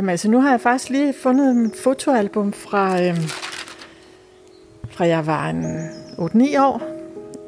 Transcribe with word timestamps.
Jamen 0.00 0.10
altså, 0.10 0.30
nu 0.30 0.40
har 0.40 0.50
jeg 0.50 0.60
faktisk 0.60 0.90
lige 0.90 1.12
fundet 1.12 1.66
et 1.66 1.76
fotoalbum 1.76 2.52
fra, 2.52 3.02
øh, 3.02 3.16
fra 4.90 5.06
jeg 5.06 5.26
var 5.26 5.48
en 5.48 5.64
8-9 6.18 6.60
år. 6.60 6.82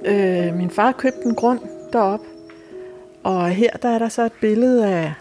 Øh, 0.04 0.56
min 0.56 0.70
far 0.70 0.92
købte 0.92 1.24
en 1.24 1.34
grund 1.34 1.60
derop, 1.92 2.20
og 3.22 3.48
her 3.48 3.70
der 3.82 3.88
er 3.88 3.98
der 3.98 4.08
så 4.08 4.22
et 4.22 4.32
billede 4.40 4.86
af, 4.86 5.12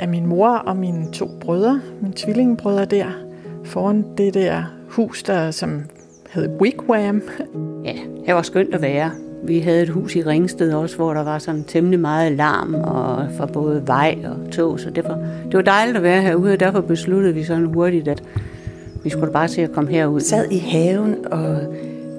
af 0.00 0.08
min 0.08 0.26
mor 0.26 0.48
og 0.48 0.76
mine 0.76 1.12
to 1.12 1.28
brødre, 1.40 1.80
mine 2.00 2.14
tvillingebrødre 2.16 2.84
der, 2.84 3.10
foran 3.64 4.16
det 4.16 4.34
der 4.34 4.64
hus, 4.88 5.22
der 5.22 5.50
som 5.50 5.82
hed 6.30 6.60
Wigwam. 6.60 7.22
Ja, 7.84 7.96
det 8.26 8.34
var 8.34 8.42
skønt 8.42 8.74
at 8.74 8.82
være. 8.82 9.23
Vi 9.46 9.58
havde 9.58 9.82
et 9.82 9.88
hus 9.88 10.16
i 10.16 10.22
Ringsted 10.22 10.72
også, 10.72 10.96
hvor 10.96 11.14
der 11.14 11.24
var 11.24 11.38
sådan 11.38 11.64
temmelig 11.64 12.00
meget 12.00 12.32
larm 12.32 12.74
og 12.74 13.26
for 13.36 13.46
både 13.46 13.82
vej 13.86 14.18
og 14.24 14.52
tog, 14.52 14.80
så 14.80 14.90
det 14.90 15.04
var, 15.04 15.18
det 15.44 15.54
var 15.54 15.62
dejligt 15.62 15.96
at 15.96 16.02
være 16.02 16.22
herude, 16.22 16.52
og 16.52 16.60
derfor 16.60 16.80
besluttede 16.80 17.34
vi 17.34 17.44
sådan 17.44 17.64
hurtigt, 17.64 18.08
at 18.08 18.22
vi 19.04 19.10
skulle 19.10 19.32
bare 19.32 19.48
se 19.48 19.62
at 19.62 19.72
komme 19.72 19.90
herud. 19.90 20.20
Vi 20.20 20.24
sad 20.24 20.50
i 20.50 20.58
haven 20.58 21.16
og 21.30 21.56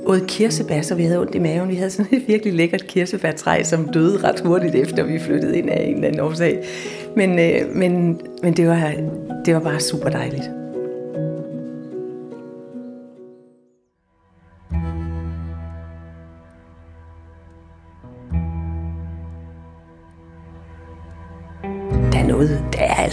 åd 0.06 0.20
kirsebær, 0.28 0.82
så 0.82 0.96
vi 0.96 1.04
havde 1.04 1.22
ondt 1.22 1.36
i 1.36 1.40
maven. 1.40 1.70
Vi 1.70 1.76
havde 1.76 1.90
sådan 1.90 2.18
et 2.18 2.28
virkelig 2.28 2.54
lækkert 2.54 2.88
kirsebærtræ, 2.88 3.64
som 3.64 3.90
døde 3.90 4.18
ret 4.28 4.40
hurtigt 4.40 4.76
efter, 4.76 5.04
vi 5.04 5.20
flyttede 5.20 5.58
ind 5.58 5.70
af 5.70 5.84
en 5.84 5.96
eller 5.96 6.08
anden 6.08 6.22
årsag. 6.22 6.64
Men, 7.16 7.40
øh, 7.40 7.76
men, 7.76 8.22
men 8.44 8.54
det, 8.54 8.68
var, 8.68 8.92
det 9.46 9.54
var 9.54 9.60
bare 9.60 9.80
super 9.80 10.10
dejligt. 10.10 10.65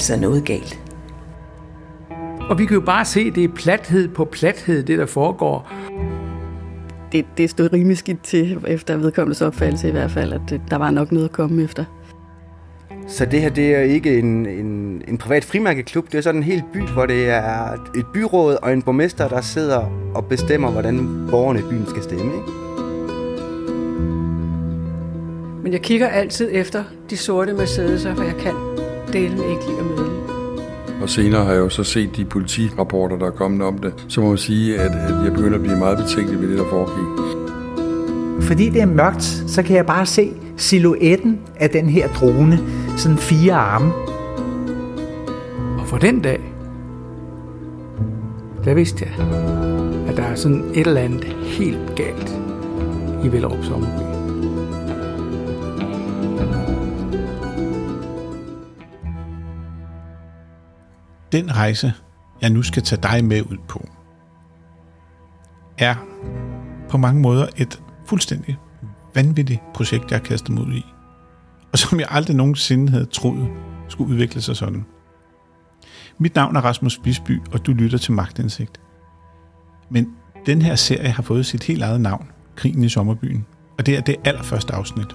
Altså 0.02 0.20
noget 0.20 0.44
galt. 0.44 0.80
Og 2.50 2.58
vi 2.58 2.66
kan 2.66 2.74
jo 2.74 2.80
bare 2.80 3.04
se, 3.04 3.30
det 3.30 3.44
er 3.44 3.48
plathed 3.48 4.08
på 4.08 4.24
plathed, 4.24 4.82
det 4.82 4.98
der 4.98 5.06
foregår. 5.06 5.72
Det, 7.12 7.24
det 7.36 7.50
stod 7.50 7.72
rimelig 7.72 7.98
skidt 7.98 8.22
til, 8.22 8.64
efter 8.66 8.96
vedkommendes 8.96 9.42
opfattelse 9.42 9.88
i 9.88 9.90
hvert 9.90 10.10
fald, 10.10 10.32
at 10.32 10.60
der 10.70 10.76
var 10.76 10.90
nok 10.90 11.12
noget 11.12 11.24
at 11.24 11.32
komme 11.32 11.62
efter. 11.62 11.84
Så 13.08 13.24
det 13.24 13.40
her, 13.40 13.50
det 13.50 13.74
er 13.74 13.80
ikke 13.80 14.18
en, 14.18 14.46
en, 14.46 15.02
en 15.08 15.18
privat 15.18 15.44
frimærkeklub, 15.44 16.12
det 16.12 16.18
er 16.18 16.22
sådan 16.22 16.40
en 16.40 16.44
hel 16.44 16.62
by, 16.72 16.78
hvor 16.78 17.06
det 17.06 17.28
er 17.28 17.72
et 17.96 18.06
byråd 18.14 18.56
og 18.62 18.72
en 18.72 18.82
borgmester, 18.82 19.28
der 19.28 19.40
sidder 19.40 20.12
og 20.14 20.24
bestemmer, 20.24 20.70
hvordan 20.70 21.26
borgerne 21.30 21.58
i 21.58 21.62
byen 21.62 21.86
skal 21.88 22.02
stemme. 22.02 22.24
Ikke? 22.24 22.52
Men 25.62 25.72
jeg 25.72 25.80
kigger 25.80 26.08
altid 26.08 26.48
efter 26.52 26.84
de 27.10 27.16
sorte 27.16 27.52
Mercedes'er, 27.52 28.14
for 28.16 28.22
jeg 28.22 28.36
kan 28.36 28.71
dele 29.12 29.36
med 29.36 29.44
ikke 29.50 29.62
lide 29.66 29.78
at 29.78 29.84
møde. 29.84 30.10
Og 31.02 31.10
senere 31.10 31.44
har 31.44 31.52
jeg 31.52 31.60
jo 31.60 31.68
så 31.68 31.84
set 31.84 32.16
de 32.16 32.24
politirapporter, 32.24 33.18
der 33.18 33.26
er 33.26 33.30
kommet 33.30 33.66
om 33.66 33.78
det. 33.78 34.04
Så 34.08 34.20
må 34.20 34.28
man 34.28 34.38
sige, 34.38 34.78
at, 34.78 34.90
at 34.90 35.24
jeg 35.24 35.32
begynder 35.32 35.54
at 35.54 35.62
blive 35.62 35.78
meget 35.78 35.98
betænkelig 35.98 36.40
ved 36.40 36.48
det, 36.48 36.58
der 36.58 36.64
foregik. 36.70 37.22
Fordi 38.42 38.68
det 38.68 38.82
er 38.82 38.86
mørkt, 38.86 39.22
så 39.22 39.62
kan 39.62 39.76
jeg 39.76 39.86
bare 39.86 40.06
se 40.06 40.32
silhuetten 40.56 41.40
af 41.56 41.70
den 41.70 41.88
her 41.88 42.08
drone. 42.08 42.58
Sådan 42.96 43.18
fire 43.18 43.54
arme. 43.54 43.92
Og 45.78 45.86
for 45.86 45.98
den 45.98 46.20
dag, 46.20 46.40
der 48.64 48.74
vidste 48.74 49.04
jeg, 49.04 49.26
at 50.08 50.16
der 50.16 50.22
er 50.22 50.34
sådan 50.34 50.64
et 50.74 50.86
eller 50.86 51.00
andet 51.00 51.24
helt 51.44 51.94
galt 51.96 52.38
i 53.24 53.32
Vellerup 53.32 53.64
Sommerby. 53.64 54.11
Den 61.32 61.56
rejse, 61.56 61.92
jeg 62.40 62.50
nu 62.50 62.62
skal 62.62 62.82
tage 62.82 63.02
dig 63.02 63.24
med 63.24 63.42
ud 63.42 63.56
på, 63.68 63.88
er 65.78 65.94
på 66.88 66.98
mange 66.98 67.20
måder 67.20 67.46
et 67.56 67.82
fuldstændig 68.06 68.56
vanvittigt 69.14 69.60
projekt, 69.74 70.10
jeg 70.10 70.18
har 70.18 70.24
kastet 70.24 70.50
mig 70.50 70.64
ud 70.64 70.72
i. 70.72 70.84
Og 71.72 71.78
som 71.78 72.00
jeg 72.00 72.08
aldrig 72.10 72.36
nogensinde 72.36 72.92
havde 72.92 73.04
troet 73.04 73.48
skulle 73.88 74.10
udvikle 74.10 74.40
sig 74.40 74.56
sådan. 74.56 74.84
Mit 76.18 76.34
navn 76.34 76.56
er 76.56 76.60
Rasmus 76.60 76.98
Bisby, 76.98 77.40
og 77.52 77.66
du 77.66 77.72
lytter 77.72 77.98
til 77.98 78.12
Magtindsigt. 78.12 78.80
Men 79.90 80.08
den 80.46 80.62
her 80.62 80.74
serie 80.74 81.08
har 81.08 81.22
fået 81.22 81.46
sit 81.46 81.64
helt 81.64 81.82
eget 81.82 82.00
navn, 82.00 82.26
Krigen 82.56 82.84
i 82.84 82.88
Sommerbyen. 82.88 83.46
Og 83.78 83.86
det 83.86 83.96
er 83.96 84.00
det 84.00 84.16
allerførste 84.24 84.74
afsnit. 84.74 85.08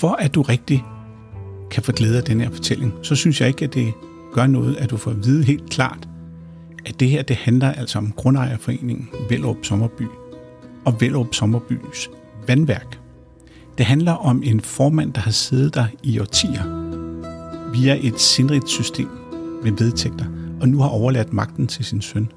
For 0.00 0.16
at 0.18 0.34
du 0.34 0.42
rigtig 0.42 0.84
kan 1.70 1.82
få 1.82 1.92
glæde 1.92 2.16
af 2.16 2.24
den 2.24 2.40
her 2.40 2.50
fortælling, 2.50 2.94
så 3.02 3.14
synes 3.14 3.40
jeg 3.40 3.48
ikke, 3.48 3.64
at 3.64 3.74
det 3.74 3.94
gør 4.32 4.46
noget, 4.46 4.76
at 4.76 4.90
du 4.90 4.96
får 4.96 5.10
at 5.10 5.24
vide 5.24 5.44
helt 5.44 5.70
klart, 5.70 6.08
at 6.86 7.00
det 7.00 7.08
her 7.08 7.22
det 7.22 7.36
handler 7.36 7.72
altså 7.72 7.98
om 7.98 8.12
Grundejerforeningen 8.16 9.08
Vellerup 9.28 9.56
Sommerby 9.62 10.06
og 10.84 11.00
Vellerup 11.00 11.34
Sommerbys 11.34 12.10
vandværk. 12.46 12.98
Det 13.78 13.86
handler 13.86 14.12
om 14.12 14.42
en 14.44 14.60
formand, 14.60 15.12
der 15.12 15.20
har 15.20 15.30
siddet 15.30 15.74
der 15.74 15.86
i 16.02 16.18
årtier 16.18 16.62
via 17.72 17.98
et 18.00 18.20
sindrigt 18.20 18.68
system 18.68 19.08
med 19.62 19.72
vedtægter, 19.72 20.24
og 20.60 20.68
nu 20.68 20.80
har 20.80 20.88
overladt 20.88 21.32
magten 21.32 21.66
til 21.66 21.84
sin 21.84 22.00
søn. 22.00 22.28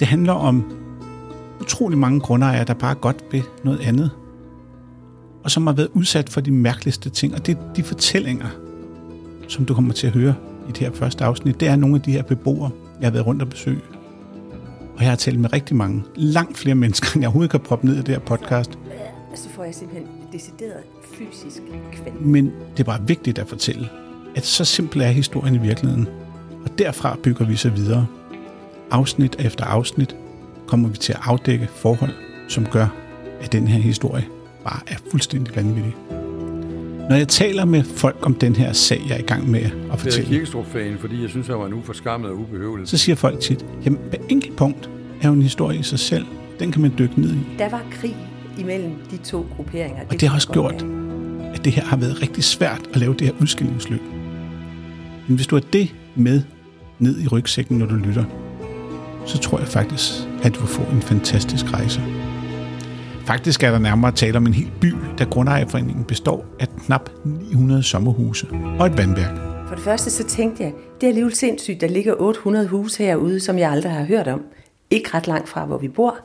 Det 0.00 0.08
handler 0.08 0.32
om 0.32 0.64
utrolig 1.60 1.98
mange 1.98 2.20
grundejere, 2.20 2.64
der 2.64 2.74
bare 2.74 2.94
godt 2.94 3.24
vil 3.32 3.42
noget 3.64 3.80
andet, 3.80 4.10
og 5.44 5.50
som 5.50 5.66
har 5.66 5.74
været 5.74 5.88
udsat 5.94 6.28
for 6.28 6.40
de 6.40 6.50
mærkeligste 6.50 7.10
ting, 7.10 7.34
og 7.34 7.46
det 7.46 7.56
er 7.56 7.72
de 7.76 7.82
fortællinger, 7.82 8.48
som 9.48 9.64
du 9.64 9.74
kommer 9.74 9.92
til 9.92 10.06
at 10.06 10.12
høre 10.12 10.34
i 10.70 10.72
det 10.72 10.88
her 10.88 10.92
første 10.92 11.24
afsnit, 11.24 11.60
det 11.60 11.68
er 11.68 11.76
nogle 11.76 11.96
af 11.96 12.02
de 12.02 12.12
her 12.12 12.22
beboere, 12.22 12.70
jeg 13.00 13.06
har 13.06 13.12
været 13.12 13.26
rundt 13.26 13.42
og 13.42 13.48
besøge. 13.48 13.80
Og 14.96 15.02
jeg 15.02 15.08
har 15.08 15.16
talt 15.16 15.40
med 15.40 15.52
rigtig 15.52 15.76
mange, 15.76 16.02
langt 16.14 16.58
flere 16.58 16.74
mennesker, 16.74 17.08
end 17.14 17.22
jeg 17.22 17.28
overhovedet 17.28 17.50
kan 17.50 17.60
proppe 17.60 17.86
ned 17.86 17.94
i 17.94 17.98
det 17.98 18.08
her 18.08 18.18
podcast. 18.18 18.78
Så 19.34 19.48
får 19.48 19.64
jeg 19.64 19.74
simpelthen 19.74 20.08
decideret 20.32 20.82
fysisk 21.14 21.62
kvæl. 21.92 22.12
Men 22.20 22.52
det 22.76 22.80
er 22.80 22.84
bare 22.84 23.06
vigtigt 23.06 23.38
at 23.38 23.48
fortælle, 23.48 23.88
at 24.36 24.46
så 24.46 24.64
simpel 24.64 25.00
er 25.00 25.08
historien 25.08 25.54
i 25.54 25.58
virkeligheden. 25.58 26.08
Og 26.64 26.78
derfra 26.78 27.16
bygger 27.22 27.46
vi 27.46 27.56
så 27.56 27.70
videre. 27.70 28.06
Afsnit 28.90 29.36
efter 29.38 29.64
afsnit 29.64 30.16
kommer 30.66 30.88
vi 30.88 30.96
til 30.96 31.12
at 31.12 31.18
afdække 31.22 31.66
forhold, 31.66 32.12
som 32.48 32.66
gør, 32.66 32.86
at 33.40 33.52
den 33.52 33.68
her 33.68 33.80
historie 33.80 34.26
bare 34.64 34.80
er 34.86 34.96
fuldstændig 35.10 35.56
vanvittig. 35.56 35.94
Når 37.10 37.16
jeg 37.16 37.28
taler 37.28 37.64
med 37.64 37.84
folk 37.84 38.16
om 38.22 38.34
den 38.34 38.56
her 38.56 38.72
sag, 38.72 39.02
jeg 39.08 39.14
er 39.14 39.18
i 39.18 39.22
gang 39.22 39.50
med 39.50 39.60
at 39.60 39.72
Det 39.72 39.90
er 39.90 39.96
fortælle, 39.96 40.28
kirkestrup-fan, 40.28 40.96
fordi 41.00 41.22
jeg 41.22 41.30
synes, 41.30 41.46
han 41.46 41.58
var 41.58 41.68
nu 41.68 41.82
forskammet 41.84 42.30
og 42.30 42.36
ubehøvlet. 42.36 42.88
så 42.88 42.98
siger 42.98 43.16
folk 43.16 43.40
tit, 43.40 43.66
jamen 43.84 43.98
hver 44.08 44.18
enkelt 44.28 44.56
punkt 44.56 44.90
er 45.22 45.28
jo 45.28 45.34
en 45.34 45.42
historie 45.42 45.78
i 45.78 45.82
sig 45.82 45.98
selv. 45.98 46.26
Den 46.60 46.72
kan 46.72 46.82
man 46.82 46.92
dykke 46.98 47.20
ned 47.20 47.30
i. 47.34 47.38
Der 47.58 47.68
var 47.68 47.82
krig 47.90 48.16
imellem 48.58 48.92
de 49.10 49.16
to 49.16 49.46
grupperinger. 49.56 50.02
Og 50.10 50.20
det 50.20 50.28
har 50.28 50.36
også 50.36 50.48
gjort, 50.48 50.86
at 51.54 51.64
det 51.64 51.72
her 51.72 51.84
har 51.84 51.96
været 51.96 52.22
rigtig 52.22 52.44
svært 52.44 52.80
at 52.94 52.96
lave 53.00 53.14
det 53.14 53.26
her 53.26 53.34
udskillingsløb. 53.40 54.02
Men 55.28 55.36
hvis 55.36 55.46
du 55.46 55.56
har 55.56 55.62
det 55.72 55.94
med 56.14 56.42
ned 56.98 57.20
i 57.20 57.28
rygsækken, 57.28 57.78
når 57.78 57.86
du 57.86 57.94
lytter, 57.94 58.24
så 59.26 59.38
tror 59.38 59.58
jeg 59.58 59.68
faktisk, 59.68 60.12
at 60.42 60.54
du 60.54 60.60
vil 60.60 60.68
få 60.68 60.82
en 60.82 61.02
fantastisk 61.02 61.72
rejse. 61.72 62.02
Faktisk 63.30 63.62
er 63.62 63.70
der 63.70 63.78
nærmere 63.78 64.12
tale 64.12 64.36
om 64.36 64.46
en 64.46 64.54
hel 64.54 64.70
by, 64.80 64.94
da 65.18 65.24
Grundejerforeningen 65.24 66.04
består 66.04 66.44
af 66.60 66.68
knap 66.86 67.10
900 67.24 67.82
sommerhuse 67.82 68.46
og 68.78 68.86
et 68.86 68.98
vandværk. 68.98 69.36
For 69.68 69.74
det 69.74 69.84
første 69.84 70.10
så 70.10 70.24
tænkte 70.24 70.62
jeg, 70.62 70.72
det 71.00 71.06
er 71.06 71.08
alligevel 71.08 71.34
sindssygt, 71.34 71.80
der 71.80 71.88
ligger 71.88 72.14
800 72.18 72.66
huse 72.66 73.04
herude, 73.04 73.40
som 73.40 73.58
jeg 73.58 73.70
aldrig 73.70 73.92
har 73.92 74.04
hørt 74.04 74.28
om. 74.28 74.42
Ikke 74.90 75.10
ret 75.14 75.26
langt 75.26 75.48
fra, 75.48 75.64
hvor 75.64 75.78
vi 75.78 75.88
bor. 75.88 76.16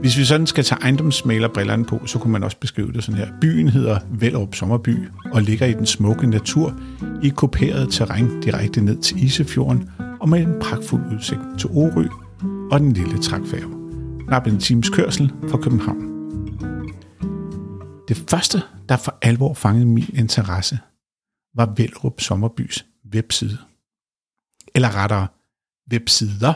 Hvis 0.00 0.18
vi 0.18 0.24
sådan 0.24 0.46
skal 0.46 0.64
tage 0.64 0.82
ejendomsmalerbrillerne 0.82 1.84
på, 1.84 2.00
så 2.06 2.18
kunne 2.18 2.32
man 2.32 2.42
også 2.42 2.56
beskrive 2.60 2.92
det 2.92 3.04
sådan 3.04 3.18
her. 3.18 3.28
Byen 3.40 3.68
hedder 3.68 3.98
Vellerup 4.10 4.54
Sommerby 4.54 4.96
og 5.32 5.42
ligger 5.42 5.66
i 5.66 5.72
den 5.72 5.86
smukke 5.86 6.26
natur 6.26 6.74
i 7.22 7.28
kuperet 7.28 7.88
terræn 7.90 8.40
direkte 8.40 8.80
ned 8.80 8.96
til 8.96 9.24
Isefjorden 9.24 9.90
og 10.20 10.28
med 10.28 10.40
en 10.40 10.54
pragtfuld 10.60 11.02
udsigt 11.14 11.40
til 11.58 11.70
Orø 11.72 12.06
og 12.70 12.80
den 12.80 12.92
lille 12.92 13.18
trækfærge. 13.18 13.83
Knap 14.26 14.46
en 14.46 14.58
times 14.58 14.88
kørsel 14.88 15.32
fra 15.48 15.58
København. 15.58 16.14
Det 18.08 18.16
første, 18.30 18.62
der 18.88 18.96
for 18.96 19.18
alvor 19.22 19.54
fangede 19.54 19.86
min 19.86 20.04
interesse, 20.14 20.78
var 21.54 21.74
Vellerup 21.76 22.20
Sommerbys 22.20 22.86
webside. 23.14 23.58
Eller 24.74 24.96
rettere, 24.96 25.26
websider. 25.92 26.52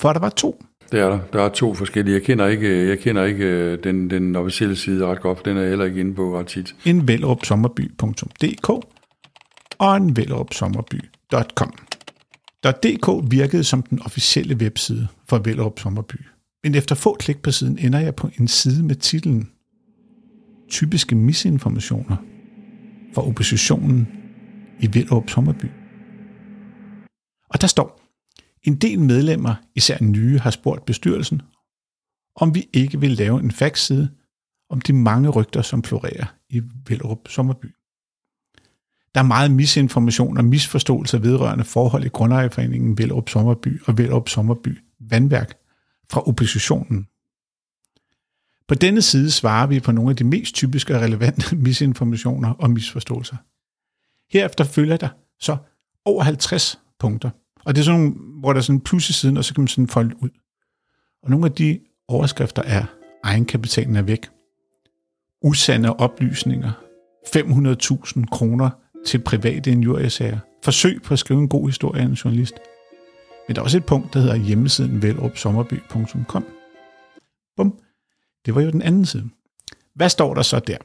For 0.00 0.12
der 0.12 0.20
var 0.20 0.28
to. 0.28 0.64
Det 0.92 1.00
er 1.00 1.08
der. 1.08 1.20
Der 1.32 1.42
er 1.42 1.48
to 1.48 1.74
forskellige. 1.74 2.14
Jeg 2.14 2.22
kender 2.22 2.46
ikke, 2.46 2.88
jeg 2.88 2.98
kender 2.98 3.24
ikke 3.24 3.44
øh, 3.44 3.84
den, 3.84 4.10
den 4.10 4.36
officielle 4.36 4.76
side 4.76 5.06
ret 5.06 5.20
godt. 5.20 5.44
Den 5.44 5.56
er 5.56 5.60
jeg 5.60 5.68
heller 5.68 5.84
ikke 5.84 6.00
inde 6.00 6.14
på 6.14 6.38
ret 6.38 6.46
tit. 6.46 6.74
en 6.84 7.08
vellerupsommerby.dk 7.08 8.68
og 9.78 9.96
en 9.96 10.16
vellerupsommerby.com. 10.16 11.72
.dk 12.64 13.30
virkede 13.30 13.64
som 13.64 13.82
den 13.82 14.02
officielle 14.02 14.56
webside 14.56 15.08
for 15.28 15.38
Vellerup 15.38 15.80
Sommerby. 15.80 16.16
Men 16.64 16.74
efter 16.74 16.94
få 16.94 17.16
klik 17.20 17.42
på 17.42 17.50
siden 17.50 17.78
ender 17.78 17.98
jeg 17.98 18.14
på 18.14 18.30
en 18.38 18.48
side 18.48 18.82
med 18.82 18.94
titlen 18.94 19.50
Typiske 20.70 21.14
misinformationer 21.14 22.16
for 23.14 23.28
oppositionen 23.28 24.08
i 24.80 24.86
Vellerup 24.94 25.30
Sommerby. 25.30 25.66
Og 27.50 27.60
der 27.60 27.66
står, 27.66 28.00
en 28.62 28.76
del 28.76 29.00
medlemmer, 29.00 29.54
især 29.74 30.02
nye, 30.02 30.38
har 30.38 30.50
spurgt 30.50 30.84
bestyrelsen, 30.84 31.42
om 32.36 32.54
vi 32.54 32.68
ikke 32.72 33.00
vil 33.00 33.10
lave 33.10 33.40
en 33.40 33.50
faxside 33.50 34.08
om 34.70 34.80
de 34.80 34.92
mange 34.92 35.28
rygter, 35.28 35.62
som 35.62 35.82
florerer 35.82 36.26
i 36.48 36.62
Vellerup 36.88 37.28
Sommerby. 37.28 37.74
Der 39.14 39.20
er 39.20 39.24
meget 39.24 39.50
misinformation 39.50 40.38
og 40.38 40.44
misforståelse 40.44 41.22
vedrørende 41.22 41.64
forhold 41.64 42.04
i 42.04 42.08
Grundejerforeningen 42.08 42.98
Vellerup 42.98 43.28
Sommerby 43.28 43.82
og 43.84 43.98
Vellerup 43.98 44.28
Sommerby 44.28 44.78
Vandværk 45.00 45.56
fra 46.10 46.28
oppositionen. 46.28 47.06
På 48.68 48.74
denne 48.74 49.02
side 49.02 49.30
svarer 49.30 49.66
vi 49.66 49.80
på 49.80 49.92
nogle 49.92 50.10
af 50.10 50.16
de 50.16 50.24
mest 50.24 50.54
typiske 50.54 50.94
og 50.94 51.02
relevante 51.02 51.56
misinformationer 51.66 52.50
og 52.50 52.70
misforståelser. 52.70 53.36
Herefter 54.32 54.64
følger 54.64 54.96
der 54.96 55.08
så 55.40 55.56
over 56.04 56.22
50 56.22 56.80
punkter. 56.98 57.30
Og 57.64 57.74
det 57.74 57.80
er 57.80 57.84
sådan 57.84 58.00
nogle, 58.00 58.14
hvor 58.40 58.52
der 58.52 58.60
er 58.60 58.62
sådan 58.62 58.76
en 58.76 58.80
plus 58.80 59.10
i 59.10 59.12
siden, 59.12 59.36
og 59.36 59.44
så 59.44 59.54
kan 59.54 59.62
man 59.62 59.68
sådan 59.68 59.88
folde 59.88 60.22
ud. 60.22 60.30
Og 61.22 61.30
nogle 61.30 61.46
af 61.46 61.52
de 61.52 61.80
overskrifter 62.08 62.62
er, 62.62 62.84
egenkapitalen 63.24 63.96
er 63.96 64.02
væk, 64.02 64.28
usande 65.42 65.96
oplysninger, 65.96 66.72
500.000 67.26 68.26
kroner 68.32 68.70
til 69.06 69.18
private 69.18 69.70
injuriesager, 69.70 70.38
forsøg 70.64 71.02
på 71.02 71.14
at 71.14 71.18
skrive 71.18 71.40
en 71.40 71.48
god 71.48 71.68
historie 71.68 72.02
af 72.02 72.06
en 72.06 72.12
journalist. 72.12 72.54
Men 73.48 73.54
der 73.54 73.60
er 73.60 73.64
også 73.64 73.76
et 73.76 73.86
punkt, 73.86 74.14
der 74.14 74.20
hedder 74.20 74.36
hjemmesiden 74.36 75.02
velopsommerby.com. 75.02 76.46
Bum. 77.56 77.78
Det 78.46 78.54
var 78.54 78.60
jo 78.60 78.70
den 78.70 78.82
anden 78.82 79.06
side. 79.06 79.30
Hvad 79.94 80.08
står 80.08 80.34
der 80.34 80.42
så 80.42 80.58
der? 80.58 80.76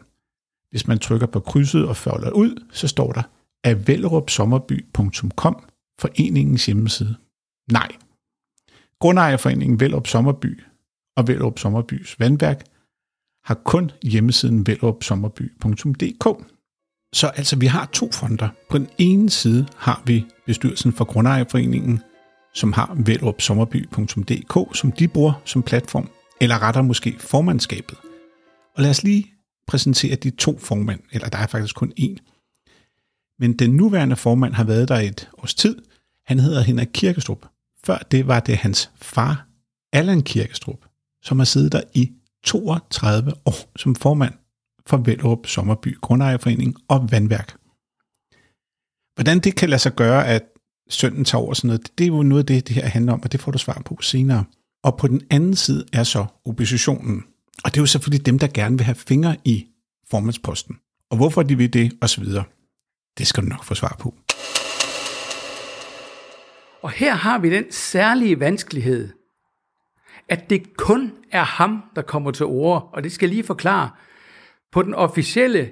Hvis 0.69 0.88
man 0.88 1.00
trykker 1.00 1.27
på 1.27 1.39
krydset 1.39 1.88
og 1.88 1.97
folder 1.97 2.31
ud, 2.31 2.63
så 2.71 2.88
står 2.88 3.12
der 3.12 3.23
af 3.63 3.88
velrupsommerby.com 3.88 5.63
foreningens 6.00 6.65
hjemmeside. 6.65 7.15
Nej. 7.71 7.91
Grundejerforeningen 9.00 9.79
Velrup 9.79 10.07
Sommerby 10.07 10.63
og 11.15 11.27
Velrup 11.27 11.59
Sommerbys 11.59 12.19
Vandværk 12.19 12.63
har 13.44 13.56
kun 13.56 13.91
hjemmesiden 14.03 14.68
velrupsommerby.dk. 14.68 16.55
Så 17.13 17.28
altså, 17.28 17.56
vi 17.56 17.66
har 17.66 17.86
to 17.86 18.12
fonder. 18.12 18.50
På 18.69 18.78
den 18.78 18.90
ene 18.98 19.30
side 19.30 19.68
har 19.78 20.02
vi 20.06 20.25
bestyrelsen 20.46 20.94
for 20.94 21.06
Grundejerforeningen, 21.06 22.02
som 22.54 22.74
har 22.74 22.96
velopsommerby.dk, 23.06 24.78
som 24.78 24.92
de 24.92 25.07
bruger 25.07 25.42
som 25.46 25.63
platform, 25.63 26.10
eller 26.42 26.62
retter 26.62 26.81
måske 26.81 27.16
formandskabet. 27.19 27.98
Og 28.75 28.84
lad 28.84 28.90
os 28.90 29.04
lige 29.04 29.31
præsentere 29.68 30.16
de 30.16 30.30
to 30.30 30.60
formænd, 30.60 31.00
eller 31.12 31.30
der 31.30 31.38
er 31.38 31.48
faktisk 31.48 31.75
kun 31.75 31.94
én. 32.00 32.18
Men 33.40 33.54
den 33.54 33.69
nuværende 33.69 34.16
formand 34.16 34.54
har 34.54 34.63
været 34.63 34.90
der 34.90 35.00
et 35.00 35.30
års 35.38 35.54
tid. 35.54 35.81
Han 36.28 36.40
hedder 36.40 36.62
Henrik 36.62 36.90
Kirkestrup. 36.94 37.46
Før 37.86 37.98
det 38.12 38.28
var 38.28 38.40
det 38.40 38.57
hans 38.57 38.92
far, 39.02 39.48
Allan 39.94 40.22
Kirkestrup, 40.22 40.86
som 41.24 41.40
har 41.40 41.46
siddet 41.46 41.72
der 41.72 41.81
i 41.94 42.12
32 42.44 43.34
år 43.46 43.72
som 43.75 43.96
formand 43.96 44.34
for 44.87 44.97
Vellerup 44.97 45.47
Sommerby 45.47 45.97
Grundejerforening 46.01 46.75
og 46.87 47.11
Vandværk. 47.11 47.57
Hvordan 49.15 49.39
det 49.39 49.55
kan 49.55 49.69
lade 49.69 49.81
sig 49.81 49.95
gøre, 49.95 50.27
at 50.27 50.43
sønnen 50.89 51.25
tager 51.25 51.41
over 51.41 51.53
sådan 51.53 51.67
noget, 51.67 51.97
det 51.97 52.03
er 52.03 52.07
jo 52.07 52.23
noget 52.23 52.43
af 52.43 52.45
det, 52.45 52.67
det 52.67 52.75
her 52.75 52.85
handler 52.85 53.13
om, 53.13 53.23
og 53.23 53.31
det 53.31 53.41
får 53.41 53.51
du 53.51 53.57
svar 53.57 53.81
på 53.85 53.97
senere. 54.01 54.43
Og 54.83 54.97
på 54.97 55.07
den 55.07 55.21
anden 55.29 55.55
side 55.55 55.85
er 55.93 56.03
så 56.03 56.25
oppositionen. 56.45 57.23
Og 57.63 57.71
det 57.71 57.77
er 57.77 57.81
jo 57.81 57.85
selvfølgelig 57.85 58.25
dem, 58.25 58.39
der 58.39 58.47
gerne 58.47 58.77
vil 58.77 58.85
have 58.85 58.95
fingre 58.95 59.35
i 59.45 59.67
formandsposten. 60.09 60.75
Og 61.09 61.17
hvorfor 61.17 61.43
de 61.43 61.57
vil 61.57 61.73
det, 61.73 61.97
og 62.01 62.09
så 62.09 62.21
videre. 62.21 62.43
Det 63.17 63.27
skal 63.27 63.43
du 63.43 63.49
nok 63.49 63.63
få 63.63 63.75
svar 63.75 63.95
på. 63.99 64.13
Og 66.81 66.91
her 66.91 67.13
har 67.13 67.39
vi 67.39 67.49
den 67.49 67.71
særlige 67.71 68.39
vanskelighed, 68.39 69.09
at 70.29 70.49
det 70.49 70.77
kun 70.77 71.11
er 71.31 71.43
ham, 71.43 71.83
der 71.95 72.01
kommer 72.01 72.31
til 72.31 72.45
ord, 72.45 72.89
og 72.93 73.03
det 73.03 73.11
skal 73.11 73.27
jeg 73.27 73.35
lige 73.35 73.43
forklare. 73.43 73.89
På 74.71 74.81
den 74.81 74.94
officielle, 74.94 75.69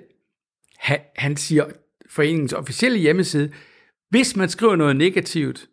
han 1.15 1.37
siger 1.37 1.65
foreningens 2.09 2.53
officielle 2.53 2.99
hjemmeside, 2.99 3.51
hvis 4.09 4.35
man 4.35 4.49
skriver 4.49 4.75
noget 4.75 4.95
negativt, 4.95 5.67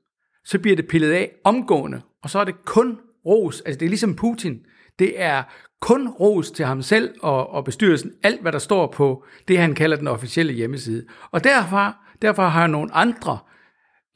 så 0.45 0.59
bliver 0.59 0.77
det 0.77 0.89
pillet 0.89 1.11
af 1.11 1.33
omgående, 1.45 2.01
og 2.23 2.31
så 2.31 2.39
er 2.39 2.45
det 2.45 2.65
kun 2.65 2.99
ros. 3.27 3.61
Altså 3.61 3.79
det 3.79 3.87
er 3.87 3.91
ligesom 3.91 4.17
Putin. 4.17 4.61
Det 4.99 5.23
er 5.23 5.43
kun 5.81 6.09
ros 6.09 6.51
til 6.51 6.65
ham 6.65 6.83
selv 6.83 7.15
og, 7.23 7.51
og 7.51 7.65
bestyrelsen. 7.65 8.13
Alt, 8.23 8.43
hvad 8.43 8.53
der 8.53 8.59
står 8.59 8.93
på 8.97 9.25
det, 9.49 9.59
han 9.59 9.75
kalder 9.75 9.97
den 9.97 10.09
officielle 10.09 10.53
hjemmeside. 10.53 11.05
Og 11.31 11.45
derfor, 11.45 11.97
derfor 12.23 12.43
har 12.43 12.67
nogle 12.67 12.95
andre 12.95 13.39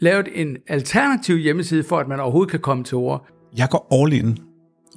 lavet 0.01 0.29
en 0.35 0.57
alternativ 0.69 1.37
hjemmeside, 1.37 1.85
for 1.85 1.99
at 1.99 2.09
man 2.09 2.21
overhovedet 2.21 2.51
kan 2.51 2.61
komme 2.61 2.85
til 2.85 2.97
ord. 2.97 3.29
Jeg 3.57 3.69
går 3.71 4.03
all 4.03 4.13
in 4.13 4.39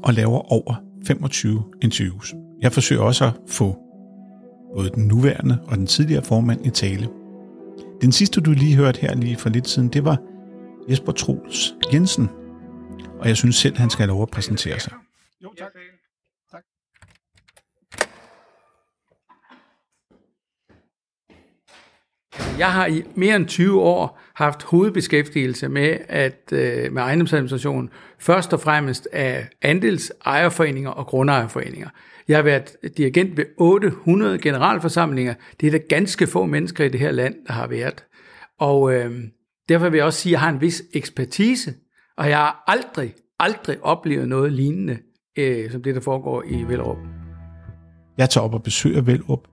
og 0.03 0.13
laver 0.13 0.51
over 0.51 0.75
25 1.07 1.63
interviews. 1.81 2.33
Jeg 2.61 2.71
forsøger 2.71 3.01
også 3.01 3.25
at 3.25 3.33
få 3.49 3.86
både 4.75 4.89
den 4.89 5.07
nuværende 5.07 5.59
og 5.67 5.77
den 5.77 5.87
tidligere 5.87 6.23
formand 6.23 6.65
i 6.65 6.69
tale. 6.69 7.09
Den 8.01 8.11
sidste, 8.11 8.41
du 8.41 8.51
lige 8.51 8.75
hørte 8.75 8.99
her 8.99 9.15
lige 9.15 9.37
for 9.37 9.49
lidt 9.49 9.67
siden, 9.67 9.89
det 9.89 10.05
var 10.05 10.17
Jesper 10.89 11.11
Troels 11.11 11.75
Jensen. 11.93 12.29
Og 13.19 13.27
jeg 13.27 13.37
synes 13.37 13.55
selv, 13.55 13.77
han 13.77 13.89
skal 13.89 14.03
have 14.03 14.13
lov 14.13 14.21
at 14.21 14.29
præsentere 14.29 14.79
sig. 14.79 14.93
Jo, 15.43 15.53
tak. 15.57 15.71
tak. 16.51 16.63
Jeg 22.59 22.73
har 22.73 22.85
i 22.85 23.03
mere 23.15 23.35
end 23.35 23.47
20 23.47 23.81
år 23.81 24.19
haft 24.33 24.63
hovedbeskæftigelse 24.63 25.69
med 25.69 25.97
at 26.07 26.49
øh, 26.51 26.91
med 26.93 27.01
ejendomsadministration, 27.01 27.89
først 28.19 28.53
og 28.53 28.59
fremmest 28.59 29.07
af 29.11 29.47
andels 29.61 30.11
ejerforeninger 30.25 30.89
og 30.89 31.05
grundejerforeninger. 31.05 31.89
Jeg 32.27 32.37
har 32.37 32.43
været 32.43 32.75
dirigent 32.97 33.37
ved 33.37 33.45
800 33.57 34.39
generalforsamlinger. 34.39 35.33
Det 35.61 35.67
er 35.67 35.71
der 35.71 35.87
ganske 35.89 36.27
få 36.27 36.45
mennesker 36.45 36.85
i 36.85 36.89
det 36.89 36.99
her 36.99 37.11
land, 37.11 37.35
der 37.47 37.53
har 37.53 37.67
været. 37.67 38.05
Og 38.59 38.93
øh, 38.93 39.23
derfor 39.69 39.89
vil 39.89 39.97
jeg 39.97 40.05
også 40.05 40.19
sige, 40.19 40.31
at 40.31 40.31
jeg 40.31 40.39
har 40.39 40.49
en 40.49 40.61
vis 40.61 40.83
ekspertise, 40.93 41.73
og 42.17 42.29
jeg 42.29 42.37
har 42.37 42.63
aldrig, 42.67 43.13
aldrig 43.39 43.83
oplevet 43.83 44.29
noget 44.29 44.53
lignende, 44.53 44.97
øh, 45.37 45.71
som 45.71 45.83
det, 45.83 45.95
der 45.95 46.01
foregår 46.01 46.43
i 46.47 46.63
Vellerup. 46.63 46.97
Jeg 48.17 48.29
tager 48.29 48.45
op 48.45 48.53
og 48.53 48.63
besøger 48.63 49.01
Vellerup. 49.01 49.47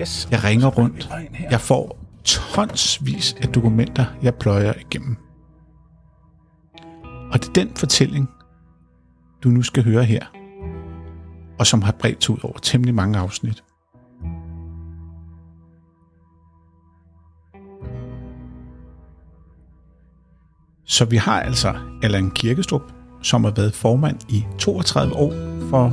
Yes. 0.00 0.28
Jeg 0.30 0.44
ringer 0.44 0.68
rundt. 0.68 1.08
Jeg 1.50 1.60
får 1.60 2.04
tonsvis 2.24 3.36
af 3.42 3.48
dokumenter, 3.48 4.04
jeg 4.22 4.34
pløjer 4.34 4.72
igennem. 4.80 5.16
Og 7.32 7.40
det 7.40 7.48
er 7.48 7.52
den 7.52 7.70
fortælling, 7.76 8.28
du 9.44 9.48
nu 9.48 9.62
skal 9.62 9.84
høre 9.84 10.04
her, 10.04 10.37
og 11.58 11.66
som 11.66 11.82
har 11.82 11.92
bredt 11.92 12.30
ud 12.30 12.38
over 12.42 12.58
temmelig 12.58 12.94
mange 12.94 13.18
afsnit. 13.18 13.62
Så 20.84 21.04
vi 21.04 21.16
har 21.16 21.40
altså 21.40 21.74
Allan 22.02 22.30
Kirkestrup, 22.30 22.82
som 23.22 23.44
har 23.44 23.50
været 23.50 23.74
formand 23.74 24.18
i 24.28 24.44
32 24.58 25.16
år 25.16 25.32
for 25.70 25.92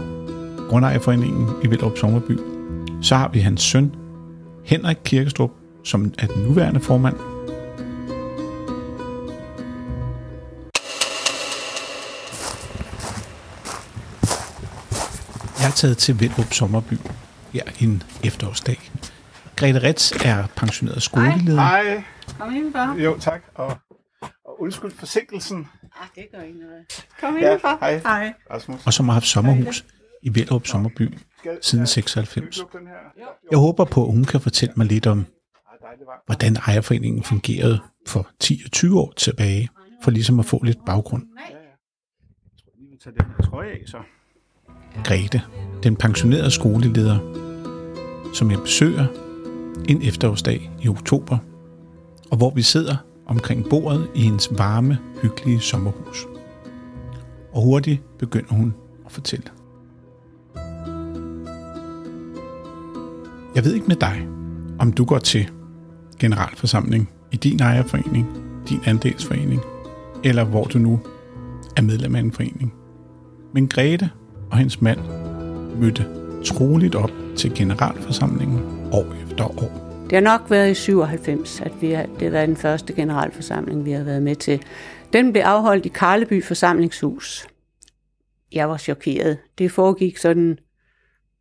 Grundejerforeningen 0.69 1.49
i 1.63 1.67
Vildrup 1.67 1.97
Sommerby. 1.97 2.39
Så 3.01 3.15
har 3.15 3.29
vi 3.29 3.39
hans 3.39 3.61
søn, 3.61 3.95
Henrik 4.65 4.97
Kirkestrup, 5.03 5.51
som 5.83 6.13
er 6.19 6.27
den 6.27 6.43
nuværende 6.43 6.79
formand. 6.79 7.34
Er 15.65 15.71
taget 15.71 15.97
til 15.97 16.19
Vildrup 16.19 16.53
Sommerby 16.53 16.93
her 17.53 17.63
en 17.81 18.03
efterårsdag. 18.23 18.91
Grete 19.55 19.83
Ritz 19.83 20.11
er 20.25 20.47
pensioneret 20.55 21.03
skoleleder. 21.03 21.55
Hej. 21.61 22.03
Kom 22.39 22.55
indenfor. 22.55 22.99
Jo, 23.03 23.17
tak. 23.19 23.41
Og, 23.55 23.77
og 24.45 24.61
undskyld 24.61 24.91
forsinkelsen. 24.91 25.67
Ah, 26.01 26.07
det 26.15 26.25
gør 26.35 26.41
ikke 26.41 26.59
noget. 26.59 27.07
Kom 27.21 27.37
Ja, 27.37 27.41
indenfor. 27.45 27.77
hej. 27.79 27.97
hej. 27.97 28.33
Rasmus. 28.51 28.85
og 28.85 28.93
som 28.93 29.05
har 29.07 29.13
haft 29.13 29.25
sommerhus 29.25 29.85
i 30.21 30.29
Vildrup 30.29 30.67
Sommerby 30.67 31.17
siden 31.61 31.87
96. 31.87 32.59
Jeg 33.51 33.57
håber 33.59 33.85
på, 33.85 34.05
at 34.05 34.11
hun 34.11 34.23
kan 34.23 34.41
fortælle 34.41 34.73
mig 34.77 34.85
lidt 34.85 35.07
om, 35.07 35.25
hvordan 36.25 36.55
ejerforeningen 36.55 37.23
fungerede 37.23 37.79
for 38.07 38.27
10 38.39 38.61
og 38.65 38.71
20 38.71 38.99
år 38.99 39.13
tilbage, 39.17 39.69
for 40.03 40.11
ligesom 40.11 40.39
at 40.39 40.45
få 40.45 40.63
lidt 40.63 40.77
baggrund. 40.85 41.23
Vi 42.91 42.97
tager 43.03 43.15
den 43.17 43.25
her 43.37 43.43
trøje 43.49 43.69
af, 43.69 43.81
så. 43.87 43.97
Grete, 45.03 45.41
den 45.83 45.95
pensionerede 45.95 46.51
skoleleder, 46.51 47.17
som 48.33 48.51
jeg 48.51 48.59
besøger 48.59 49.05
en 49.89 50.01
efterårsdag 50.01 50.71
i 50.81 50.87
oktober, 50.87 51.37
og 52.31 52.37
hvor 52.37 52.49
vi 52.49 52.61
sidder 52.61 52.95
omkring 53.25 53.69
bordet 53.69 54.07
i 54.15 54.21
hendes 54.21 54.49
varme, 54.57 54.97
hyggelige 55.21 55.59
sommerhus. 55.59 56.25
Og 57.53 57.61
hurtigt 57.61 58.17
begynder 58.19 58.53
hun 58.53 58.73
at 59.05 59.11
fortælle. 59.11 59.45
Jeg 63.55 63.65
ved 63.65 63.73
ikke 63.73 63.87
med 63.87 63.95
dig, 63.95 64.27
om 64.79 64.93
du 64.93 65.05
går 65.05 65.19
til 65.19 65.49
generalforsamling 66.19 67.09
i 67.31 67.35
din 67.35 67.59
ejerforening, 67.59 68.27
din 68.69 68.79
andelsforening 68.85 69.61
eller 70.23 70.43
hvor 70.43 70.63
du 70.63 70.77
nu 70.77 70.99
er 71.77 71.81
medlem 71.81 72.15
af 72.15 72.19
en 72.19 72.31
forening. 72.31 72.73
Men 73.53 73.67
Grete 73.67 74.09
og 74.55 74.59
hendes 74.59 74.81
mand 74.81 74.99
mødte 75.77 76.05
troligt 76.45 76.95
op 76.95 77.11
til 77.37 77.55
generalforsamlingen 77.55 78.89
år 78.93 79.13
efter 79.23 79.63
år. 79.63 80.05
Det 80.09 80.11
har 80.11 80.21
nok 80.21 80.49
været 80.49 80.71
i 80.71 80.73
97, 80.73 81.61
at 81.61 81.71
vi 81.81 81.91
har, 81.91 82.05
det 82.05 82.21
har 82.21 82.29
været 82.29 82.47
den 82.47 82.57
første 82.57 82.93
generalforsamling, 82.93 83.85
vi 83.85 83.91
har 83.91 84.03
været 84.03 84.23
med 84.23 84.35
til. 84.35 84.61
Den 85.13 85.31
blev 85.31 85.41
afholdt 85.41 85.85
i 85.85 85.89
Karleby 85.89 86.43
forsamlingshus. 86.43 87.47
Jeg 88.51 88.69
var 88.69 88.77
chokeret. 88.77 89.37
Det 89.57 89.71
foregik 89.71 90.17
sådan 90.17 90.59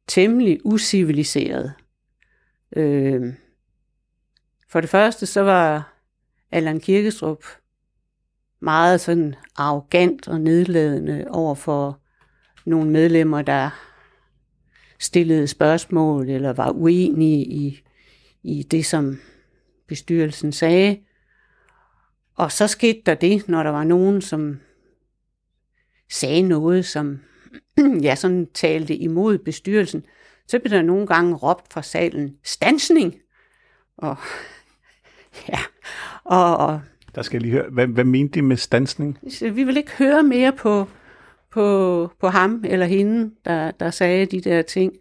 temmelig 0.09 0.61
usiviliseret. 0.65 1.73
Øh, 2.77 3.35
for 4.69 4.81
det 4.81 4.91
første 4.91 5.27
så 5.27 5.41
var 5.41 5.95
Allan 6.53 6.81
Kirkestrup 6.81 7.45
meget 8.61 9.01
sådan 9.01 9.35
arrogant 9.57 10.29
og 10.29 10.41
nedladende 10.41 11.25
over 11.31 11.55
for 11.55 12.04
nogle 12.65 12.91
medlemmer, 12.91 13.43
der 13.43 13.71
stillede 14.99 15.47
spørgsmål 15.47 16.29
eller 16.29 16.53
var 16.53 16.71
uenige 16.71 17.45
i, 17.45 17.83
i 18.43 18.63
det, 18.63 18.87
som 18.87 19.19
bestyrelsen 19.87 20.53
sagde. 20.53 20.99
Og 22.37 22.53
så 22.53 22.67
skete 22.67 23.03
der 23.07 23.15
det, 23.15 23.49
når 23.49 23.63
der 23.63 23.71
var 23.71 23.85
nogen, 23.85 24.21
som 24.21 24.61
sagde 26.11 26.43
noget, 26.43 26.85
som 26.85 27.21
ja, 28.03 28.15
sådan 28.15 28.47
talte 28.55 28.97
imod 28.97 29.39
bestyrelsen, 29.39 30.05
så 30.47 30.59
blev 30.59 30.71
der 30.71 30.83
nogle 30.83 31.07
gange 31.07 31.35
råbt 31.35 31.73
fra 31.73 31.83
salen, 31.83 32.37
stansning! 32.45 33.15
Og 33.97 34.17
ja, 35.49 35.59
og, 36.25 36.57
og 36.57 36.81
Der 37.15 37.23
skal 37.23 37.37
jeg 37.37 37.43
lige 37.43 37.53
høre, 37.53 37.71
hvad, 37.71 37.87
hvad 37.87 38.05
mente 38.05 38.35
de 38.35 38.43
med 38.43 38.57
stansning? 38.57 39.19
vi 39.41 39.65
vil 39.65 39.77
ikke 39.77 39.97
høre 39.99 40.23
mere 40.23 40.53
på, 40.53 40.89
på, 41.55 42.11
på 42.21 42.29
ham 42.29 42.65
eller 42.67 42.87
hende, 42.87 43.31
der, 43.45 43.71
der 43.71 43.91
sagde 43.91 44.27
de 44.27 44.41
der 44.41 44.63
ting. 44.63 44.93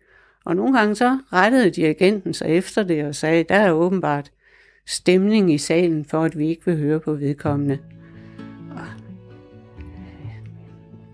Og 0.46 0.56
nogle 0.56 0.78
gange 0.78 0.96
så 0.96 1.18
rettede 1.34 1.70
dirigenten 1.70 2.34
sig 2.34 2.48
efter 2.48 2.84
det 2.84 3.06
og 3.06 3.16
sagde, 3.16 3.44
der 3.44 3.56
er 3.56 3.72
åbenbart 3.72 4.32
stemning 4.88 5.54
i 5.54 5.58
salen 5.58 6.06
for, 6.06 6.24
at 6.24 6.38
vi 6.38 6.48
ikke 6.48 6.66
vil 6.66 6.78
høre 6.78 7.00
på 7.00 7.14
vedkommende. 7.14 7.78
Og 8.72 8.86
øh, 9.78 9.86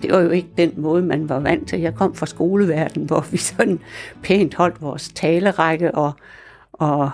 Det 0.02 0.12
var 0.12 0.20
jo 0.20 0.30
ikke 0.30 0.50
den 0.58 0.74
måde, 0.78 1.04
man 1.04 1.30
var 1.30 1.40
vant 1.40 1.70
til. 1.70 1.80
Jeg 1.80 1.96
kom 1.96 2.16
fra 2.16 2.26
skoleverdenen, 2.26 3.08
hvor 3.08 3.26
vi 3.32 3.38
sådan 3.38 3.80
pænt 4.24 4.56
holdt 4.56 4.82
vores 4.82 5.10
talerække 5.16 5.96
og, 5.96 6.12
og 6.74 7.12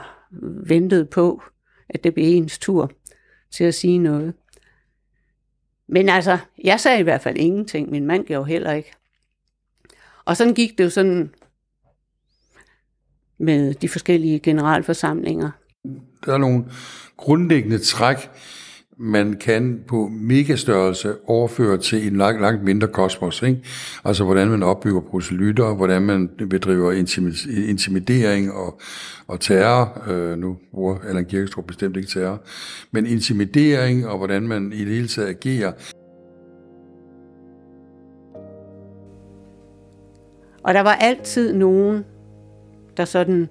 ventede 0.68 1.06
på, 1.06 1.42
at 1.90 2.04
det 2.04 2.14
blev 2.14 2.26
ens 2.28 2.60
tur 2.60 2.92
til 3.52 3.64
at 3.64 3.74
sige 3.74 3.98
noget. 3.98 4.34
Men 5.88 6.10
altså, 6.10 6.38
jeg 6.64 6.80
sagde 6.80 7.00
i 7.00 7.04
hvert 7.04 7.22
fald 7.22 7.38
ingenting. 7.38 7.92
Min 7.92 8.06
mand 8.06 8.26
gjorde 8.26 8.46
heller 8.46 8.72
ikke. 8.72 8.92
Og 10.26 10.38
sådan 10.38 10.54
gik 10.54 10.78
det 10.78 10.84
jo 10.84 10.90
sådan 10.90 11.34
med 13.38 13.74
de 13.74 13.90
forskellige 13.90 14.40
generalforsamlinger. 14.40 15.52
Der 16.26 16.34
er 16.34 16.38
nogle 16.38 16.66
grundlæggende 17.18 17.78
træk, 17.78 18.18
man 18.98 19.34
kan 19.34 19.84
på 19.88 20.10
megastørrelse 20.12 21.16
overføre 21.28 21.78
til 21.78 22.08
en 22.08 22.16
langt, 22.16 22.42
langt 22.42 22.64
mindre 22.64 22.88
kosmos. 22.88 23.42
Ikke? 23.42 23.62
Altså 24.06 24.24
hvordan 24.24 24.48
man 24.48 24.64
opbygger 24.64 25.02
proselytter, 25.02 25.76
hvordan 25.76 26.02
man 26.02 26.30
bedriver 26.50 26.92
intimidering 27.70 28.52
og, 28.54 28.80
og 29.28 29.40
terror. 29.40 30.10
Øh, 30.12 30.38
nu 30.38 30.58
bruger 30.72 30.98
Allan 31.08 31.26
Kirkestrup 31.26 31.66
bestemt 31.68 31.98
ikke 31.98 32.10
terror. 32.10 32.42
Men 32.92 33.06
intimidering 33.06 34.08
og 34.08 34.18
hvordan 34.18 34.48
man 34.48 34.74
i 34.74 34.80
det 34.80 34.94
hele 34.94 35.08
taget 35.08 35.28
agerer. 35.28 35.72
Og 40.64 40.74
der 40.74 40.82
var 40.82 40.94
altid 40.94 41.54
nogen, 41.54 42.06
der 42.98 43.06
sådan 43.06 43.50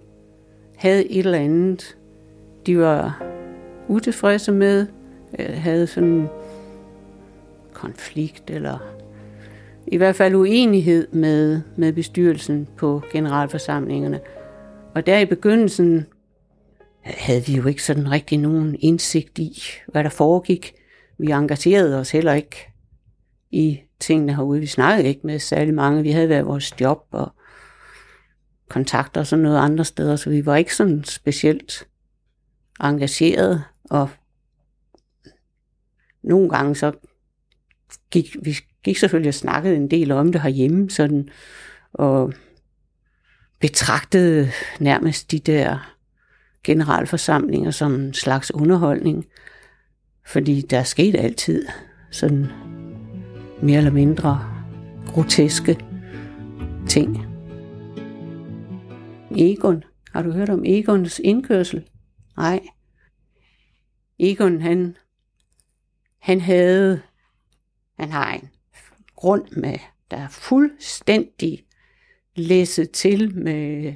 havde 0.76 1.10
et 1.10 1.18
eller 1.18 1.38
andet, 1.38 1.96
de 2.66 2.78
var 2.78 3.22
utilfredse 3.88 4.52
med, 4.52 4.86
Øh, 5.38 5.56
havde 5.56 5.86
sådan 5.86 6.28
konflikt 7.72 8.50
eller 8.50 8.78
i 9.86 9.96
hvert 9.96 10.16
fald 10.16 10.34
uenighed 10.34 11.08
med, 11.12 11.60
med 11.76 11.92
bestyrelsen 11.92 12.68
på 12.76 13.02
generalforsamlingerne. 13.12 14.20
Og 14.94 15.06
der 15.06 15.18
i 15.18 15.24
begyndelsen 15.24 16.06
havde 17.02 17.46
vi 17.46 17.56
jo 17.56 17.66
ikke 17.66 17.82
sådan 17.82 18.10
rigtig 18.10 18.38
nogen 18.38 18.76
indsigt 18.78 19.38
i, 19.38 19.62
hvad 19.88 20.04
der 20.04 20.10
foregik. 20.10 20.74
Vi 21.18 21.30
engagerede 21.30 21.98
os 22.00 22.10
heller 22.10 22.32
ikke 22.32 22.56
i 23.50 23.80
tingene 24.00 24.34
herude. 24.34 24.60
Vi 24.60 24.66
snakkede 24.66 25.08
ikke 25.08 25.26
med 25.26 25.38
særlig 25.38 25.74
mange. 25.74 26.02
Vi 26.02 26.10
havde 26.10 26.28
været 26.28 26.46
vores 26.46 26.80
job 26.80 27.06
og 27.10 27.32
kontakter 28.68 29.20
og 29.20 29.26
sådan 29.26 29.42
noget 29.42 29.58
andre 29.58 29.84
steder, 29.84 30.16
så 30.16 30.30
vi 30.30 30.46
var 30.46 30.56
ikke 30.56 30.74
sådan 30.74 31.04
specielt 31.04 31.88
engageret. 32.80 33.64
Og 33.90 34.10
nogle 36.24 36.48
gange 36.48 36.74
så 36.74 36.92
gik 38.10 38.36
vi 38.42 38.56
gik 38.84 38.98
selvfølgelig 38.98 39.28
og 39.28 39.34
snakkede 39.34 39.76
en 39.76 39.90
del 39.90 40.10
om 40.10 40.32
det 40.32 40.40
herhjemme, 40.40 40.90
sådan, 40.90 41.28
og 41.92 42.32
betragtede 43.60 44.50
nærmest 44.80 45.30
de 45.30 45.38
der 45.38 45.94
generalforsamlinger 46.64 47.70
som 47.70 47.94
en 47.94 48.14
slags 48.14 48.54
underholdning, 48.54 49.26
fordi 50.26 50.60
der 50.60 50.82
skete 50.82 51.18
altid 51.18 51.66
sådan 52.10 52.46
mere 53.62 53.78
eller 53.78 53.90
mindre 53.90 54.40
groteske 55.06 55.78
ting. 56.88 57.26
Egon. 59.36 59.84
Har 60.12 60.22
du 60.22 60.32
hørt 60.32 60.48
om 60.48 60.64
Egons 60.66 61.20
indkørsel? 61.24 61.84
Nej. 62.36 62.60
Egon, 64.18 64.60
han, 64.60 64.96
han 66.24 66.40
havde, 66.40 67.00
han 67.98 68.10
har 68.10 68.32
en 68.32 68.50
grund 69.16 69.44
med, 69.56 69.78
der 70.10 70.16
er 70.16 70.28
fuldstændig 70.28 71.64
læsset 72.36 72.90
til 72.90 73.38
med 73.38 73.94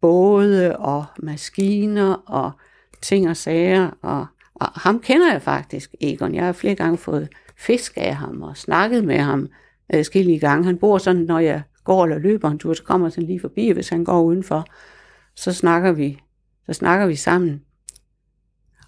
både 0.00 0.76
og 0.76 1.04
maskiner 1.22 2.14
og 2.14 2.52
ting 3.02 3.28
og 3.28 3.36
sager. 3.36 3.90
Og, 4.02 4.26
og 4.54 4.66
ham 4.66 5.00
kender 5.00 5.32
jeg 5.32 5.42
faktisk, 5.42 5.94
Egon. 6.00 6.34
Jeg 6.34 6.44
har 6.44 6.52
flere 6.52 6.74
gange 6.74 6.98
fået 6.98 7.28
fisk 7.56 7.92
af 7.96 8.14
ham 8.14 8.42
og 8.42 8.56
snakket 8.56 9.04
med 9.04 9.18
ham 9.18 9.48
adskillige 9.88 10.38
gange. 10.38 10.64
Han 10.64 10.78
bor 10.78 10.98
sådan, 10.98 11.22
når 11.22 11.38
jeg 11.38 11.62
går 11.84 12.04
eller 12.04 12.18
løber 12.18 12.50
en 12.50 12.58
tur, 12.58 12.74
så 12.74 12.82
kommer 12.82 13.10
han 13.14 13.24
lige 13.24 13.40
forbi, 13.40 13.70
hvis 13.70 13.88
han 13.88 14.04
går 14.04 14.22
udenfor, 14.22 14.66
så 15.34 15.52
snakker 15.52 15.92
vi, 15.92 16.20
så 16.66 16.72
snakker 16.72 17.06
vi 17.06 17.16
sammen. 17.16 17.62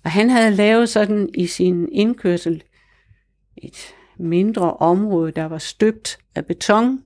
Og 0.07 0.13
han 0.13 0.31
havde 0.31 0.51
lavet 0.51 0.89
sådan 0.89 1.29
i 1.35 1.47
sin 1.47 1.89
indkørsel 1.93 2.63
et 3.57 3.95
mindre 4.19 4.75
område, 4.75 5.33
der 5.33 5.45
var 5.45 5.59
støbt 5.59 6.19
af 6.35 6.47
beton. 6.47 7.05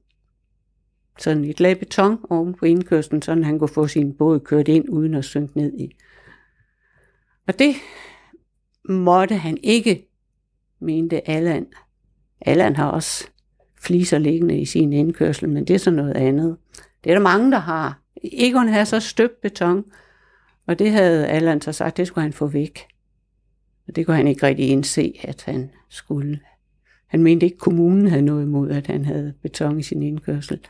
Sådan 1.19 1.45
et 1.45 1.61
lag 1.61 1.79
beton 1.79 2.19
oven 2.31 2.55
på 2.55 2.65
indkørslen, 2.67 3.23
sådan 3.23 3.45
han 3.45 3.59
kunne 3.59 3.69
få 3.69 3.87
sin 3.87 4.15
båd 4.15 4.41
kørt 4.41 4.69
ind, 4.69 4.85
uden 4.89 5.15
at 5.15 5.25
synke 5.25 5.59
ned 5.59 5.73
i. 5.79 5.97
Og 7.47 7.59
det 7.59 7.75
måtte 8.85 9.35
han 9.35 9.59
ikke, 9.63 10.09
mente 10.81 11.31
Allan. 11.31 11.67
Allan 12.41 12.77
har 12.77 12.91
også 12.91 13.29
fliser 13.83 14.19
liggende 14.19 14.61
i 14.61 14.65
sin 14.65 14.93
indkørsel, 14.93 15.49
men 15.49 15.65
det 15.65 15.75
er 15.75 15.79
så 15.79 15.91
noget 15.91 16.17
andet. 16.17 16.57
Det 17.05 17.11
er 17.11 17.15
der 17.15 17.23
mange, 17.23 17.53
der 17.53 17.59
har. 17.59 18.01
Egon 18.25 18.69
havde 18.69 18.87
så 18.87 19.01
støbt 19.01 19.41
beton, 19.41 19.85
og 20.71 20.79
det 20.79 20.91
havde 20.91 21.27
Allan 21.27 21.61
så 21.61 21.73
sagt, 21.73 21.97
det 21.97 22.07
skulle 22.07 22.23
han 22.23 22.33
få 22.33 22.47
væk. 22.47 22.87
Og 23.89 23.97
det 23.97 24.07
kunne 24.07 24.17
han 24.17 24.29
ikke 24.29 24.47
rigtig 24.47 24.69
indse, 24.69 25.21
at 25.23 25.43
han 25.47 25.71
skulle. 25.89 26.41
Han 27.07 27.23
mente 27.23 27.47
ikke, 27.47 27.55
at 27.55 27.61
kommunen 27.61 28.09
havde 28.09 28.23
noget 28.23 28.43
imod, 28.43 28.71
at 28.71 28.87
han 28.87 29.05
havde 29.05 29.35
beton 29.43 29.79
i 29.79 29.83
sin 29.83 30.03
indkørsel. 30.03 30.61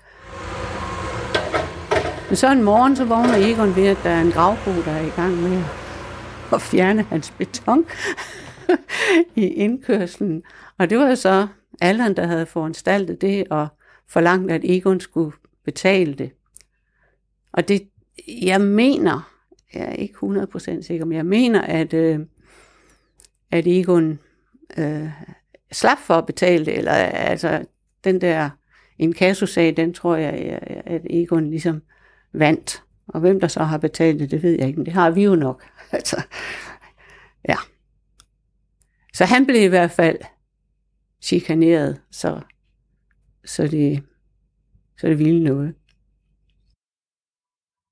Men 2.28 2.36
så 2.36 2.52
en 2.52 2.62
morgen, 2.62 2.96
så 2.96 3.04
vågner 3.04 3.34
Egon 3.34 3.76
ved, 3.76 3.86
at 3.86 3.98
der 4.02 4.10
er 4.10 4.20
en 4.20 4.30
gravbo, 4.30 4.70
der 4.70 4.92
er 4.92 5.06
i 5.06 5.10
gang 5.10 5.36
med 5.42 5.62
at 6.52 6.62
fjerne 6.62 7.02
hans 7.02 7.30
beton 7.30 7.84
i 9.36 9.46
indkørslen. 9.46 10.42
Og 10.78 10.90
det 10.90 10.98
var 10.98 11.14
så 11.14 11.46
Allan, 11.80 12.16
der 12.16 12.26
havde 12.26 12.46
foranstaltet 12.46 13.20
det 13.20 13.48
og 13.50 13.68
forlangt, 14.08 14.52
at 14.52 14.64
Egon 14.64 15.00
skulle 15.00 15.36
betale 15.64 16.14
det. 16.14 16.30
Og 17.52 17.68
det, 17.68 17.88
jeg 18.42 18.60
mener, 18.60 19.30
jeg 19.74 19.82
er 19.82 19.92
ikke 19.92 20.14
100% 20.14 20.82
sikker, 20.82 21.04
men 21.04 21.16
jeg 21.16 21.26
mener, 21.26 21.62
at, 21.62 21.94
øh, 21.94 22.20
at 23.50 23.66
Egon 23.66 24.18
øh, 24.78 25.08
slap 25.72 25.98
for 25.98 26.14
at 26.14 26.26
betale 26.26 26.66
det, 26.66 26.78
eller 26.78 26.92
altså 26.92 27.64
den 28.04 28.20
der 28.20 28.50
inkassosag, 28.98 29.76
den 29.76 29.94
tror 29.94 30.16
jeg, 30.16 30.58
at 30.86 31.02
Egon 31.10 31.50
ligesom 31.50 31.82
vandt. 32.32 32.82
Og 33.08 33.20
hvem 33.20 33.40
der 33.40 33.48
så 33.48 33.64
har 33.64 33.78
betalt 33.78 34.20
det, 34.20 34.30
det 34.30 34.42
ved 34.42 34.52
jeg 34.58 34.66
ikke, 34.66 34.76
men 34.76 34.86
det 34.86 34.94
har 34.94 35.10
vi 35.10 35.24
jo 35.24 35.34
nok. 35.34 35.64
altså, 35.92 36.22
ja. 37.48 37.56
Så 39.14 39.24
han 39.24 39.46
blev 39.46 39.62
i 39.62 39.66
hvert 39.66 39.90
fald 39.90 40.18
chikaneret, 41.22 42.00
så, 42.10 42.40
så, 43.44 43.66
det, 43.66 44.02
så 44.98 45.06
det 45.06 45.18
ville 45.18 45.44
noget. 45.44 45.74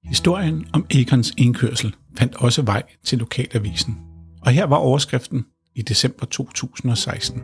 Historien 0.04 0.66
om 0.72 0.86
Egons 0.90 1.32
indkørsel 1.38 1.94
fandt 2.18 2.34
også 2.34 2.62
vej 2.62 2.82
til 3.04 3.18
lokalavisen. 3.18 3.98
Og 4.42 4.52
her 4.52 4.66
var 4.66 4.76
overskriften 4.76 5.44
i 5.74 5.82
december 5.82 6.26
2016. 6.26 7.42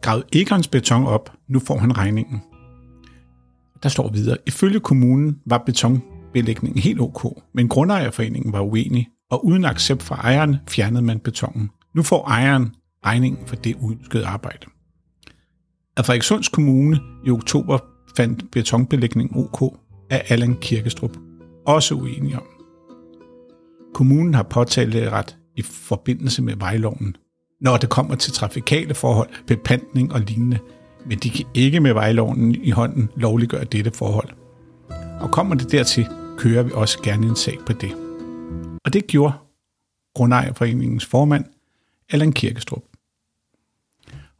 Grav 0.00 0.22
Egons 0.32 0.68
beton 0.68 1.06
op, 1.06 1.32
nu 1.48 1.58
får 1.58 1.78
han 1.78 1.98
regningen. 1.98 2.42
Der 3.82 3.88
står 3.88 4.10
videre, 4.10 4.36
ifølge 4.46 4.80
kommunen 4.80 5.38
var 5.46 5.62
betonbelægningen 5.66 6.82
helt 6.82 7.00
ok, 7.00 7.42
men 7.54 7.68
grundejerforeningen 7.68 8.52
var 8.52 8.60
uenig, 8.60 9.08
og 9.30 9.46
uden 9.46 9.64
accept 9.64 10.02
fra 10.02 10.14
ejeren 10.14 10.56
fjernede 10.68 11.02
man 11.02 11.18
betongen. 11.18 11.70
Nu 11.94 12.02
får 12.02 12.28
ejeren 12.28 12.74
regningen 13.06 13.46
for 13.46 13.56
det 13.56 13.76
uønskede 13.80 14.26
arbejde. 14.26 14.66
At 15.96 16.06
Frederikssunds 16.06 16.48
Kommune 16.48 17.00
i 17.26 17.30
oktober 17.30 17.78
fandt 18.16 18.44
betonbelægningen 18.52 19.38
OK, 19.38 19.78
af 20.10 20.24
Allan 20.28 20.56
Kirkestrup 20.60 21.16
også 21.66 21.94
uenige 21.94 22.36
om. 22.36 22.46
Kommunen 23.94 24.34
har 24.34 24.42
påtalt 24.42 24.94
ret 24.94 25.36
i 25.56 25.62
forbindelse 25.62 26.42
med 26.42 26.56
vejloven, 26.56 27.16
når 27.60 27.76
det 27.76 27.88
kommer 27.88 28.14
til 28.14 28.32
trafikale 28.32 28.94
forhold, 28.94 29.28
bepantning 29.46 30.12
og 30.12 30.20
lignende, 30.20 30.58
men 31.06 31.18
de 31.18 31.30
kan 31.30 31.44
ikke 31.54 31.80
med 31.80 31.92
vejloven 31.92 32.54
i 32.54 32.70
hånden 32.70 33.08
lovliggøre 33.16 33.64
dette 33.64 33.90
forhold. 33.90 34.28
Og 35.20 35.30
kommer 35.30 35.54
det 35.54 35.72
dertil, 35.72 36.08
kører 36.38 36.62
vi 36.62 36.70
også 36.74 37.02
gerne 37.02 37.26
en 37.26 37.36
sag 37.36 37.58
på 37.66 37.72
det. 37.72 37.92
Og 38.84 38.92
det 38.92 39.06
gjorde 39.06 39.32
Grundejerforeningens 40.14 41.06
formand, 41.06 41.44
Allan 42.10 42.32
Kirkestrup. 42.32 42.82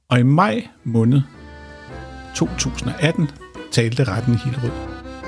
Og 0.09 0.19
i 0.21 0.23
maj 0.23 0.69
måned 0.85 1.21
2018 2.37 3.29
talte 3.73 4.05
retten 4.05 4.35
i 4.35 4.37
Hillerød, 4.37 4.71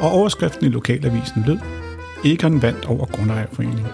og 0.01 0.11
overskriften 0.11 0.67
i 0.67 0.69
lokalavisen 0.69 1.43
lød, 1.47 1.86
Egon 2.27 2.63
vandt 2.63 2.85
over 2.85 3.07
Grundejerforeningen. 3.07 3.87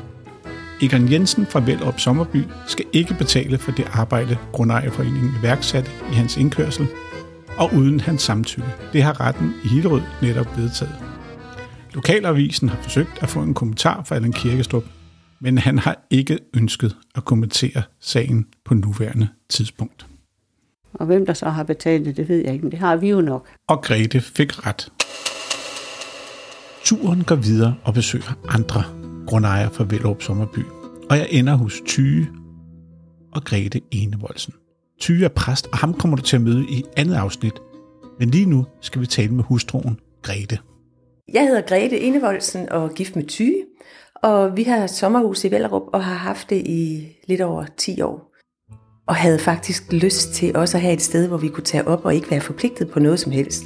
Egon 0.83 1.13
Jensen 1.13 1.47
fra 1.47 1.61
Velop 1.61 2.01
Sommerby 2.01 2.45
skal 2.67 2.85
ikke 2.93 3.15
betale 3.15 3.59
for 3.59 3.73
det 3.73 3.87
arbejde, 3.93 4.39
Grundejerforeningen 4.53 5.35
iværksatte 5.41 5.91
i 6.13 6.15
hans 6.15 6.37
indkørsel, 6.37 6.87
og 7.59 7.71
uden 7.75 8.01
hans 8.01 8.23
samtykke. 8.23 8.69
Det 8.93 9.03
har 9.03 9.21
retten 9.21 9.55
i 9.65 9.69
Hillerød 9.69 10.01
netop 10.23 10.57
vedtaget. 10.57 10.95
Lokalavisen 11.95 12.69
har 12.69 12.83
forsøgt 12.83 13.23
at 13.23 13.29
få 13.29 13.41
en 13.41 13.55
kommentar 13.55 14.03
fra 14.03 14.15
Allan 14.15 14.33
Kirkestrup, 14.33 14.85
men 15.41 15.59
han 15.59 15.79
har 15.79 16.07
ikke 16.11 16.39
ønsket 16.57 16.97
at 17.15 17.25
kommentere 17.25 17.83
sagen 18.01 18.47
på 18.65 18.75
nuværende 18.75 19.29
tidspunkt. 19.49 20.07
Og 20.95 21.07
hvem 21.07 21.27
der 21.27 21.33
så 21.33 21.49
har 21.49 21.63
betalt 21.63 22.07
det, 22.07 22.17
det 22.17 22.29
ved 22.29 22.39
jeg 22.45 22.53
ikke, 22.53 22.65
men 22.65 22.71
det 22.71 22.79
har 22.79 22.97
vi 22.97 23.09
jo 23.09 23.21
nok. 23.21 23.49
Og 23.69 23.83
Grete 23.83 24.21
fik 24.21 24.67
ret. 24.67 24.89
Turen 26.85 27.25
går 27.25 27.35
videre 27.35 27.75
og 27.85 27.95
besøger 27.95 28.39
andre 28.49 28.85
grundejere 29.27 29.71
fra 29.71 29.85
Vellerup 29.85 30.23
Sommerby. 30.23 30.59
Og 31.11 31.17
jeg 31.17 31.27
ender 31.31 31.55
hos 31.55 31.83
Tyge 31.87 32.29
og 33.33 33.45
Grete 33.45 33.81
Enevoldsen. 33.91 34.55
Tyge 35.01 35.25
er 35.25 35.29
præst, 35.29 35.67
og 35.73 35.79
ham 35.79 35.95
kommer 35.95 36.17
du 36.17 36.23
til 36.23 36.37
at 36.37 36.43
møde 36.43 36.65
i 36.69 36.85
andet 36.97 37.15
afsnit. 37.15 37.53
Men 38.19 38.31
lige 38.31 38.47
nu 38.47 38.67
skal 38.81 39.01
vi 39.01 39.07
tale 39.07 39.35
med 39.35 39.45
hustruen 39.45 40.01
Grete. 40.23 40.59
Jeg 41.33 41.43
hedder 41.43 41.61
Grete 41.61 42.01
Enevoldsen 42.01 42.69
og 42.73 42.85
er 42.85 42.89
gift 42.89 43.17
med 43.17 43.25
Tyge, 43.25 43.65
og 44.23 44.57
vi 44.57 44.63
har 44.63 44.85
et 44.85 44.91
sommerhus 44.91 45.45
i 45.45 45.51
Vellerup 45.51 45.83
og 45.93 46.05
har 46.05 46.15
haft 46.15 46.51
det 46.51 46.57
i 46.67 47.09
lidt 47.29 47.41
over 47.41 47.65
10 47.77 48.01
år. 48.01 48.33
Og 49.09 49.15
havde 49.15 49.39
faktisk 49.39 49.93
lyst 49.93 50.33
til 50.33 50.57
også 50.57 50.77
at 50.77 50.83
have 50.83 50.95
et 50.95 51.03
sted, 51.03 51.29
hvor 51.29 51.37
vi 51.37 51.49
kunne 51.49 51.65
tage 51.65 51.89
op 51.89 52.05
og 52.05 52.15
ikke 52.15 52.31
være 52.31 52.41
forpligtet 52.41 52.91
på 52.91 53.01
noget 53.01 53.21
som 53.21 53.33
helst. 53.33 53.65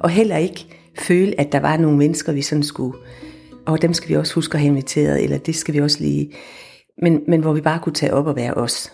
Og 0.00 0.10
heller 0.10 0.36
ikke 0.36 0.66
føle, 0.98 1.40
at 1.40 1.52
der 1.52 1.60
var 1.60 1.76
nogle 1.76 1.98
mennesker, 1.98 2.32
vi 2.32 2.42
sådan 2.42 2.62
skulle, 2.62 2.98
og 3.66 3.82
dem 3.82 3.92
skal 3.92 4.08
vi 4.08 4.16
også 4.16 4.34
huske 4.34 4.54
at 4.54 4.60
have 4.60 4.70
inviteret, 4.70 5.24
eller 5.24 5.38
det 5.38 5.54
skal 5.54 5.74
vi 5.74 5.80
også 5.80 6.00
lige, 6.00 6.32
men, 7.02 7.24
men 7.28 7.40
hvor 7.40 7.52
vi 7.52 7.60
bare 7.60 7.80
kunne 7.80 7.94
tage 7.94 8.14
op 8.14 8.26
og 8.26 8.36
være 8.36 8.54
os. 8.54 8.92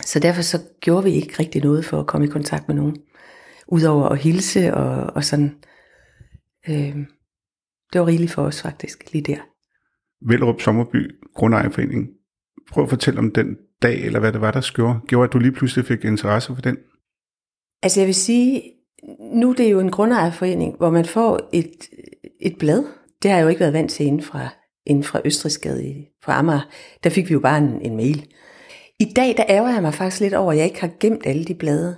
Så 0.00 0.20
derfor 0.20 0.42
så 0.42 0.58
gjorde 0.80 1.04
vi 1.04 1.10
ikke 1.10 1.34
rigtig 1.38 1.62
noget 1.62 1.84
for 1.84 2.00
at 2.00 2.06
komme 2.06 2.26
i 2.26 2.30
kontakt 2.30 2.68
med 2.68 2.76
nogen. 2.76 2.96
Udover 3.68 4.08
at 4.08 4.18
hilse 4.18 4.74
og, 4.74 5.16
og 5.16 5.24
sådan. 5.24 5.54
Øh, 6.68 6.96
det 7.92 8.00
var 8.00 8.06
rigeligt 8.06 8.32
for 8.32 8.42
os 8.42 8.62
faktisk, 8.62 9.12
lige 9.12 9.22
der. 9.22 9.38
Vellerup 10.28 10.60
Sommerby, 10.60 11.14
Grundejerforening. 11.34 12.08
Prøv 12.70 12.84
at 12.84 12.90
fortælle 12.90 13.18
om 13.18 13.30
den 13.30 13.56
dag, 13.82 14.04
eller 14.04 14.20
hvad 14.20 14.32
det 14.32 14.40
var, 14.40 14.50
der 14.50 14.70
gjorde, 14.74 15.00
gjorde 15.08 15.26
at 15.26 15.32
du 15.32 15.38
lige 15.38 15.52
pludselig 15.52 15.84
fik 15.84 16.04
interesse 16.04 16.54
for 16.54 16.62
den. 16.62 16.76
Altså 17.82 18.00
jeg 18.00 18.06
vil 18.06 18.14
sige, 18.14 18.62
nu 19.18 19.50
er 19.50 19.54
det 19.54 19.70
jo 19.70 19.80
en 19.80 19.90
grundejerforening, 19.90 20.76
hvor 20.76 20.90
man 20.90 21.04
får 21.04 21.48
et, 21.52 21.88
et 22.40 22.58
blad. 22.58 22.84
Det 23.22 23.30
har 23.30 23.38
jeg 23.38 23.44
jo 23.44 23.48
ikke 23.48 23.60
været 23.60 23.72
vant 23.72 23.90
til 23.90 24.06
inden 24.06 24.22
fra, 24.22 24.48
inden 24.86 25.04
fra 25.04 25.20
Østrigsgade 25.24 26.06
på 26.24 26.30
Amager. 26.30 26.68
Der 27.04 27.10
fik 27.10 27.28
vi 27.28 27.32
jo 27.32 27.40
bare 27.40 27.58
en, 27.58 27.80
en 27.80 27.96
mail. 27.96 28.26
I 29.00 29.04
dag, 29.04 29.36
der 29.36 29.44
ærger 29.48 29.72
jeg 29.72 29.82
mig 29.82 29.94
faktisk 29.94 30.20
lidt 30.20 30.34
over, 30.34 30.52
at 30.52 30.58
jeg 30.58 30.64
ikke 30.64 30.80
har 30.80 30.90
gemt 31.00 31.26
alle 31.26 31.44
de 31.44 31.54
blade. 31.54 31.96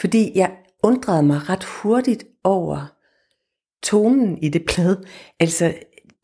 Fordi 0.00 0.32
jeg 0.34 0.50
undrede 0.82 1.22
mig 1.22 1.48
ret 1.48 1.64
hurtigt 1.64 2.24
over 2.44 2.94
tonen 3.82 4.38
i 4.38 4.48
det 4.48 4.64
blad. 4.64 4.96
Altså 5.40 5.74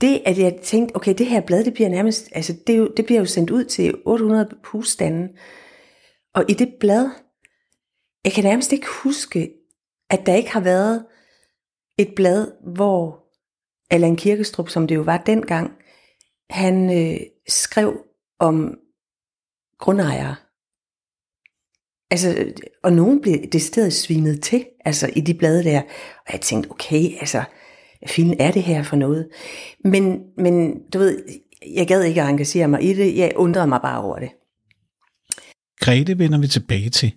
det, 0.00 0.22
at 0.26 0.38
jeg 0.38 0.58
tænkte, 0.62 0.96
okay, 0.96 1.14
det 1.18 1.26
her 1.26 1.40
blad, 1.40 1.64
det 1.64 1.74
bliver 1.74 1.88
nærmest, 1.88 2.28
altså 2.32 2.56
det, 2.66 2.78
jo, 2.78 2.90
det 2.96 3.06
bliver 3.06 3.20
jo 3.20 3.26
sendt 3.26 3.50
ud 3.50 3.64
til 3.64 3.94
800 4.06 4.48
husstande. 4.64 5.28
Og 6.34 6.44
i 6.48 6.52
det 6.52 6.74
blad, 6.80 7.08
jeg 8.24 8.32
kan 8.32 8.44
nærmest 8.44 8.72
ikke 8.72 8.86
huske, 9.02 9.50
at 10.10 10.26
der 10.26 10.34
ikke 10.34 10.50
har 10.50 10.60
været 10.60 11.04
et 11.98 12.12
blad, 12.16 12.52
hvor 12.74 13.24
Allan 13.90 14.16
Kirkestrup, 14.16 14.68
som 14.68 14.86
det 14.86 14.94
jo 14.94 15.02
var 15.02 15.18
dengang, 15.18 15.72
han 16.50 16.98
øh, 16.98 17.20
skrev 17.48 18.04
om 18.38 18.78
grundejere. 19.78 20.36
Altså, 22.10 22.52
og 22.82 22.92
nogen 22.92 23.20
blev 23.20 23.50
det 23.52 23.62
sted 23.62 23.90
svinet 23.90 24.42
til, 24.42 24.66
altså 24.84 25.10
i 25.16 25.20
de 25.20 25.34
blade 25.34 25.64
der. 25.64 25.82
Og 26.26 26.32
jeg 26.32 26.40
tænkte, 26.40 26.70
okay, 26.70 27.18
altså, 27.20 27.44
hvad 27.98 28.08
fint 28.08 28.36
er 28.40 28.50
det 28.50 28.62
her 28.62 28.82
for 28.82 28.96
noget? 28.96 29.28
Men, 29.84 30.20
men 30.36 30.82
du 30.92 30.98
ved, 30.98 31.24
jeg 31.74 31.88
gad 31.88 32.02
ikke 32.02 32.22
at 32.22 32.28
engagere 32.28 32.68
mig 32.68 32.82
i 32.82 32.94
det. 32.94 33.16
Jeg 33.16 33.32
undrede 33.36 33.66
mig 33.66 33.80
bare 33.82 34.02
over 34.02 34.18
det. 34.18 34.30
Grete 35.80 36.18
vender 36.18 36.40
vi 36.40 36.46
tilbage 36.46 36.90
til 36.90 37.12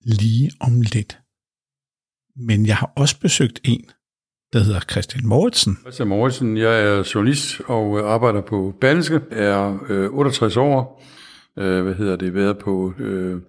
lige 0.00 0.50
om 0.60 0.80
lidt. 0.80 1.18
Men 2.38 2.66
jeg 2.66 2.76
har 2.76 2.92
også 2.96 3.20
besøgt 3.20 3.60
en, 3.64 3.84
der 4.52 4.58
hedder 4.58 4.80
Christian 4.80 5.26
Moritzen. 5.26 5.78
Christian 5.80 6.08
Moritzen, 6.08 6.56
jeg 6.56 6.82
er 6.82 7.10
journalist 7.14 7.60
og 7.66 8.12
arbejder 8.14 8.40
på 8.40 8.74
Berlingske, 8.80 9.20
er 9.30 9.78
øh, 9.88 10.10
68 10.10 10.56
år, 10.56 11.02
øh, 11.58 11.82
hvad 11.82 11.94
hedder 11.94 12.16
det, 12.16 12.34
været 12.34 12.58
på 12.58 12.94
øh, 12.98 13.40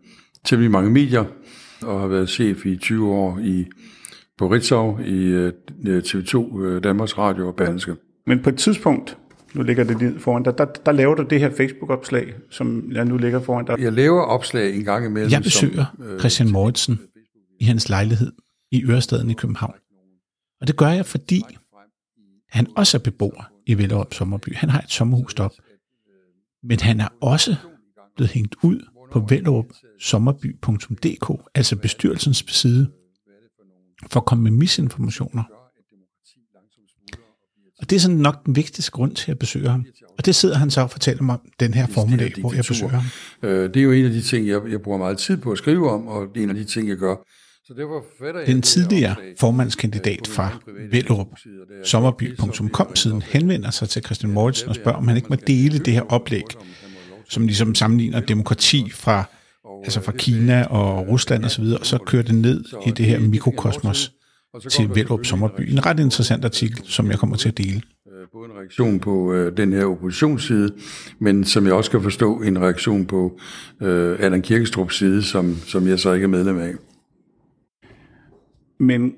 temmelig 0.46 0.72
mange 0.72 0.92
medier, 0.92 1.26
og 1.82 2.00
har 2.00 2.08
været 2.08 2.30
chef 2.30 2.66
i 2.66 2.78
20 2.78 3.12
år 3.12 3.40
i 3.40 3.66
på 4.38 4.48
Ritzau 4.48 5.00
i 5.00 5.24
øh, 5.26 5.54
TV2, 5.86 6.62
øh, 6.62 6.84
Danmarks 6.84 7.18
Radio 7.18 7.48
og 7.48 7.56
Berlingske. 7.56 7.96
Men 8.28 8.40
på 8.40 8.50
et 8.50 8.58
tidspunkt, 8.58 9.18
nu 9.54 9.64
ligger 9.64 9.84
det 9.84 10.00
lige 10.00 10.20
foran 10.20 10.44
dig, 10.44 10.58
der, 10.58 10.66
der 10.86 10.92
laver 10.92 11.16
du 11.16 11.24
det 11.30 11.40
her 11.40 11.52
Facebook-opslag, 11.58 12.34
som 12.50 12.92
jeg 12.92 13.06
nu 13.06 13.18
ligger 13.18 13.42
foran 13.42 13.66
dig. 13.66 13.80
Jeg 13.80 13.94
laver 13.94 14.22
opslag 14.22 14.76
en 14.76 14.84
gang 14.84 15.06
imellem. 15.06 15.32
Jeg 15.32 15.42
besøger 15.42 15.86
som, 15.98 16.06
øh, 16.06 16.20
Christian 16.20 16.52
Moritzen 16.52 17.00
i 17.60 17.64
hans 17.64 17.90
lejlighed 17.90 18.32
i 18.72 18.86
Ørestaden 18.86 19.30
i 19.30 19.34
København. 19.34 19.76
Og 20.62 20.68
det 20.68 20.78
gør 20.78 20.88
jeg, 20.88 21.06
fordi 21.06 21.44
han 22.50 22.68
også 22.78 22.98
er 22.98 23.02
beboer 23.02 23.52
i 23.66 23.78
Vellerup 23.78 24.14
Sommerby. 24.14 24.56
Han 24.56 24.70
har 24.70 24.82
et 24.82 24.92
sommerhus 24.92 25.34
deroppe. 25.34 25.58
Men 26.64 26.80
han 26.80 27.00
er 27.00 27.08
også 27.22 27.56
blevet 28.16 28.32
hængt 28.32 28.56
ud 28.64 28.86
på 29.12 29.26
vellerupsommerby.dk, 29.30 31.50
altså 31.56 31.76
bestyrelsens 31.76 32.46
side, 32.48 32.92
for 34.08 34.20
at 34.20 34.26
komme 34.26 34.44
med 34.44 34.52
misinformationer. 34.52 35.44
Og 37.80 37.90
det 37.90 37.96
er 37.96 38.00
sådan 38.00 38.18
nok 38.18 38.46
den 38.46 38.56
vigtigste 38.56 38.92
grund 38.92 39.16
til 39.16 39.32
at 39.32 39.40
besøge 39.40 39.70
ham. 39.70 39.86
Og 40.18 40.26
det 40.26 40.36
sidder 40.36 40.58
han 40.58 40.72
så 40.72 40.82
og 40.82 40.92
fortæller 40.92 41.24
mig 41.24 41.36
om 41.36 41.42
den 41.60 41.74
her 41.74 41.88
formiddag, 41.88 42.34
hvor 42.40 42.54
jeg 42.54 42.64
besøger 42.68 42.92
ham. 42.92 43.04
Øh, 43.50 43.74
det 43.74 43.78
er 43.78 43.84
jo 43.84 43.92
en 43.92 44.06
af 44.06 44.12
de 44.12 44.22
ting, 44.22 44.48
jeg, 44.48 44.62
jeg 44.70 44.82
bruger 44.82 44.98
meget 44.98 45.18
tid 45.18 45.38
på 45.38 45.52
at 45.52 45.58
skrive 45.58 45.90
om, 45.90 46.08
og 46.08 46.28
det 46.34 46.40
er 46.40 46.44
en 46.44 46.50
af 46.50 46.56
de 46.56 46.64
ting, 46.64 46.90
jeg 46.90 46.98
gør. 46.98 47.16
Den 48.48 48.62
tidligere 48.62 49.16
formandskandidat 49.40 50.28
fra 50.28 50.60
Vellerup, 50.92 51.28
sommerby.com 51.84 52.96
siden 52.96 53.22
henvender 53.22 53.70
sig 53.70 53.90
til 53.90 54.04
Christian 54.04 54.32
Moritzen 54.32 54.70
og 54.70 54.76
spørger, 54.76 54.98
om 54.98 55.08
han 55.08 55.18
ikke 55.18 55.30
må 55.30 55.36
dele 55.48 55.80
det 55.80 55.94
her 55.94 56.02
oplæg, 56.02 56.44
som 57.30 57.46
ligesom 57.46 57.76
sammenligner 57.76 58.20
demokrati 58.20 58.90
fra 58.92 59.24
altså 59.84 60.02
fra 60.02 60.12
Kina 60.12 60.64
og 60.64 61.08
Rusland 61.08 61.46
osv., 61.46 61.64
og 61.64 61.86
så 61.86 61.98
kører 61.98 62.24
det 62.24 62.36
ned 62.36 62.64
i 62.88 62.92
det 62.92 63.06
her 63.06 63.20
mikrokosmos 63.20 64.12
til 64.70 64.90
Vellerup 64.96 65.26
Sommerby. 65.26 65.72
En 65.72 65.86
ret 65.86 66.00
interessant 66.00 66.46
artikel, 66.46 66.82
som 66.84 67.10
jeg 67.10 67.20
kommer 67.20 67.36
til 67.36 67.50
at 67.50 67.58
dele. 67.58 67.82
Både 68.34 68.46
en 68.46 68.58
reaktion 68.58 69.00
på 69.00 69.34
øh, 69.34 69.58
den 69.58 69.74
her 69.74 69.86
oppositionsside, 69.86 70.72
men 71.20 71.44
som 71.46 71.66
jeg 71.66 71.74
også 71.74 71.92
kan 71.92 72.04
forstå, 72.04 72.42
en 72.42 72.62
reaktion 72.62 73.06
på 73.06 73.40
øh, 73.82 74.18
Allan 74.20 74.42
Kirkestrups 74.42 74.98
side, 74.98 75.24
som, 75.24 75.58
som 75.68 75.88
jeg 75.88 76.00
så 76.00 76.14
ikke 76.14 76.24
er 76.24 76.28
medlem 76.28 76.60
af. 76.60 76.74
Men 78.80 79.14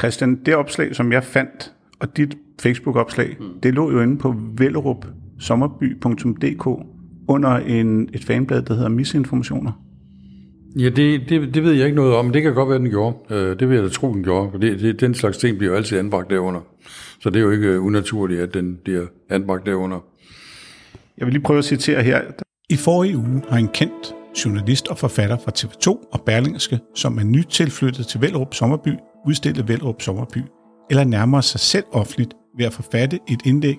Christian, 0.00 0.40
det 0.46 0.56
opslag, 0.56 0.96
som 0.96 1.12
jeg 1.12 1.24
fandt, 1.24 1.72
og 1.98 2.16
dit 2.16 2.36
Facebook-opslag, 2.62 3.36
mm. 3.40 3.46
det 3.62 3.74
lå 3.74 3.90
jo 3.90 4.00
inde 4.00 4.18
på 4.18 4.34
vellerupsommerby.dk 4.58 6.66
under 7.28 7.50
en, 7.50 8.08
et 8.12 8.24
fanblad, 8.24 8.62
der 8.62 8.74
hedder 8.74 8.88
Misinformationer. 8.88 9.72
Ja, 10.78 10.88
det, 10.88 11.22
det, 11.28 11.54
det 11.54 11.62
ved 11.62 11.72
jeg 11.72 11.84
ikke 11.84 11.96
noget 11.96 12.14
om, 12.14 12.32
det 12.32 12.42
kan 12.42 12.54
godt 12.54 12.68
være, 12.68 12.78
den 12.78 12.90
gjorde. 12.90 13.16
Øh, 13.30 13.60
det 13.60 13.68
vil 13.68 13.74
jeg 13.74 13.84
da 13.84 13.88
tro, 13.88 14.12
den 14.12 14.22
gjorde, 14.22 14.50
for 14.50 14.58
det, 14.58 14.80
det, 14.80 15.00
den 15.00 15.14
slags 15.14 15.38
ting 15.38 15.58
bliver 15.58 15.72
jo 15.72 15.76
altid 15.76 15.98
anbragt 15.98 16.30
derunder. 16.30 16.60
Så 17.20 17.30
det 17.30 17.36
er 17.36 17.42
jo 17.44 17.50
ikke 17.50 17.68
øh, 17.68 17.84
unaturligt, 17.84 18.40
at 18.40 18.54
den 18.54 18.78
bliver 18.84 19.06
anbragt 19.30 19.66
derunder. 19.66 19.98
Jeg 21.18 21.26
vil 21.26 21.32
lige 21.32 21.42
prøve 21.42 21.58
at 21.58 21.64
citere 21.64 22.02
her. 22.02 22.20
I 22.70 22.76
forrige 22.76 23.16
uge 23.16 23.42
har 23.48 23.58
en 23.58 23.68
kendt 23.68 24.14
journalist 24.44 24.88
og 24.88 24.98
forfatter 24.98 25.38
fra 25.38 25.52
TV2 25.58 26.08
og 26.12 26.20
Berlingske, 26.26 26.80
som 26.94 27.18
er 27.18 27.24
nyt 27.24 27.46
tilflyttet 27.46 28.06
til 28.06 28.20
Vellerup 28.20 28.54
Sommerby, 28.54 28.94
udstillet 29.26 29.68
Vellerup 29.68 30.02
Sommerby, 30.02 30.38
eller 30.90 31.04
nærmere 31.04 31.42
sig 31.42 31.60
selv 31.60 31.84
offentligt 31.92 32.34
ved 32.58 32.66
at 32.66 32.72
forfatte 32.72 33.18
et 33.28 33.46
indlæg 33.46 33.76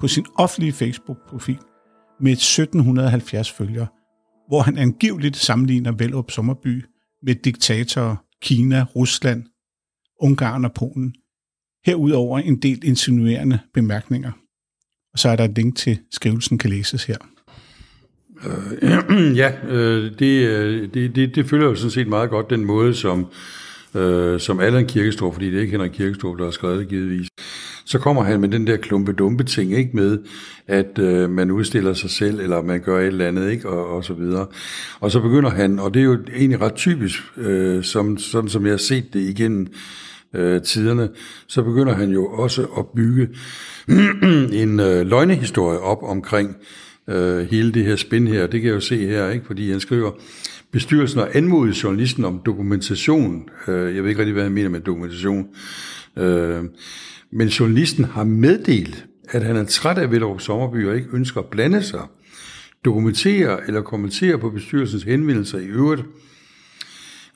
på 0.00 0.08
sin 0.08 0.26
offentlige 0.38 0.72
Facebook-profil 0.72 1.58
med 2.20 2.32
1770 2.32 3.50
følgere, 3.52 3.86
hvor 4.48 4.60
han 4.60 4.78
angiveligt 4.78 5.36
sammenligner 5.36 5.92
Vellerup 5.92 6.30
Sommerby 6.30 6.84
med 7.22 7.34
diktatorer 7.34 8.16
Kina, 8.42 8.86
Rusland, 8.96 9.44
Ungarn 10.20 10.64
og 10.64 10.72
Polen. 10.72 11.14
Herudover 11.86 12.38
en 12.38 12.62
del 12.62 12.84
insinuerende 12.84 13.58
bemærkninger. 13.74 14.32
Og 15.12 15.18
så 15.18 15.28
er 15.28 15.36
der 15.36 15.44
et 15.44 15.54
link 15.56 15.76
til 15.76 15.98
skrivelsen, 16.10 16.58
kan 16.58 16.70
læses 16.70 17.04
her. 17.04 17.16
Øh, 18.44 19.36
ja, 19.42 19.52
øh, 19.68 20.10
det, 20.18 20.48
øh, 20.48 20.88
det, 20.94 21.16
det, 21.16 21.34
det 21.34 21.46
følger 21.46 21.66
jo 21.66 21.74
sådan 21.74 21.90
set 21.90 22.08
meget 22.08 22.30
godt 22.30 22.50
den 22.50 22.64
måde, 22.64 22.94
som, 22.94 23.26
øh, 23.94 24.40
som 24.40 24.60
Allan 24.60 24.86
Kirkestrup, 24.86 25.32
fordi 25.32 25.46
det 25.46 25.56
er 25.56 25.60
ikke 25.60 25.72
Henrik 25.72 25.90
Kirkestrup, 25.90 26.38
der 26.38 26.44
har 26.44 26.50
skrevet 26.50 26.78
det 26.78 26.88
givetvis, 26.88 27.28
så 27.84 27.98
kommer 27.98 28.22
han 28.22 28.40
med 28.40 28.48
den 28.48 28.66
der 28.66 28.76
klumpe-dumpe 28.76 29.44
ting, 29.44 29.72
ikke 29.72 29.90
med, 29.92 30.18
at 30.66 30.98
øh, 30.98 31.30
man 31.30 31.50
udstiller 31.50 31.94
sig 31.94 32.10
selv, 32.10 32.40
eller 32.40 32.62
man 32.62 32.80
gør 32.80 33.00
et 33.00 33.06
eller 33.06 33.28
andet, 33.28 33.50
ikke, 33.50 33.68
og, 33.68 33.96
og 33.96 34.04
så 34.04 34.14
videre. 34.14 34.46
Og 35.00 35.10
så 35.10 35.20
begynder 35.20 35.50
han, 35.50 35.78
og 35.78 35.94
det 35.94 36.00
er 36.00 36.04
jo 36.04 36.18
egentlig 36.36 36.60
ret 36.60 36.74
typisk, 36.74 37.22
øh, 37.36 37.84
som, 37.84 38.18
sådan 38.18 38.50
som 38.50 38.64
jeg 38.64 38.72
har 38.72 38.78
set 38.78 39.12
det 39.12 39.20
igennem 39.20 39.66
øh, 40.34 40.62
tiderne, 40.62 41.08
så 41.46 41.62
begynder 41.62 41.94
han 41.94 42.10
jo 42.10 42.26
også 42.26 42.66
at 42.78 42.86
bygge 42.96 43.28
en 44.62 44.80
øh, 44.80 45.06
løgnehistorie 45.06 45.78
op 45.78 46.02
omkring 46.02 46.56
øh, 47.08 47.50
hele 47.50 47.72
det 47.72 47.84
her 47.84 47.96
spin 47.96 48.26
her. 48.26 48.46
Det 48.46 48.60
kan 48.60 48.68
jeg 48.68 48.74
jo 48.74 48.80
se 48.80 49.06
her, 49.06 49.30
ikke? 49.30 49.46
fordi 49.46 49.70
han 49.70 49.80
skriver, 49.80 50.10
bestyrelsen 50.72 51.20
har 51.20 51.30
anmodet 51.34 51.82
journalisten 51.82 52.24
om 52.24 52.40
dokumentation. 52.46 53.48
Øh, 53.68 53.96
jeg 53.96 54.02
ved 54.02 54.10
ikke 54.10 54.20
rigtig, 54.20 54.32
hvad 54.32 54.42
han 54.42 54.52
mener 54.52 54.68
med 54.68 54.80
dokumentation. 54.80 55.46
Øh, 56.16 56.64
men 57.30 57.48
journalisten 57.48 58.04
har 58.04 58.24
meddelt, 58.24 59.06
at 59.28 59.42
han 59.42 59.56
er 59.56 59.64
træt 59.64 59.98
af 59.98 60.10
Vellerup 60.10 60.40
Sommerby 60.40 60.86
og 60.86 60.96
ikke 60.96 61.08
ønsker 61.12 61.40
at 61.40 61.46
blande 61.46 61.82
sig, 61.82 62.02
dokumentere 62.84 63.66
eller 63.66 63.82
kommentere 63.82 64.38
på 64.38 64.50
bestyrelsens 64.50 65.02
henvendelser 65.02 65.58
i 65.58 65.66
øvrigt. 65.66 66.02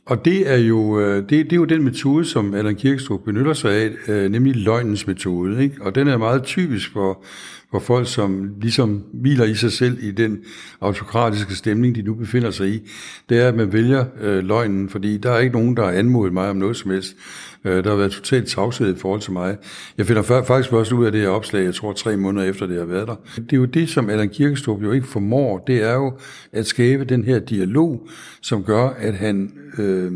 Og 0.06 0.24
det 0.24 0.50
er 0.50 0.56
jo, 0.56 1.00
øh, 1.00 1.16
det, 1.16 1.30
det 1.30 1.52
er 1.52 1.56
jo 1.56 1.64
den 1.64 1.83
metode, 1.83 2.24
som 2.24 2.54
Allan 2.54 2.76
Kirkstrup 2.76 3.20
benytter 3.24 3.52
sig 3.52 3.72
af, 3.72 3.90
øh, 4.09 4.30
nemlig 4.30 4.56
løgnens 4.56 5.06
metode. 5.06 5.62
Ikke? 5.62 5.76
Og 5.80 5.94
den 5.94 6.09
er 6.09 6.16
meget 6.16 6.42
typisk 6.42 6.92
for, 6.92 7.24
hvor 7.70 7.78
folk, 7.78 8.09
som 8.09 8.54
ligesom 8.61 9.04
hviler 9.12 9.44
i 9.44 9.54
sig 9.54 9.72
selv 9.72 9.98
i 10.02 10.11
den 10.11 10.38
autokratiske 10.80 11.54
stemning, 11.54 11.94
de 11.94 12.02
nu 12.02 12.14
befinder 12.14 12.50
sig 12.50 12.68
i. 12.68 12.88
Det 13.28 13.38
er, 13.38 13.48
at 13.48 13.54
man 13.54 13.72
vælger 13.72 14.04
øh, 14.20 14.44
løgnen, 14.44 14.88
fordi 14.88 15.16
der 15.16 15.30
er 15.30 15.38
ikke 15.38 15.54
nogen, 15.54 15.76
der 15.76 15.85
har 15.85 15.92
anmodet 15.92 16.33
mig 16.33 16.50
om 16.50 16.56
noget 16.56 16.76
som 16.76 16.90
helst. 16.90 17.16
Øh, 17.64 17.85
der 17.85 17.90
har 17.90 17.96
været 17.96 18.12
totalt 18.12 18.48
tavshed 18.48 18.96
i 18.96 18.98
forhold 18.98 19.20
til 19.20 19.33
mig. 19.33 19.56
Jeg 19.98 20.06
finder 20.06 20.22
faktisk 20.22 20.70
først 20.70 20.92
ud 20.92 21.06
af 21.06 21.12
det 21.12 21.20
her 21.20 21.28
opslag, 21.28 21.64
jeg 21.64 21.74
tror 21.74 21.92
tre 21.92 22.16
måneder 22.16 22.46
efter 22.46 22.66
det 22.66 22.78
har 22.78 22.85
været 22.85 23.09
der. 23.09 23.16
Det 23.37 23.52
er 23.52 23.56
jo 23.56 23.64
det, 23.64 23.88
som 23.88 24.11
Allan 24.11 24.28
Kirkestrup 24.28 24.83
jo 24.83 24.92
ikke 24.92 25.06
formår, 25.06 25.59
det 25.66 25.83
er 25.83 25.94
jo 25.94 26.18
at 26.52 26.66
skabe 26.66 27.04
den 27.04 27.24
her 27.24 27.38
dialog, 27.38 28.09
som 28.42 28.64
gør, 28.64 28.88
at 28.88 29.14
han 29.14 29.52
øh, 29.78 30.12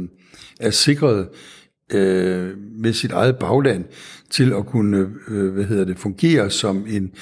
er 0.61 0.71
sikret 0.71 1.29
øh, 1.93 2.51
med 2.79 2.93
sit 2.93 3.13
eget 3.13 3.37
bagland 3.37 3.85
til 4.35 4.53
at 4.53 4.67
kunne 4.67 5.13
øh, 5.29 5.53
hvad 5.53 5.65
hedder 5.65 5.85
det, 5.85 5.99
fungere 5.99 6.51
som 6.51 6.87
en, 6.89 7.15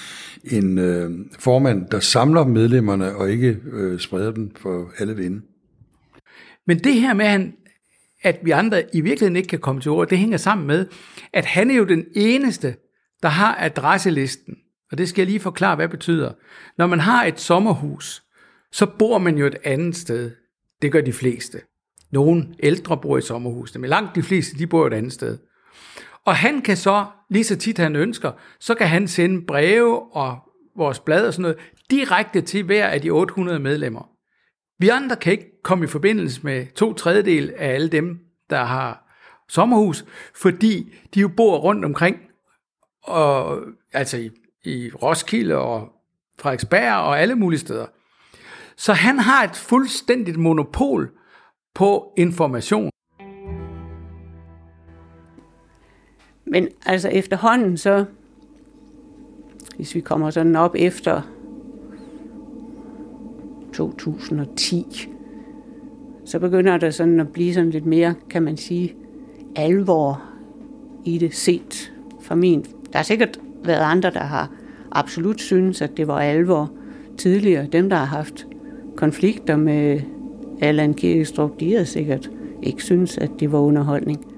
en 0.44 0.78
øh, 0.78 1.10
formand, 1.38 1.86
der 1.90 2.00
samler 2.00 2.44
medlemmerne 2.44 3.16
og 3.16 3.30
ikke 3.30 3.58
øh, 3.72 3.98
spreder 3.98 4.30
dem 4.30 4.54
for 4.56 4.90
alle 4.98 5.16
vinde. 5.16 5.42
Men 6.66 6.78
det 6.78 6.94
her 6.94 7.14
med, 7.14 7.26
han, 7.26 7.54
at 8.22 8.38
vi 8.42 8.50
andre 8.50 8.82
i 8.94 9.00
virkeligheden 9.00 9.36
ikke 9.36 9.48
kan 9.48 9.58
komme 9.58 9.80
til 9.80 9.90
ord, 9.90 10.08
det 10.08 10.18
hænger 10.18 10.36
sammen 10.36 10.66
med, 10.66 10.86
at 11.32 11.44
han 11.44 11.70
er 11.70 11.74
jo 11.74 11.84
den 11.84 12.04
eneste, 12.14 12.74
der 13.22 13.28
har 13.28 13.56
adresselisten. 13.60 14.56
Og 14.92 14.98
det 14.98 15.08
skal 15.08 15.22
jeg 15.22 15.26
lige 15.26 15.40
forklare, 15.40 15.76
hvad 15.76 15.88
det 15.88 15.90
betyder. 15.90 16.32
Når 16.78 16.86
man 16.86 17.00
har 17.00 17.24
et 17.24 17.40
sommerhus, 17.40 18.22
så 18.72 18.86
bor 18.98 19.18
man 19.18 19.38
jo 19.38 19.46
et 19.46 19.56
andet 19.64 19.96
sted. 19.96 20.30
Det 20.82 20.92
gør 20.92 21.00
de 21.00 21.12
fleste. 21.12 21.58
Nogle 22.10 22.54
ældre 22.60 22.96
bor 22.96 23.18
i 23.18 23.22
sommerhusene, 23.22 23.80
men 23.80 23.90
langt 23.90 24.14
de 24.14 24.22
fleste, 24.22 24.58
de 24.58 24.66
bor 24.66 24.86
et 24.86 24.92
andet 24.92 25.12
sted. 25.12 25.38
Og 26.26 26.36
han 26.36 26.62
kan 26.62 26.76
så, 26.76 27.06
lige 27.30 27.44
så 27.44 27.56
tit 27.56 27.78
han 27.78 27.96
ønsker, 27.96 28.32
så 28.60 28.74
kan 28.74 28.88
han 28.88 29.08
sende 29.08 29.46
breve 29.46 30.16
og 30.16 30.38
vores 30.76 30.98
blad 30.98 31.26
og 31.26 31.32
sådan 31.32 31.42
noget, 31.42 31.58
direkte 31.90 32.40
til 32.40 32.62
hver 32.62 32.86
af 32.86 33.00
de 33.00 33.10
800 33.10 33.58
medlemmer. 33.58 34.08
Vi 34.78 34.88
andre 34.88 35.16
kan 35.16 35.32
ikke 35.32 35.62
komme 35.62 35.84
i 35.84 35.88
forbindelse 35.88 36.40
med 36.42 36.66
to 36.74 36.94
tredjedel 36.94 37.52
af 37.58 37.74
alle 37.74 37.88
dem, 37.88 38.18
der 38.50 38.64
har 38.64 39.02
sommerhus, 39.48 40.04
fordi 40.34 40.94
de 41.14 41.20
jo 41.20 41.28
bor 41.28 41.58
rundt 41.58 41.84
omkring, 41.84 42.16
og, 43.02 43.60
altså 43.92 44.16
i, 44.18 44.30
i 44.64 44.90
Roskilde 45.02 45.56
og 45.56 45.88
Frederiksberg 46.40 46.94
og 46.94 47.20
alle 47.20 47.34
mulige 47.34 47.60
steder. 47.60 47.86
Så 48.76 48.92
han 48.92 49.18
har 49.18 49.44
et 49.44 49.56
fuldstændigt 49.56 50.36
monopol 50.36 51.10
på 51.74 52.14
information. 52.18 52.91
Men 56.52 56.68
altså 56.86 57.08
efterhånden 57.08 57.76
så, 57.76 58.04
hvis 59.76 59.94
vi 59.94 60.00
kommer 60.00 60.30
sådan 60.30 60.56
op 60.56 60.74
efter 60.78 61.20
2010, 63.74 65.08
så 66.24 66.38
begynder 66.38 66.78
der 66.78 66.90
sådan 66.90 67.20
at 67.20 67.28
blive 67.28 67.54
sådan 67.54 67.70
lidt 67.70 67.86
mere, 67.86 68.14
kan 68.30 68.42
man 68.42 68.56
sige, 68.56 68.94
alvor 69.56 70.22
i 71.04 71.18
det 71.18 71.34
set 71.34 71.92
fra 72.20 72.34
min. 72.34 72.64
Der 72.92 72.98
har 72.98 73.02
sikkert 73.02 73.40
været 73.64 73.82
andre, 73.82 74.10
der 74.10 74.24
har 74.24 74.50
absolut 74.90 75.40
synes, 75.40 75.82
at 75.82 75.96
det 75.96 76.06
var 76.06 76.20
alvor 76.20 76.70
tidligere. 77.18 77.66
Dem, 77.66 77.88
der 77.88 77.96
har 77.96 78.16
haft 78.16 78.46
konflikter 78.96 79.56
med 79.56 80.00
Allan 80.60 80.94
Kirkestrup, 80.94 81.60
de 81.60 81.74
har 81.74 81.84
sikkert 81.84 82.30
ikke 82.62 82.82
synes, 82.82 83.18
at 83.18 83.30
det 83.40 83.52
var 83.52 83.58
underholdning. 83.58 84.31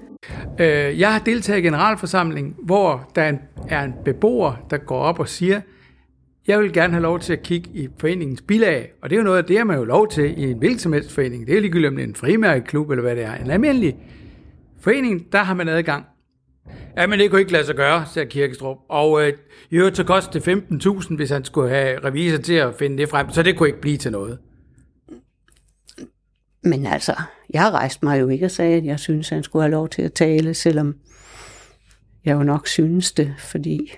Øh, 0.61 1.01
jeg 1.01 1.13
har 1.13 1.19
deltaget 1.19 1.59
i 1.59 1.63
generalforsamling, 1.63 2.57
hvor 2.63 3.11
der 3.15 3.33
er 3.69 3.85
en 3.85 3.95
beboer, 4.05 4.67
der 4.71 4.77
går 4.77 4.99
op 4.99 5.21
og 5.21 5.29
siger, 5.29 5.61
jeg 6.47 6.61
vil 6.61 6.73
gerne 6.73 6.93
have 6.93 7.03
lov 7.03 7.21
til 7.21 7.33
at 7.33 7.43
kigge 7.43 7.71
i 7.75 7.89
foreningens 7.99 8.43
bilag, 8.43 8.91
og 9.03 9.11
det 9.11 9.17
er 9.17 9.21
jo 9.21 9.25
noget 9.25 9.39
af 9.39 9.45
det, 9.45 9.67
man 9.67 9.77
jo 9.77 9.85
lov 9.85 10.09
til 10.09 10.39
i 10.39 10.51
en 10.51 10.59
hvilken 10.59 10.79
som 10.79 10.93
helst 10.93 11.13
forening. 11.13 11.47
Det 11.47 11.57
er 11.57 11.61
ligegyldigt, 11.61 11.89
om 11.89 11.97
det 11.97 12.05
er 12.05 12.09
en 12.09 12.15
frimærkeklub 12.15 12.91
eller 12.91 13.03
hvad 13.03 13.17
det 13.17 13.25
er. 13.25 13.35
En 13.35 13.51
almindelig 13.51 13.97
forening, 14.81 15.33
der 15.33 15.43
har 15.43 15.55
man 15.55 15.69
adgang. 15.69 16.05
Ja, 16.97 17.07
men 17.07 17.19
det 17.19 17.31
kunne 17.31 17.41
ikke 17.41 17.53
lade 17.53 17.67
sig 17.67 17.77
gøre, 17.77 18.07
sagde 18.07 18.29
Kirkestrup. 18.29 18.77
Og 18.89 19.27
øh, 19.27 19.33
i 19.71 19.77
øvrigt 19.77 19.97
så 19.97 20.05
kostede 20.05 20.45
det 20.45 20.85
15.000, 20.87 21.17
hvis 21.17 21.31
han 21.31 21.45
skulle 21.45 21.69
have 21.69 22.05
revisor 22.05 22.39
til 22.39 22.55
at 22.55 22.75
finde 22.75 22.99
det 22.99 23.09
frem, 23.09 23.31
så 23.31 23.43
det 23.43 23.57
kunne 23.57 23.69
ikke 23.69 23.81
blive 23.81 23.97
til 23.97 24.13
noget. 24.13 24.39
Men 26.63 26.87
altså, 26.87 27.13
jeg 27.55 27.73
rejste 27.73 28.05
mig 28.05 28.21
jo 28.21 28.29
ikke 28.29 28.45
og 28.45 28.51
sagde, 28.51 28.77
at 28.77 28.85
jeg 28.85 29.01
synes, 29.01 29.33
at 29.33 29.37
han 29.37 29.43
skulle 29.43 29.63
have 29.63 29.71
lov 29.71 29.89
til 29.89 30.03
at 30.03 30.13
tale, 30.13 30.55
selvom 30.55 30.95
jeg 32.25 32.35
jo 32.35 32.43
nok 32.43 32.67
synes 32.67 33.13
det, 33.13 33.35
fordi 33.39 33.93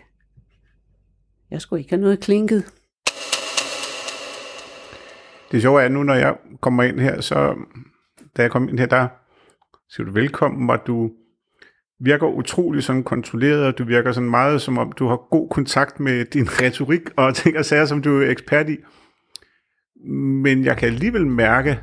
jeg 1.50 1.60
skulle 1.60 1.80
ikke 1.80 1.90
have 1.90 2.00
noget 2.00 2.20
klinket. 2.20 2.64
Det 5.52 5.62
sjove 5.62 5.82
er 5.82 5.88
nu, 5.88 6.02
når 6.02 6.14
jeg 6.14 6.36
kommer 6.60 6.82
ind 6.82 7.00
her, 7.00 7.20
så 7.20 7.54
da 8.36 8.42
jeg 8.42 8.50
kom 8.50 8.68
ind 8.68 8.78
her, 8.78 8.86
der 8.86 9.08
siger 9.90 10.06
du 10.06 10.12
velkommen, 10.12 10.70
og 10.70 10.86
du 10.86 11.10
virker 12.00 12.26
utrolig 12.26 12.82
sådan 12.82 13.04
kontrolleret, 13.04 13.64
og 13.64 13.78
du 13.78 13.84
virker 13.84 14.12
sådan 14.12 14.30
meget 14.30 14.62
som 14.62 14.78
om, 14.78 14.92
du 14.92 15.08
har 15.08 15.16
god 15.30 15.48
kontakt 15.48 16.00
med 16.00 16.24
din 16.24 16.48
retorik 16.60 17.00
og 17.16 17.34
ting 17.34 17.58
og 17.58 17.64
sager, 17.64 17.84
som 17.84 18.02
du 18.02 18.22
er 18.22 18.30
ekspert 18.30 18.68
i. 18.68 18.76
Men 20.42 20.64
jeg 20.64 20.76
kan 20.76 20.88
alligevel 20.88 21.26
mærke, 21.26 21.80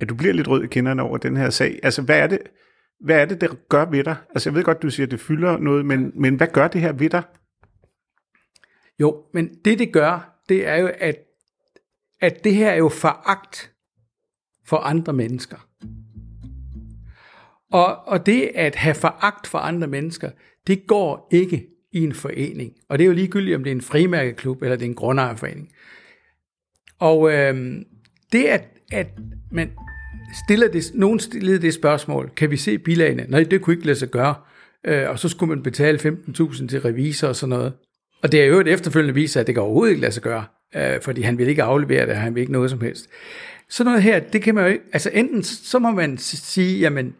at 0.00 0.08
du 0.08 0.14
bliver 0.14 0.34
lidt 0.34 0.48
rød 0.48 0.64
i 0.64 0.66
kinderne 0.66 1.02
over 1.02 1.18
den 1.18 1.36
her 1.36 1.50
sag. 1.50 1.80
Altså, 1.82 2.02
hvad 2.02 2.18
er 2.18 2.26
det, 2.26 2.38
hvad 3.00 3.20
er 3.20 3.24
det, 3.24 3.40
det 3.40 3.68
gør 3.68 3.84
ved 3.84 4.04
dig? 4.04 4.16
Altså, 4.30 4.50
jeg 4.50 4.54
ved 4.54 4.64
godt, 4.64 4.82
du 4.82 4.90
siger, 4.90 5.06
at 5.06 5.10
det 5.10 5.20
fylder 5.20 5.58
noget, 5.58 5.86
men, 5.86 6.12
men 6.14 6.34
hvad 6.34 6.46
gør 6.52 6.68
det 6.68 6.80
her 6.80 6.92
ved 6.92 7.10
dig? 7.10 7.22
Jo, 9.00 9.24
men 9.34 9.54
det 9.64 9.78
det 9.78 9.92
gør, 9.92 10.42
det 10.48 10.66
er 10.66 10.76
jo, 10.76 10.90
at, 10.98 11.16
at 12.20 12.44
det 12.44 12.54
her 12.54 12.70
er 12.70 12.76
jo 12.76 12.88
foragt 12.88 13.72
for 14.66 14.76
andre 14.76 15.12
mennesker. 15.12 15.56
Og, 17.72 18.08
og 18.08 18.26
det 18.26 18.50
at 18.54 18.74
have 18.74 18.94
foragt 18.94 19.46
for 19.46 19.58
andre 19.58 19.88
mennesker, 19.88 20.30
det 20.66 20.86
går 20.86 21.28
ikke 21.32 21.66
i 21.92 22.04
en 22.04 22.14
forening. 22.14 22.72
Og 22.88 22.98
det 22.98 23.04
er 23.04 23.08
jo 23.08 23.14
ligegyldigt, 23.14 23.56
om 23.56 23.64
det 23.64 23.70
er 23.70 23.74
en 23.74 23.82
frimærkeklub 23.82 24.62
eller 24.62 24.76
det 24.76 24.84
er 24.84 24.88
en 24.88 24.94
grundejerforening. 24.94 25.72
Og 26.98 27.32
øh, 27.32 27.82
det 28.32 28.44
at, 28.44 28.64
at 28.92 29.06
man 29.50 29.70
stiller 30.44 30.68
det, 30.68 30.90
nogen 30.94 31.20
stillede 31.20 31.62
det 31.62 31.74
spørgsmål, 31.74 32.30
kan 32.36 32.50
vi 32.50 32.56
se 32.56 32.78
bilagene? 32.78 33.26
Nej, 33.28 33.42
det 33.42 33.60
kunne 33.60 33.74
ikke 33.74 33.86
lade 33.86 33.98
sig 33.98 34.08
gøre. 34.08 34.34
Øh, 34.86 35.10
og 35.10 35.18
så 35.18 35.28
skulle 35.28 35.54
man 35.54 35.62
betale 35.62 35.98
15.000 35.98 36.68
til 36.68 36.80
revisor 36.80 37.28
og 37.28 37.36
sådan 37.36 37.48
noget. 37.48 37.72
Og 38.22 38.32
det 38.32 38.40
er 38.40 38.44
jo 38.44 38.60
et 38.60 38.68
efterfølgende 38.68 39.14
viser, 39.14 39.40
at 39.40 39.46
det 39.46 39.54
kan 39.54 39.62
overhovedet 39.62 39.90
ikke 39.90 40.00
lade 40.00 40.12
sig 40.12 40.22
gøre, 40.22 40.44
øh, 40.76 41.00
fordi 41.02 41.22
han 41.22 41.38
vil 41.38 41.48
ikke 41.48 41.62
aflevere 41.62 42.06
det, 42.06 42.16
han 42.16 42.34
vil 42.34 42.40
ikke 42.40 42.52
noget 42.52 42.70
som 42.70 42.80
helst. 42.80 43.08
Så 43.68 43.84
noget 43.84 44.02
her, 44.02 44.20
det 44.20 44.42
kan 44.42 44.54
man 44.54 44.64
jo 44.64 44.70
ikke, 44.70 44.84
altså 44.92 45.10
enten 45.14 45.42
så 45.42 45.78
må 45.78 45.90
man 45.90 46.18
sige, 46.18 46.78
jamen, 46.78 47.14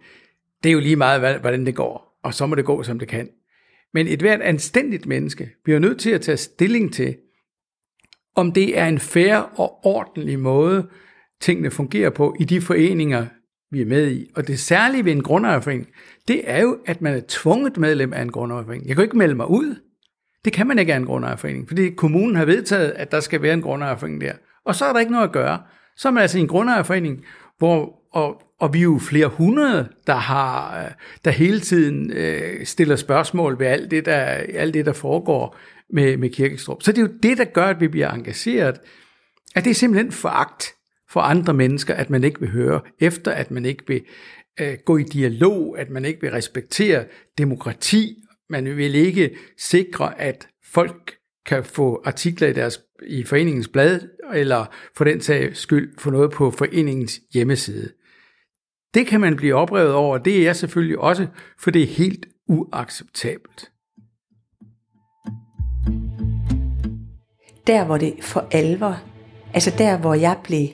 det 0.63 0.69
er 0.69 0.73
jo 0.73 0.81
lige 0.81 0.97
meget, 0.97 1.41
hvordan 1.41 1.67
det 1.67 1.75
går, 1.75 2.19
og 2.25 2.35
så 2.35 2.47
må 2.47 2.55
det 2.55 2.65
gå, 2.65 2.83
som 2.83 2.99
det 2.99 3.09
kan. 3.09 3.29
Men 3.95 4.07
et 4.07 4.21
hvert 4.21 4.41
anstændigt 4.41 5.07
menneske 5.07 5.51
bliver 5.65 5.79
nødt 5.79 6.01
til 6.01 6.11
at 6.11 6.21
tage 6.21 6.37
stilling 6.37 6.95
til, 6.95 7.17
om 8.37 8.53
det 8.53 8.79
er 8.79 8.87
en 8.87 8.99
fair 8.99 9.37
og 9.37 9.87
ordentlig 9.87 10.39
måde, 10.39 10.87
tingene 11.41 11.71
fungerer 11.71 12.11
på 12.11 12.37
i 12.41 12.45
de 12.45 12.61
foreninger, 12.61 13.27
vi 13.71 13.81
er 13.81 13.87
med 13.87 14.11
i. 14.11 14.31
Og 14.37 14.47
det 14.47 14.61
særlige 14.61 15.05
ved 15.05 15.13
en 15.13 15.23
grundejerforening, 15.23 15.89
det 16.29 16.41
er 16.45 16.61
jo, 16.63 16.79
at 16.87 17.03
man 17.03 17.15
er 17.15 17.21
tvunget 17.29 17.77
medlem 17.77 18.13
af 18.13 18.23
en 18.23 18.33
grundejerforening. 18.33 18.89
Jeg 18.89 18.97
kan 18.97 19.03
jo 19.03 19.07
ikke 19.07 19.19
melde 19.19 19.35
mig 19.35 19.51
ud. 19.51 19.77
Det 20.45 20.53
kan 20.53 20.67
man 20.67 20.79
ikke 20.79 20.93
af 20.93 20.97
en 20.97 21.07
grundejerforening, 21.07 21.69
fordi 21.69 21.91
kommunen 21.91 22.37
har 22.37 22.45
vedtaget, 22.45 22.91
at 22.91 23.11
der 23.11 23.21
skal 23.21 23.43
være 23.43 23.55
en 23.55 23.63
grundejerforening 23.63 24.21
der. 24.21 24.33
Og 24.65 24.75
så 24.75 24.85
er 24.85 24.93
der 24.93 25.01
ikke 25.01 25.13
noget 25.13 25.25
at 25.25 25.33
gøre. 25.33 25.63
Så 25.97 26.09
er 26.09 26.13
man 26.13 26.23
altså 26.23 26.39
i 26.39 26.41
en 26.41 26.49
grundejerforening, 26.49 27.25
hvor, 27.59 27.95
og, 28.13 28.43
og 28.61 28.75
vi 28.75 28.79
er 28.79 28.83
jo 28.83 28.99
flere 28.99 29.27
hundrede, 29.27 29.89
der, 30.07 30.15
har, 30.15 30.85
der 31.25 31.31
hele 31.31 31.61
tiden 31.61 32.13
øh, 32.13 32.67
stiller 32.67 32.97
spørgsmål 32.97 33.59
ved 33.59 33.67
alt 33.67 33.91
det, 33.91 34.07
der, 34.07 34.15
alt 34.55 34.75
det, 34.75 34.87
der 34.87 34.93
foregår 34.93 35.57
med, 35.93 36.17
med 36.17 36.31
Kirkestrup. 36.31 36.83
Så 36.83 36.93
det 36.93 36.99
er 36.99 37.03
jo 37.03 37.13
det, 37.23 37.39
der 37.39 37.45
gør, 37.45 37.67
at 37.67 37.81
vi 37.81 37.89
bliver 37.89 38.11
engageret. 38.11 38.81
At 39.55 39.65
det 39.65 39.71
er 39.71 39.75
simpelthen 39.75 40.13
foragt 40.13 40.75
for 41.13 41.21
andre 41.21 41.55
mennesker, 41.55 41.95
at 41.95 42.11
man 42.11 42.25
ikke 42.25 42.41
vil 42.41 42.51
høre 42.51 42.81
efter, 43.01 43.33
at 43.33 43.51
man 43.51 43.65
ikke 43.65 43.85
vil 43.87 44.03
øh, 44.61 44.79
gå 44.85 44.97
i 44.97 45.03
dialog, 45.03 45.79
at 45.79 45.91
man 45.91 46.05
ikke 46.05 46.21
vil 46.21 46.31
respektere 46.31 47.05
demokrati, 47.39 48.23
man 48.51 48.77
vil 48.77 48.95
ikke 48.95 49.37
sikre, 49.59 50.21
at 50.21 50.49
folk 50.73 51.17
kan 51.47 51.65
få 51.65 52.03
artikler 52.05 52.49
i, 52.49 52.53
deres, 52.53 52.81
i 53.07 53.25
foreningens 53.25 53.69
blad, 53.69 54.01
eller 54.35 54.67
for 54.97 55.05
den 55.05 55.21
sags 55.21 55.59
skyld 55.59 55.99
få 55.99 56.11
noget 56.11 56.31
på 56.31 56.51
foreningens 56.51 57.21
hjemmeside. 57.35 57.93
Det 58.95 59.07
kan 59.07 59.21
man 59.21 59.37
blive 59.37 59.55
oprevet 59.55 59.93
over, 59.93 60.19
og 60.19 60.25
det 60.25 60.39
er 60.39 60.43
jeg 60.43 60.57
selvfølgelig 60.57 60.99
også, 60.99 61.27
for 61.59 61.71
det 61.71 61.83
er 61.83 61.87
helt 61.87 62.27
uacceptabelt. 62.49 63.71
Der 67.67 67.85
hvor 67.85 67.99
det 67.99 68.15
for 68.21 68.49
alvor, 68.51 69.03
altså 69.55 69.75
der 69.79 69.99
hvor 69.99 70.15
jeg 70.15 70.37
blev, 70.45 70.69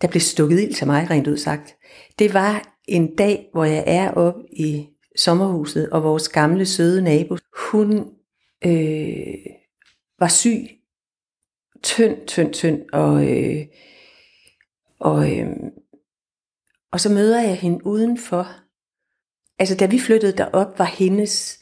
der 0.00 0.08
blev 0.08 0.20
stukket 0.20 0.60
ild 0.60 0.74
til 0.74 0.86
mig 0.86 1.10
rent 1.10 1.26
ud 1.26 1.36
sagt, 1.36 1.76
det 2.18 2.34
var 2.34 2.76
en 2.88 3.16
dag, 3.16 3.48
hvor 3.52 3.64
jeg 3.64 3.84
er 3.86 4.10
oppe 4.10 4.40
i 4.52 4.88
sommerhuset, 5.16 5.90
og 5.90 6.02
vores 6.02 6.28
gamle 6.28 6.66
søde 6.66 7.02
nabo, 7.02 7.36
hun 7.70 7.98
øh, 8.64 9.34
var 10.18 10.28
syg, 10.28 10.68
tynd, 11.82 12.26
tynd, 12.26 12.52
tynd, 12.52 12.82
og, 12.92 13.32
øh, 13.32 13.66
og, 14.98 15.38
øh, 15.38 15.46
og 16.92 17.00
så 17.00 17.08
møder 17.08 17.40
jeg 17.40 17.56
hende 17.56 17.86
udenfor. 17.86 18.48
Altså 19.58 19.76
da 19.76 19.86
vi 19.86 19.98
flyttede 19.98 20.36
derop, 20.36 20.78
var 20.78 20.84
hendes 20.84 21.60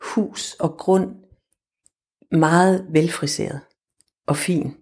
hus 0.00 0.54
og 0.54 0.76
grund 0.78 1.16
meget 2.30 2.86
velfriseret 2.90 3.60
og 4.26 4.36
fin. 4.36 4.74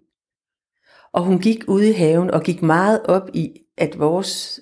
Og 1.13 1.23
hun 1.23 1.39
gik 1.39 1.63
ud 1.67 1.81
i 1.81 1.91
haven 1.91 2.31
og 2.31 2.43
gik 2.43 2.61
meget 2.61 3.01
op 3.05 3.29
i, 3.33 3.59
at 3.77 3.99
vores 3.99 4.59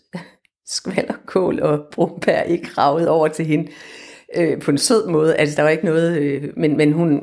skvallerkål 0.66 1.62
og 1.62 1.80
brumbær 1.92 2.42
ikke 2.42 2.68
ravede 2.78 3.10
over 3.10 3.28
til 3.28 3.46
hende 3.46 3.72
øh, 4.36 4.62
på 4.62 4.72
en 4.72 4.78
sød 4.78 5.08
måde. 5.08 5.36
Altså 5.36 5.56
der 5.56 5.64
var 5.64 5.70
ikke 5.70 5.86
noget, 5.86 6.18
øh, 6.18 6.54
men, 6.58 6.78
men 6.78 6.94
hun, 6.94 7.22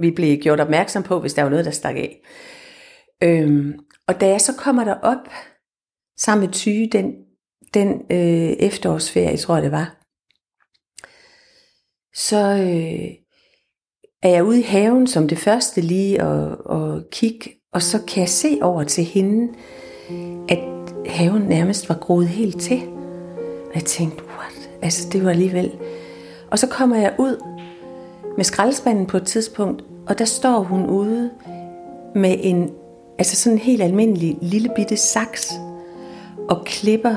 vi 0.00 0.10
blev 0.10 0.38
gjort 0.38 0.60
opmærksom 0.60 1.02
på, 1.02 1.20
hvis 1.20 1.34
der 1.34 1.42
var 1.42 1.50
noget, 1.50 1.64
der 1.64 1.70
stak 1.70 1.96
af. 1.96 2.20
Øhm, 3.22 3.78
og 4.08 4.20
da 4.20 4.28
jeg 4.28 4.40
så 4.40 4.52
kommer 4.58 4.84
der 4.84 4.94
op 4.94 5.28
sammen 6.18 6.46
med 6.46 6.54
Tyge 6.54 6.90
den, 6.92 7.14
den 7.74 8.02
øh, 8.10 8.56
efterårsferie, 8.58 9.36
tror 9.36 9.54
jeg 9.54 9.62
det 9.62 9.72
var, 9.72 9.94
så 12.14 12.36
øh, 12.36 13.10
er 14.22 14.28
jeg 14.28 14.44
ude 14.44 14.58
i 14.58 14.62
haven 14.62 15.06
som 15.06 15.28
det 15.28 15.38
første 15.38 15.80
lige 15.80 16.24
og, 16.24 16.66
og 16.66 17.02
kigge, 17.12 17.57
og 17.78 17.82
så 17.82 17.98
kan 18.08 18.20
jeg 18.20 18.28
se 18.28 18.58
over 18.62 18.84
til 18.84 19.04
hende, 19.04 19.52
at 20.48 20.58
haven 21.06 21.42
nærmest 21.42 21.88
var 21.88 21.94
groet 21.94 22.28
helt 22.28 22.60
til. 22.60 22.82
Og 23.38 23.74
jeg 23.74 23.84
tænkte, 23.84 24.24
what? 24.38 24.70
Altså, 24.82 25.08
det 25.12 25.24
var 25.24 25.30
alligevel... 25.30 25.72
Og 26.50 26.58
så 26.58 26.66
kommer 26.66 26.96
jeg 26.96 27.14
ud 27.18 27.44
med 28.36 28.44
skraldespanden 28.44 29.06
på 29.06 29.16
et 29.16 29.26
tidspunkt, 29.26 29.84
og 30.06 30.18
der 30.18 30.24
står 30.24 30.60
hun 30.60 30.86
ude 30.86 31.30
med 32.14 32.36
en, 32.40 32.70
altså 33.18 33.36
sådan 33.36 33.58
en 33.58 33.62
helt 33.62 33.82
almindelig 33.82 34.38
lille 34.40 34.70
bitte 34.76 34.96
saks, 34.96 35.52
og 36.48 36.64
klipper 36.64 37.16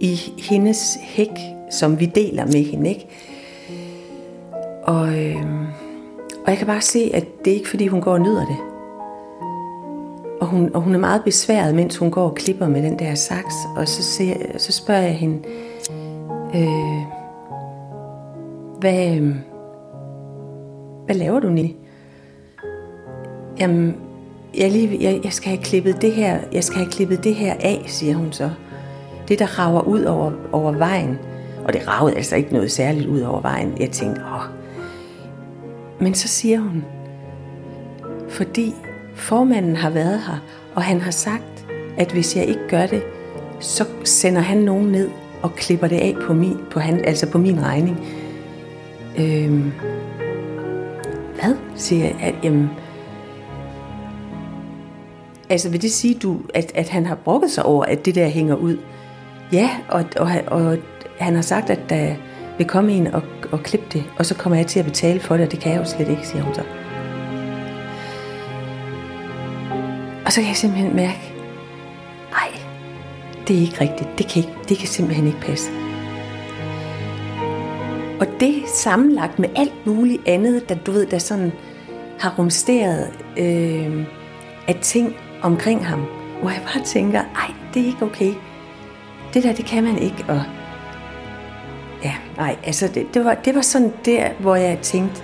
i 0.00 0.14
hendes 0.38 0.98
hæk, 1.00 1.38
som 1.70 2.00
vi 2.00 2.06
deler 2.06 2.46
med 2.46 2.64
hende, 2.64 2.90
ikke? 2.90 3.08
Og, 4.82 5.18
øh, 5.18 5.42
og 6.44 6.50
jeg 6.50 6.58
kan 6.58 6.66
bare 6.66 6.80
se, 6.80 7.10
at 7.14 7.24
det 7.44 7.50
er 7.50 7.54
ikke 7.54 7.68
fordi, 7.68 7.86
hun 7.86 8.00
går 8.00 8.12
og 8.12 8.20
nyder 8.20 8.46
det. 8.46 8.69
Og 10.40 10.46
hun, 10.46 10.70
og 10.74 10.80
hun 10.80 10.94
er 10.94 10.98
meget 10.98 11.24
besværet, 11.24 11.74
mens 11.74 11.96
hun 11.96 12.10
går 12.10 12.28
og 12.28 12.34
klipper 12.34 12.68
med 12.68 12.82
den 12.82 12.98
der 12.98 13.14
saks. 13.14 13.54
Og 13.76 13.88
så, 13.88 14.02
ser, 14.02 14.34
så 14.58 14.72
spørger 14.72 15.02
jeg 15.02 15.14
hende, 15.14 15.48
øh, 16.54 17.02
hvad, 18.80 19.16
øh, 19.16 19.34
hvad 21.04 21.14
laver 21.14 21.40
du, 21.40 21.48
Nini? 21.48 21.76
Jamen, 23.60 23.96
jeg, 24.58 24.70
lige, 24.70 24.98
jeg, 25.00 25.20
jeg, 25.24 25.32
skal 25.32 25.50
have 25.50 25.62
klippet 25.62 26.02
det 26.02 26.12
her, 26.12 26.38
jeg 26.52 26.64
skal 26.64 26.78
have 26.78 26.90
klippet 26.90 27.24
det 27.24 27.34
her 27.34 27.54
af, 27.60 27.84
siger 27.86 28.14
hun 28.14 28.32
så. 28.32 28.50
Det, 29.28 29.38
der 29.38 29.58
rager 29.58 29.80
ud 29.80 30.02
over, 30.04 30.32
over 30.52 30.72
vejen. 30.72 31.18
Og 31.64 31.72
det 31.72 31.88
ragede 31.88 32.16
altså 32.16 32.36
ikke 32.36 32.52
noget 32.52 32.72
særligt 32.72 33.06
ud 33.06 33.20
over 33.20 33.40
vejen. 33.40 33.76
Jeg 33.80 33.90
tænkte, 33.90 34.20
åh. 34.20 34.42
Men 36.00 36.14
så 36.14 36.28
siger 36.28 36.60
hun, 36.60 36.84
fordi 38.28 38.74
Formanden 39.20 39.76
har 39.76 39.90
været 39.90 40.20
her, 40.26 40.38
og 40.74 40.82
han 40.82 41.00
har 41.00 41.10
sagt, 41.10 41.66
at 41.96 42.12
hvis 42.12 42.36
jeg 42.36 42.44
ikke 42.44 42.68
gør 42.68 42.86
det, 42.86 43.02
så 43.60 43.84
sender 44.04 44.40
han 44.40 44.58
nogen 44.58 44.92
ned 44.92 45.10
og 45.42 45.54
klipper 45.54 45.86
det 45.86 45.96
af 45.96 46.14
på 46.26 46.32
min, 46.34 46.56
på 46.70 46.80
han, 46.80 47.04
altså 47.04 47.30
på 47.30 47.38
min 47.38 47.62
regning. 47.62 48.06
Øhm, 49.18 49.72
hvad? 51.40 51.56
siger 51.74 52.04
jeg. 52.04 52.16
At, 52.22 52.34
jamen, 52.42 52.70
altså 55.50 55.70
vil 55.70 55.82
det 55.82 55.92
sige, 55.92 56.14
du, 56.14 56.40
at, 56.54 56.72
at 56.74 56.88
han 56.88 57.06
har 57.06 57.14
brokket 57.14 57.50
sig 57.50 57.64
over, 57.64 57.84
at 57.84 58.06
det 58.06 58.14
der 58.14 58.28
hænger 58.28 58.54
ud? 58.54 58.78
Ja, 59.52 59.70
og, 59.88 60.04
og, 60.16 60.30
og 60.46 60.76
han 61.18 61.34
har 61.34 61.42
sagt, 61.42 61.70
at 61.70 61.80
der 61.88 62.14
vil 62.58 62.66
komme 62.66 62.92
en 62.92 63.06
og, 63.06 63.22
og 63.52 63.62
klippe 63.62 63.86
det, 63.92 64.04
og 64.18 64.26
så 64.26 64.34
kommer 64.34 64.56
jeg 64.56 64.66
til 64.66 64.78
at 64.78 64.84
betale 64.84 65.20
for 65.20 65.36
det, 65.36 65.46
og 65.46 65.52
det 65.52 65.60
kan 65.60 65.72
jeg 65.72 65.80
jo 65.80 65.84
slet 65.84 66.08
ikke, 66.08 66.26
siger 66.26 66.42
hun 66.42 66.54
så. 66.54 66.62
Og 70.30 70.34
så 70.34 70.40
kan 70.40 70.48
jeg 70.48 70.56
simpelthen 70.56 70.96
mærke, 70.96 71.32
nej, 72.30 72.48
det 73.48 73.56
er 73.56 73.60
ikke 73.60 73.80
rigtigt. 73.80 74.18
Det 74.18 74.28
kan, 74.28 74.42
ikke, 74.42 74.54
det 74.68 74.78
kan 74.78 74.88
simpelthen 74.88 75.26
ikke 75.26 75.40
passe. 75.40 75.70
Og 78.20 78.26
det 78.40 78.62
sammenlagt 78.68 79.38
med 79.38 79.48
alt 79.56 79.86
muligt 79.86 80.28
andet, 80.28 80.68
der 80.68 80.74
du 80.74 80.92
ved, 80.92 81.06
der 81.06 81.18
sådan 81.18 81.52
har 82.20 82.34
rumsteret 82.38 83.10
øh, 83.38 84.06
af 84.68 84.78
ting 84.82 85.16
omkring 85.42 85.86
ham, 85.86 86.04
hvor 86.40 86.50
jeg 86.50 86.62
bare 86.74 86.84
tænker, 86.84 87.20
ej, 87.20 87.54
det 87.74 87.82
er 87.82 87.86
ikke 87.86 88.04
okay. 88.04 88.34
Det 89.34 89.42
der, 89.42 89.52
det 89.52 89.64
kan 89.64 89.84
man 89.84 89.98
ikke. 89.98 90.24
Og 90.28 90.42
ja, 92.04 92.14
nej, 92.36 92.56
altså 92.64 92.88
det, 92.94 93.14
det, 93.14 93.24
var, 93.24 93.34
det 93.34 93.54
var 93.54 93.60
sådan 93.62 93.92
der, 94.04 94.28
hvor 94.40 94.56
jeg 94.56 94.78
tænkte, 94.82 95.22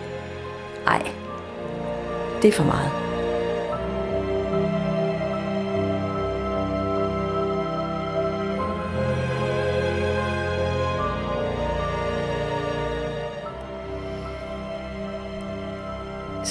ej, 0.86 1.02
det 2.42 2.48
er 2.48 2.52
for 2.52 2.64
meget. 2.64 3.05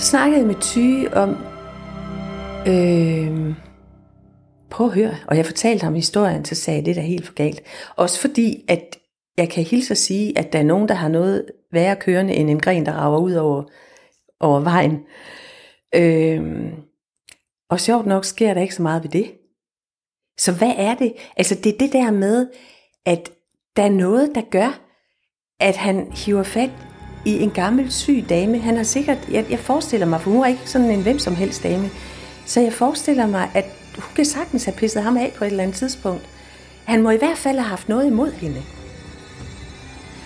Snakkede 0.05 0.45
med 0.45 0.55
Ty 0.61 1.15
om, 1.15 1.29
øh, 2.67 3.55
prøv 4.69 4.87
at 4.87 4.93
høre, 4.93 5.15
og 5.27 5.37
jeg 5.37 5.45
fortalte 5.45 5.83
ham 5.83 5.93
historien, 5.93 6.45
så 6.45 6.55
sagde 6.55 6.77
jeg, 6.77 6.85
det 6.85 6.91
er 6.91 6.95
da 6.95 7.01
helt 7.01 7.25
for 7.25 7.33
galt. 7.33 7.61
Også 7.95 8.21
fordi, 8.21 8.65
at 8.67 8.97
jeg 9.37 9.49
kan 9.49 9.63
hilse 9.63 9.91
at 9.91 9.97
sige, 9.97 10.37
at 10.37 10.53
der 10.53 10.59
er 10.59 10.63
nogen, 10.63 10.87
der 10.87 10.93
har 10.93 11.07
noget 11.07 11.45
værre 11.71 11.95
kørende 11.95 12.33
end 12.33 12.49
en 12.49 12.59
gren, 12.59 12.85
der 12.85 12.91
rager 12.91 13.19
ud 13.19 13.33
over, 13.33 13.63
over 14.39 14.59
vejen. 14.59 14.99
Øh, 15.95 16.73
og 17.69 17.79
sjovt 17.79 18.05
nok 18.05 18.25
sker 18.25 18.53
der 18.53 18.61
ikke 18.61 18.75
så 18.75 18.81
meget 18.81 19.03
ved 19.03 19.09
det. 19.09 19.31
Så 20.37 20.51
hvad 20.51 20.73
er 20.77 20.95
det? 20.95 21.13
Altså 21.37 21.55
det 21.55 21.73
er 21.73 21.77
det 21.77 21.93
der 21.93 22.11
med, 22.11 22.47
at 23.05 23.31
der 23.75 23.83
er 23.83 23.89
noget, 23.89 24.31
der 24.35 24.41
gør, 24.51 24.79
at 25.59 25.75
han 25.75 26.11
hiver 26.11 26.43
fat 26.43 26.71
i 27.25 27.41
en 27.41 27.51
gammel 27.51 27.91
syg 27.91 28.25
dame. 28.29 28.59
Han 28.59 28.77
har 28.77 28.83
sikkert, 28.83 29.17
jeg, 29.31 29.45
jeg 29.49 29.59
forestiller 29.59 30.07
mig, 30.07 30.21
for 30.21 30.31
hun 30.31 30.43
er 30.43 30.47
ikke 30.47 30.61
sådan 30.69 30.91
en 30.91 31.01
hvem 31.01 31.19
som 31.19 31.35
helst 31.35 31.63
dame, 31.63 31.89
så 32.45 32.59
jeg 32.61 32.73
forestiller 32.73 33.27
mig, 33.27 33.49
at 33.53 33.65
hun 33.95 34.15
kan 34.15 34.25
sagtens 34.25 34.65
have 34.65 34.75
pisset 34.75 35.03
ham 35.03 35.17
af 35.17 35.33
på 35.37 35.43
et 35.43 35.49
eller 35.49 35.63
andet 35.63 35.77
tidspunkt. 35.77 36.23
Han 36.83 37.03
må 37.03 37.09
i 37.09 37.17
hvert 37.17 37.37
fald 37.37 37.57
have 37.57 37.69
haft 37.69 37.89
noget 37.89 38.07
imod 38.07 38.31
hende. 38.31 38.61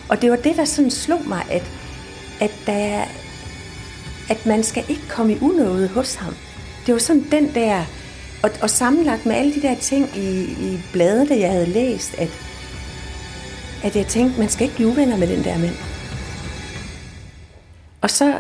Og 0.10 0.22
det 0.22 0.32
var 0.32 0.38
det, 0.38 0.58
der 0.58 0.66
sådan 0.66 0.92
slog 0.92 1.22
mig, 1.28 1.46
at, 1.52 1.72
at, 2.42 2.52
der, 2.66 3.06
at 4.30 4.46
man 4.46 4.64
skal 4.64 4.84
ikke 4.90 5.08
komme 5.10 5.34
i 5.34 5.38
unåde 5.42 5.88
hos 5.88 6.16
ham. 6.16 6.34
Det 6.86 6.94
var 6.94 7.00
sådan 7.00 7.26
den 7.32 7.52
der, 7.56 7.84
og, 8.44 8.50
og 8.62 8.70
sammenlagt 8.70 9.26
med 9.26 9.36
alle 9.36 9.54
de 9.54 9.62
der 9.62 9.76
ting 9.76 10.10
i, 10.18 10.42
i 10.42 10.80
bladene, 10.94 11.40
jeg 11.40 11.52
havde 11.52 11.70
læst, 11.70 12.16
at, 12.18 12.30
at 13.84 13.96
jeg 13.96 14.08
tænkte, 14.08 14.40
man 14.40 14.50
skal 14.50 14.64
ikke 14.64 14.76
blive 14.76 14.90
uvenner 14.90 15.18
med 15.18 15.28
den 15.28 15.44
der 15.44 15.58
mand. 15.58 15.76
Og 18.02 18.10
så 18.10 18.34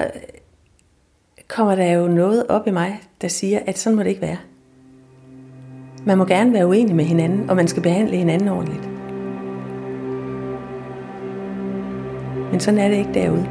kommer 1.47 1.75
der 1.75 1.91
jo 1.91 2.07
noget 2.07 2.47
op 2.47 2.67
i 2.67 2.71
mig, 2.71 3.01
der 3.21 3.27
siger, 3.27 3.59
at 3.65 3.77
sådan 3.77 3.95
må 3.95 4.03
det 4.03 4.09
ikke 4.09 4.21
være. 4.21 4.37
Man 6.05 6.17
må 6.17 6.25
gerne 6.25 6.53
være 6.53 6.67
uenig 6.67 6.95
med 6.95 7.05
hinanden, 7.05 7.49
og 7.49 7.55
man 7.55 7.67
skal 7.67 7.83
behandle 7.83 8.17
hinanden 8.17 8.47
ordentligt. 8.47 8.89
Men 12.51 12.59
sådan 12.59 12.79
er 12.79 12.87
det 12.87 12.95
ikke 12.95 13.13
derude. 13.13 13.49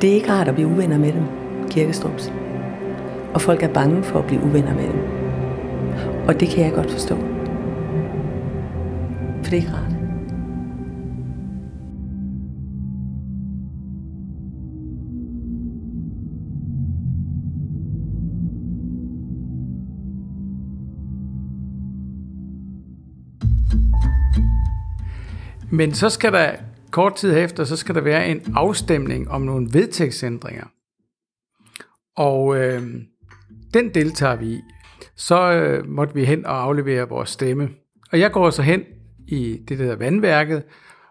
Det 0.00 0.10
er 0.10 0.14
ikke 0.14 0.32
rart 0.32 0.48
at 0.48 0.54
blive 0.54 0.68
uvenner 0.68 0.98
med 0.98 1.12
dem, 1.12 1.22
kirkestrums. 1.70 2.32
Og 3.34 3.40
folk 3.40 3.62
er 3.62 3.68
bange 3.68 4.02
for 4.02 4.18
at 4.18 4.26
blive 4.26 4.42
uvenner 4.42 4.74
med 4.74 4.84
dem. 4.84 5.00
Og 6.28 6.40
det 6.40 6.48
kan 6.48 6.64
jeg 6.64 6.72
godt 6.72 6.90
forstå. 6.90 7.16
For 9.42 9.50
det 9.50 9.52
er 9.52 9.56
ikke 9.56 9.72
rart. 9.72 9.91
Men 25.72 25.94
så 25.94 26.10
skal 26.10 26.32
der 26.32 26.56
kort 26.90 27.14
tid 27.14 27.36
efter, 27.36 27.64
så 27.64 27.76
skal 27.76 27.94
der 27.94 28.00
være 28.00 28.28
en 28.28 28.52
afstemning 28.54 29.30
om 29.30 29.42
nogle 29.42 29.68
vedtægtsændringer. 29.72 30.66
Og 32.16 32.56
øh, 32.56 32.82
den 33.74 33.94
deltager 33.94 34.36
vi 34.36 34.46
i. 34.46 34.60
Så 35.16 35.52
øh, 35.52 35.86
måtte 35.88 36.14
vi 36.14 36.24
hen 36.24 36.46
og 36.46 36.62
aflevere 36.62 37.08
vores 37.08 37.30
stemme. 37.30 37.70
Og 38.12 38.20
jeg 38.20 38.32
går 38.32 38.50
så 38.50 38.62
hen 38.62 38.82
i 39.28 39.58
det 39.68 39.78
der 39.78 39.96
vandværket, 39.96 40.62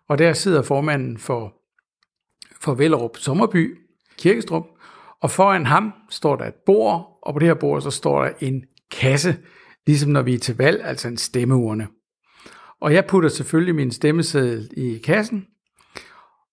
og 0.09 0.17
der 0.17 0.33
sidder 0.33 0.61
formanden 0.61 1.17
for, 1.17 1.53
for 2.61 2.73
Vellerup 2.73 3.17
Sommerby, 3.17 3.77
Kirkestrup, 4.17 4.65
og 5.21 5.31
foran 5.31 5.65
ham 5.65 5.93
står 6.09 6.35
der 6.35 6.45
et 6.45 6.55
bord, 6.65 7.19
og 7.23 7.33
på 7.33 7.39
det 7.39 7.47
her 7.47 7.55
bord 7.55 7.81
så 7.81 7.91
står 7.91 8.23
der 8.23 8.31
en 8.39 8.63
kasse, 8.91 9.37
ligesom 9.87 10.11
når 10.11 10.21
vi 10.21 10.33
er 10.33 10.39
til 10.39 10.57
valg, 10.57 10.81
altså 10.83 11.07
en 11.07 11.17
stemmeurne. 11.17 11.87
Og 12.81 12.93
jeg 12.93 13.05
putter 13.05 13.29
selvfølgelig 13.29 13.75
min 13.75 13.91
stemmeseddel 13.91 14.69
i 14.77 14.97
kassen. 14.97 15.45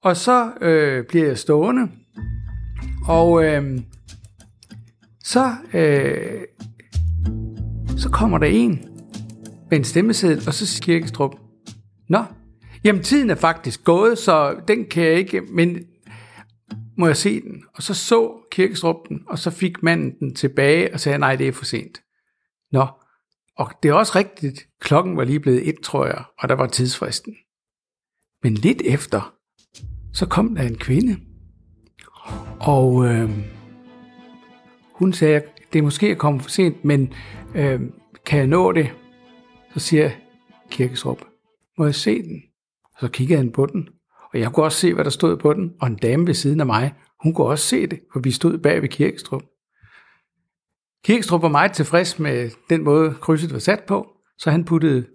Og 0.02 0.16
så 0.16 0.52
øh, 0.60 1.04
bliver 1.04 1.26
jeg 1.26 1.38
stående. 1.38 1.88
Og 3.08 3.44
øh, 3.44 3.78
så, 5.24 5.52
øh, 5.74 6.40
så 7.96 8.10
kommer 8.12 8.38
der 8.38 8.46
en 8.46 8.88
med 9.70 9.78
en 9.78 9.84
stemmeseddel, 9.84 10.42
og 10.46 10.54
så 10.54 10.66
siger 10.66 10.84
Kirkestrup, 10.84 11.34
Nå, 12.08 12.24
jamen 12.84 13.02
tiden 13.02 13.30
er 13.30 13.34
faktisk 13.34 13.84
gået, 13.84 14.18
så 14.18 14.60
den 14.68 14.84
kan 14.84 15.02
jeg 15.02 15.12
ikke, 15.12 15.40
men 15.40 15.84
må 16.98 17.06
jeg 17.06 17.16
se 17.16 17.40
den? 17.40 17.62
Og 17.74 17.82
så 17.82 17.94
så 17.94 18.32
Kirkestrup 18.50 19.08
den, 19.08 19.20
og 19.28 19.38
så 19.38 19.50
fik 19.50 19.82
manden 19.82 20.18
den 20.20 20.34
tilbage 20.34 20.94
og 20.94 21.00
sagde, 21.00 21.18
nej, 21.18 21.36
det 21.36 21.48
er 21.48 21.52
for 21.52 21.64
sent. 21.64 22.00
Nå, 22.72 22.86
og 23.58 23.70
det 23.82 23.88
er 23.88 23.92
også 23.92 24.12
rigtigt, 24.16 24.68
klokken 24.80 25.16
var 25.16 25.24
lige 25.24 25.40
blevet 25.40 25.68
et, 25.68 25.80
tror 25.82 26.06
jeg, 26.06 26.24
og 26.38 26.48
der 26.48 26.54
var 26.54 26.66
tidsfristen. 26.66 27.36
Men 28.42 28.54
lidt 28.54 28.82
efter, 28.84 29.34
så 30.12 30.26
kom 30.26 30.54
der 30.54 30.62
en 30.62 30.78
kvinde, 30.78 31.16
og 32.60 33.06
øh, 33.06 33.30
hun 34.92 35.12
sagde, 35.12 35.42
det 35.72 35.78
er 35.78 35.82
måske 35.82 36.06
at 36.06 36.18
komme 36.18 36.40
for 36.40 36.50
sent, 36.50 36.84
men 36.84 37.12
øh, 37.54 37.80
kan 38.26 38.38
jeg 38.38 38.46
nå 38.46 38.72
det? 38.72 38.90
Så 39.74 39.80
siger 39.80 40.10
Kirkesrup, 40.70 41.24
må 41.78 41.84
jeg 41.84 41.94
se 41.94 42.22
den? 42.22 42.42
Og 42.94 43.00
så 43.00 43.08
kiggede 43.08 43.38
han 43.38 43.52
på 43.52 43.66
den, 43.66 43.88
og 44.32 44.40
jeg 44.40 44.52
kunne 44.52 44.66
også 44.66 44.78
se, 44.78 44.94
hvad 44.94 45.04
der 45.04 45.10
stod 45.10 45.36
på 45.36 45.54
den, 45.54 45.72
og 45.80 45.86
en 45.86 45.96
dame 45.96 46.26
ved 46.26 46.34
siden 46.34 46.60
af 46.60 46.66
mig, 46.66 46.94
hun 47.22 47.34
kunne 47.34 47.46
også 47.46 47.64
se 47.64 47.86
det, 47.86 48.00
for 48.12 48.20
vi 48.20 48.30
stod 48.30 48.58
bag 48.58 48.82
ved 48.82 48.88
Kirkestrup. 48.88 49.42
Kirkstrup 51.04 51.42
var 51.42 51.48
meget 51.48 51.72
tilfreds 51.72 52.18
med 52.18 52.50
den 52.70 52.84
måde, 52.84 53.14
krydset 53.20 53.52
var 53.52 53.58
sat 53.58 53.84
på, 53.84 54.16
så 54.38 54.50
han 54.50 54.64
puttede 54.64 55.06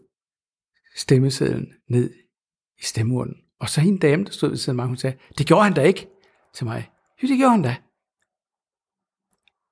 stemmesedlen 0.95 1.73
ned 1.89 2.13
i 2.79 2.83
stemmeurnen. 2.83 3.35
Og 3.59 3.69
så 3.69 3.81
en 3.81 3.97
dame, 3.97 4.25
der 4.25 4.31
stod 4.31 4.49
ved 4.49 4.57
siden 4.57 4.79
af 4.79 4.83
mig, 4.83 4.87
hun 4.87 4.97
sagde, 4.97 5.17
det 5.37 5.47
gjorde 5.47 5.63
han 5.63 5.73
da 5.73 5.81
ikke 5.81 6.09
til 6.53 6.65
mig. 6.65 6.91
Jo, 7.23 7.27
det 7.27 7.37
gjorde 7.37 7.51
han 7.51 7.61
da. 7.61 7.75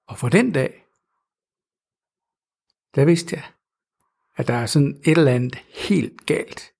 Og 0.07 0.17
for 0.17 0.29
den 0.29 0.51
dag, 0.51 0.85
der 2.95 3.05
vidste 3.05 3.35
jeg, 3.35 3.43
at 4.35 4.47
der 4.47 4.53
er 4.53 4.65
sådan 4.65 5.01
et 5.05 5.17
eller 5.17 5.31
andet 5.31 5.55
helt 5.69 6.25
galt 6.25 6.71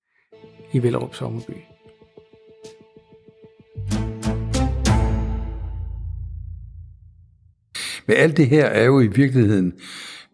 i 0.73 0.83
Vellerup 0.83 1.15
Sommerby. 1.15 1.70
Men 8.07 8.17
alt 8.17 8.37
det 8.37 8.47
her 8.47 8.65
er 8.65 8.85
jo 8.85 8.99
i 8.99 9.07
virkeligheden 9.07 9.73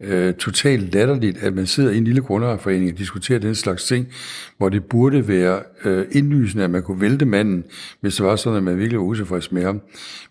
øh, 0.02 0.34
totalt 0.34 0.94
latterligt, 0.94 1.38
at 1.38 1.54
man 1.54 1.68
sidder 1.68 1.92
i 1.92 1.98
en 1.98 2.04
lille 2.04 2.22
grundejerforening 2.22 2.92
og 2.92 2.98
diskuterer 2.98 3.40
den 3.40 3.56
slags 3.56 3.84
ting, 3.84 4.08
hvor 4.58 4.70
det 4.70 4.86
burde 4.86 5.28
være 5.28 5.60
øh, 5.86 6.06
indlysende, 6.12 6.64
at 6.64 6.70
man 6.70 6.84
kunne 6.84 7.02
vælte 7.02 7.26
manden, 7.26 7.64
hvis 8.02 8.16
det 8.16 8.26
var 8.26 8.36
sådan, 8.36 8.58
at 8.58 8.64
man 8.64 8.78
virkelig 8.78 9.00
var 9.00 9.06
utilfreds 9.06 9.52
med 9.52 9.64
ham. 9.64 9.82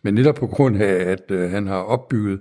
Men 0.02 0.14
netop 0.14 0.34
på 0.34 0.46
grund 0.46 0.82
af, 0.82 1.10
at 1.10 1.30
øh, 1.30 1.50
han 1.50 1.66
har 1.66 1.78
opbygget 1.78 2.40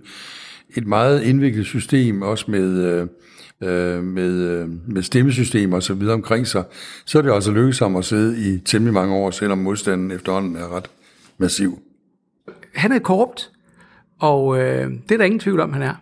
et 0.78 0.88
meget 0.88 1.24
indviklet 1.24 1.66
system, 1.66 2.22
også 2.22 2.52
med... 2.52 2.84
Øh, 2.84 3.02
øh 3.02 4.04
med, 4.04 4.32
øh, 4.32 4.68
med 4.88 5.04
stemmesystem 5.04 5.74
og 5.74 5.84
så 5.84 5.94
videre 5.94 6.14
omkring 6.14 6.48
sig, 6.48 6.64
så 7.06 7.18
er 7.18 7.22
det 7.22 7.34
altså 7.34 7.52
lykkedes 7.52 7.80
ham 7.80 7.96
at 7.96 8.06
sidde 8.06 8.50
i 8.50 8.60
temmelig 8.60 8.94
mange 8.94 9.16
år, 9.16 9.32
selvom 9.32 9.58
modstanden 9.58 10.12
efterhånden 10.12 10.56
er 10.56 10.76
ret 10.76 10.86
massiv. 11.38 11.80
Han 12.74 12.92
er 12.92 13.00
korrupt. 13.00 13.52
Og 14.20 14.58
øh, 14.58 14.92
det 14.92 15.12
er 15.12 15.18
der 15.18 15.26
ingen 15.26 15.40
tvivl 15.40 15.60
om, 15.60 15.74
han 15.74 15.82
er. 15.82 15.96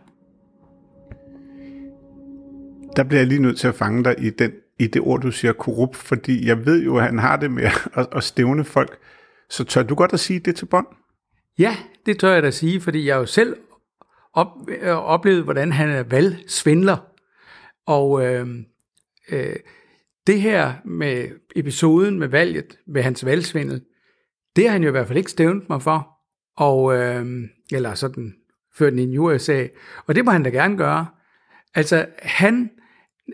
Der 2.95 3.03
bliver 3.03 3.19
jeg 3.19 3.27
lige 3.27 3.41
nødt 3.41 3.59
til 3.59 3.67
at 3.67 3.75
fange 3.75 4.03
dig 4.03 4.15
i, 4.17 4.29
den, 4.29 4.51
i 4.79 4.87
det 4.87 5.01
ord, 5.01 5.21
du 5.21 5.31
siger 5.31 5.53
korrupt, 5.53 5.95
fordi 5.95 6.47
jeg 6.47 6.65
ved 6.65 6.83
jo, 6.83 6.97
at 6.97 7.03
han 7.03 7.19
har 7.19 7.35
det 7.35 7.51
med 7.51 7.63
at, 7.93 8.07
at 8.11 8.23
stævne 8.23 8.63
folk. 8.63 8.97
Så 9.49 9.63
tør 9.63 9.83
du 9.83 9.95
godt 9.95 10.13
at 10.13 10.19
sige 10.19 10.39
det 10.39 10.55
til 10.55 10.65
bånd? 10.65 10.87
Ja, 11.59 11.77
det 12.05 12.19
tør 12.19 12.33
jeg 12.33 12.43
da 12.43 12.51
sige, 12.51 12.81
fordi 12.81 13.07
jeg 13.07 13.15
jo 13.15 13.25
selv 13.25 13.55
op, 14.33 14.47
øh, 14.67 14.89
oplevet, 14.89 15.43
hvordan 15.43 15.71
han 15.71 15.89
er 15.89 16.03
valgsvindler. 16.03 16.97
Og 17.85 18.25
øh, 18.25 18.47
øh, 19.31 19.55
det 20.27 20.41
her 20.41 20.73
med 20.85 21.27
episoden 21.55 22.19
med 22.19 22.27
valget, 22.27 22.79
med 22.87 23.01
hans 23.01 23.25
valgsvindel, 23.25 23.81
det 24.55 24.63
har 24.63 24.71
han 24.71 24.83
jo 24.83 24.87
i 24.87 24.91
hvert 24.91 25.07
fald 25.07 25.17
ikke 25.17 25.31
stævnet 25.31 25.69
mig 25.69 25.81
for. 25.81 26.12
Og 26.57 26.95
øh, 26.95 27.25
eller 27.71 27.93
sådan 27.93 28.33
ført 28.77 28.93
den 28.93 28.99
i 28.99 29.17
USA. 29.17 29.67
Og 30.07 30.15
det 30.15 30.25
må 30.25 30.31
han 30.31 30.43
da 30.43 30.49
gerne 30.49 30.77
gøre. 30.77 31.05
Altså, 31.75 32.05
han, 32.21 32.69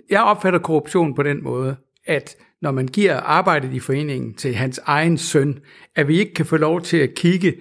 jeg 0.10 0.24
opfatter 0.24 0.60
korruption 0.60 1.16
på 1.16 1.24
den 1.24 1.44
måde, 1.44 1.76
at 2.06 2.36
når 2.62 2.72
man 2.72 2.88
giver 2.88 3.20
arbejdet 3.20 3.74
i 3.74 3.80
foreningen 3.80 4.34
til 4.34 4.56
hans 4.56 4.80
egen 4.84 5.18
søn, 5.18 5.60
at 5.96 6.08
vi 6.08 6.20
ikke 6.20 6.34
kan 6.34 6.46
få 6.46 6.58
lov 6.58 6.82
til 6.82 6.98
at 6.98 7.16
kigge, 7.16 7.56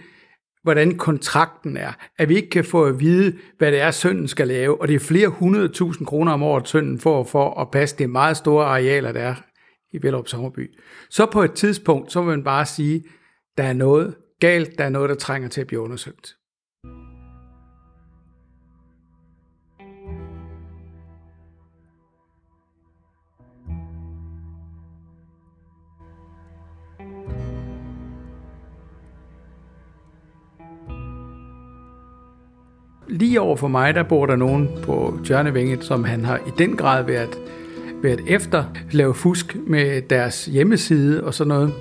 hvordan 0.62 0.98
kontrakten 0.98 1.76
er, 1.76 1.92
at 2.18 2.28
vi 2.28 2.36
ikke 2.36 2.50
kan 2.50 2.64
få 2.64 2.84
at 2.84 3.00
vide, 3.00 3.38
hvad 3.58 3.72
det 3.72 3.80
er, 3.80 3.90
sønnen 3.90 4.28
skal 4.28 4.48
lave, 4.48 4.80
og 4.80 4.88
det 4.88 4.94
er 4.94 5.00
flere 5.00 5.28
hundrede 5.28 5.68
tusind 5.68 6.06
kroner 6.06 6.32
om 6.32 6.42
året, 6.42 6.68
sønnen 6.68 6.98
får 6.98 7.24
for 7.24 7.60
at 7.60 7.70
passe 7.70 7.96
det 7.98 8.10
meget 8.10 8.36
store 8.36 8.66
arealer, 8.66 9.12
der 9.12 9.20
er 9.20 9.34
i 9.92 9.98
Vellerup 10.02 10.28
Sommerby. 10.28 10.70
Så 11.10 11.26
på 11.26 11.42
et 11.42 11.52
tidspunkt, 11.52 12.12
så 12.12 12.20
vil 12.20 12.28
man 12.28 12.44
bare 12.44 12.66
sige, 12.66 13.04
der 13.56 13.64
er 13.64 13.72
noget 13.72 14.14
galt, 14.40 14.78
der 14.78 14.84
er 14.84 14.88
noget, 14.88 15.08
der 15.08 15.16
trænger 15.16 15.48
til 15.48 15.60
at 15.60 15.66
blive 15.66 15.80
undersøgt. 15.80 16.34
Lige 33.10 33.40
over 33.40 33.56
for 33.56 33.68
mig, 33.68 33.94
der 33.94 34.02
bor 34.02 34.26
der 34.26 34.36
nogen 34.36 34.68
på 34.82 35.18
Tjørnevinget, 35.24 35.84
som 35.84 36.04
han 36.04 36.24
har 36.24 36.36
i 36.36 36.50
den 36.58 36.76
grad 36.76 37.04
været, 37.04 37.38
været 38.02 38.20
efter, 38.26 38.64
lave 38.90 39.14
fusk 39.14 39.56
med 39.66 40.02
deres 40.02 40.44
hjemmeside 40.44 41.24
og 41.24 41.34
sådan 41.34 41.48
noget. 41.48 41.74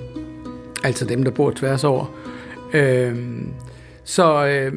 Altså 0.84 1.06
dem, 1.06 1.24
der 1.24 1.32
bor 1.32 1.52
tværs 1.52 1.84
over. 1.84 2.27
Øh, 2.74 3.16
så, 4.04 4.46
øh, 4.48 4.74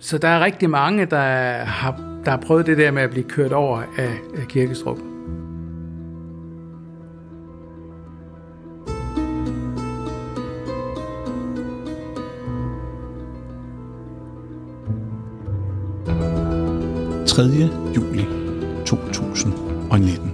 så 0.00 0.18
der 0.18 0.28
er 0.28 0.44
rigtig 0.44 0.70
mange, 0.70 1.06
der 1.06 1.18
har, 1.64 2.20
der 2.24 2.30
har 2.30 2.38
prøvet 2.46 2.66
det 2.66 2.78
der 2.78 2.90
med 2.90 3.02
at 3.02 3.10
blive 3.10 3.28
kørt 3.28 3.52
over 3.52 3.82
af, 3.98 4.12
af 4.36 4.48
Kirkestrup.– 4.48 4.98
3. 17.26 17.42
juli 17.96 18.26
2019. 18.86 20.32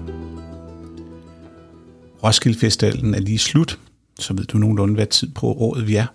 Roskilde 2.25 2.59
Festivalen 2.59 3.15
er 3.15 3.21
lige 3.21 3.39
slut, 3.39 3.79
så 4.19 4.35
ved 4.35 4.45
du 4.45 4.59
nogenlunde, 4.59 4.95
hvad 4.95 5.07
tid 5.07 5.29
på 5.35 5.47
året 5.47 5.89
vi 5.89 5.97
er. 5.97 6.07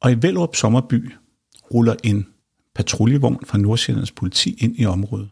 Og 0.00 0.12
i 0.12 0.16
Vellerup 0.22 0.56
Sommerby 0.56 1.12
ruller 1.74 1.94
en 2.04 2.26
patruljevogn 2.74 3.38
fra 3.46 3.58
Nordsjællands 3.58 4.12
politi 4.12 4.56
ind 4.60 4.74
i 4.78 4.86
området. 4.86 5.28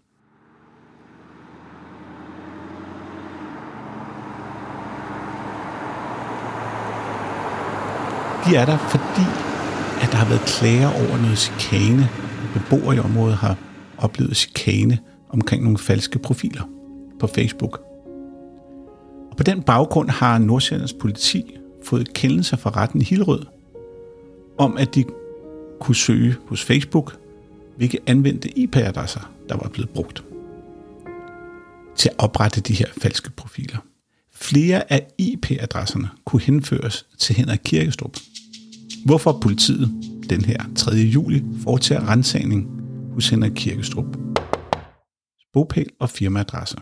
De 8.47 8.57
er 8.57 8.65
der, 8.65 8.79
fordi 8.79 9.27
at 10.03 10.13
der 10.13 10.17
har 10.17 10.29
været 10.29 10.41
klager 10.41 10.89
over 10.89 11.17
noget 11.23 11.39
chikane. 11.39 12.09
Beboere 12.55 12.97
i 12.97 12.99
området 12.99 13.37
har 13.37 13.57
oplevet 13.99 14.37
chikane 14.37 14.99
omkring 15.29 15.63
nogle 15.63 15.79
falske 15.79 16.19
profiler 16.19 16.63
på 17.21 17.27
Facebook. 17.27 17.81
Og 19.31 19.37
på 19.37 19.43
den 19.43 19.63
baggrund 19.63 20.11
har 20.11 20.39
Nordsjællands 20.39 20.93
politi 20.93 21.57
fået 21.85 22.13
kendelse 22.15 22.57
fra 22.57 22.71
retten 22.71 23.01
i 23.01 23.05
Hillerød 23.05 23.56
om, 24.59 24.77
at 24.77 24.95
de 24.95 25.05
kunne 25.81 25.95
søge 25.95 26.37
hos 26.47 26.65
Facebook, 26.65 27.19
hvilke 27.77 27.99
anvendte 28.07 28.59
IP-adresser, 28.59 29.33
der 29.49 29.57
var 29.57 29.69
blevet 29.69 29.91
brugt 29.91 30.25
til 31.97 32.09
at 32.09 32.15
oprette 32.19 32.61
de 32.61 32.75
her 32.75 32.87
falske 33.03 33.31
profiler. 33.31 33.79
Flere 34.35 34.93
af 34.93 35.07
IP-adresserne 35.19 36.09
kunne 36.25 36.43
henføres 36.43 37.07
til 37.19 37.37
Henrik 37.37 37.61
Kirkestrup. 37.65 38.17
Hvorfor 39.05 39.39
politiet 39.43 39.89
den 40.31 40.45
her 40.45 40.65
3. 40.77 40.91
juli 40.91 41.45
foretager 41.63 42.09
rensagning 42.09 42.69
hos 43.13 43.29
Henrik 43.29 43.53
Kirkestrup. 43.55 44.17
Bopæl 45.53 45.87
og 46.01 46.11
firmaadresser. 46.11 46.79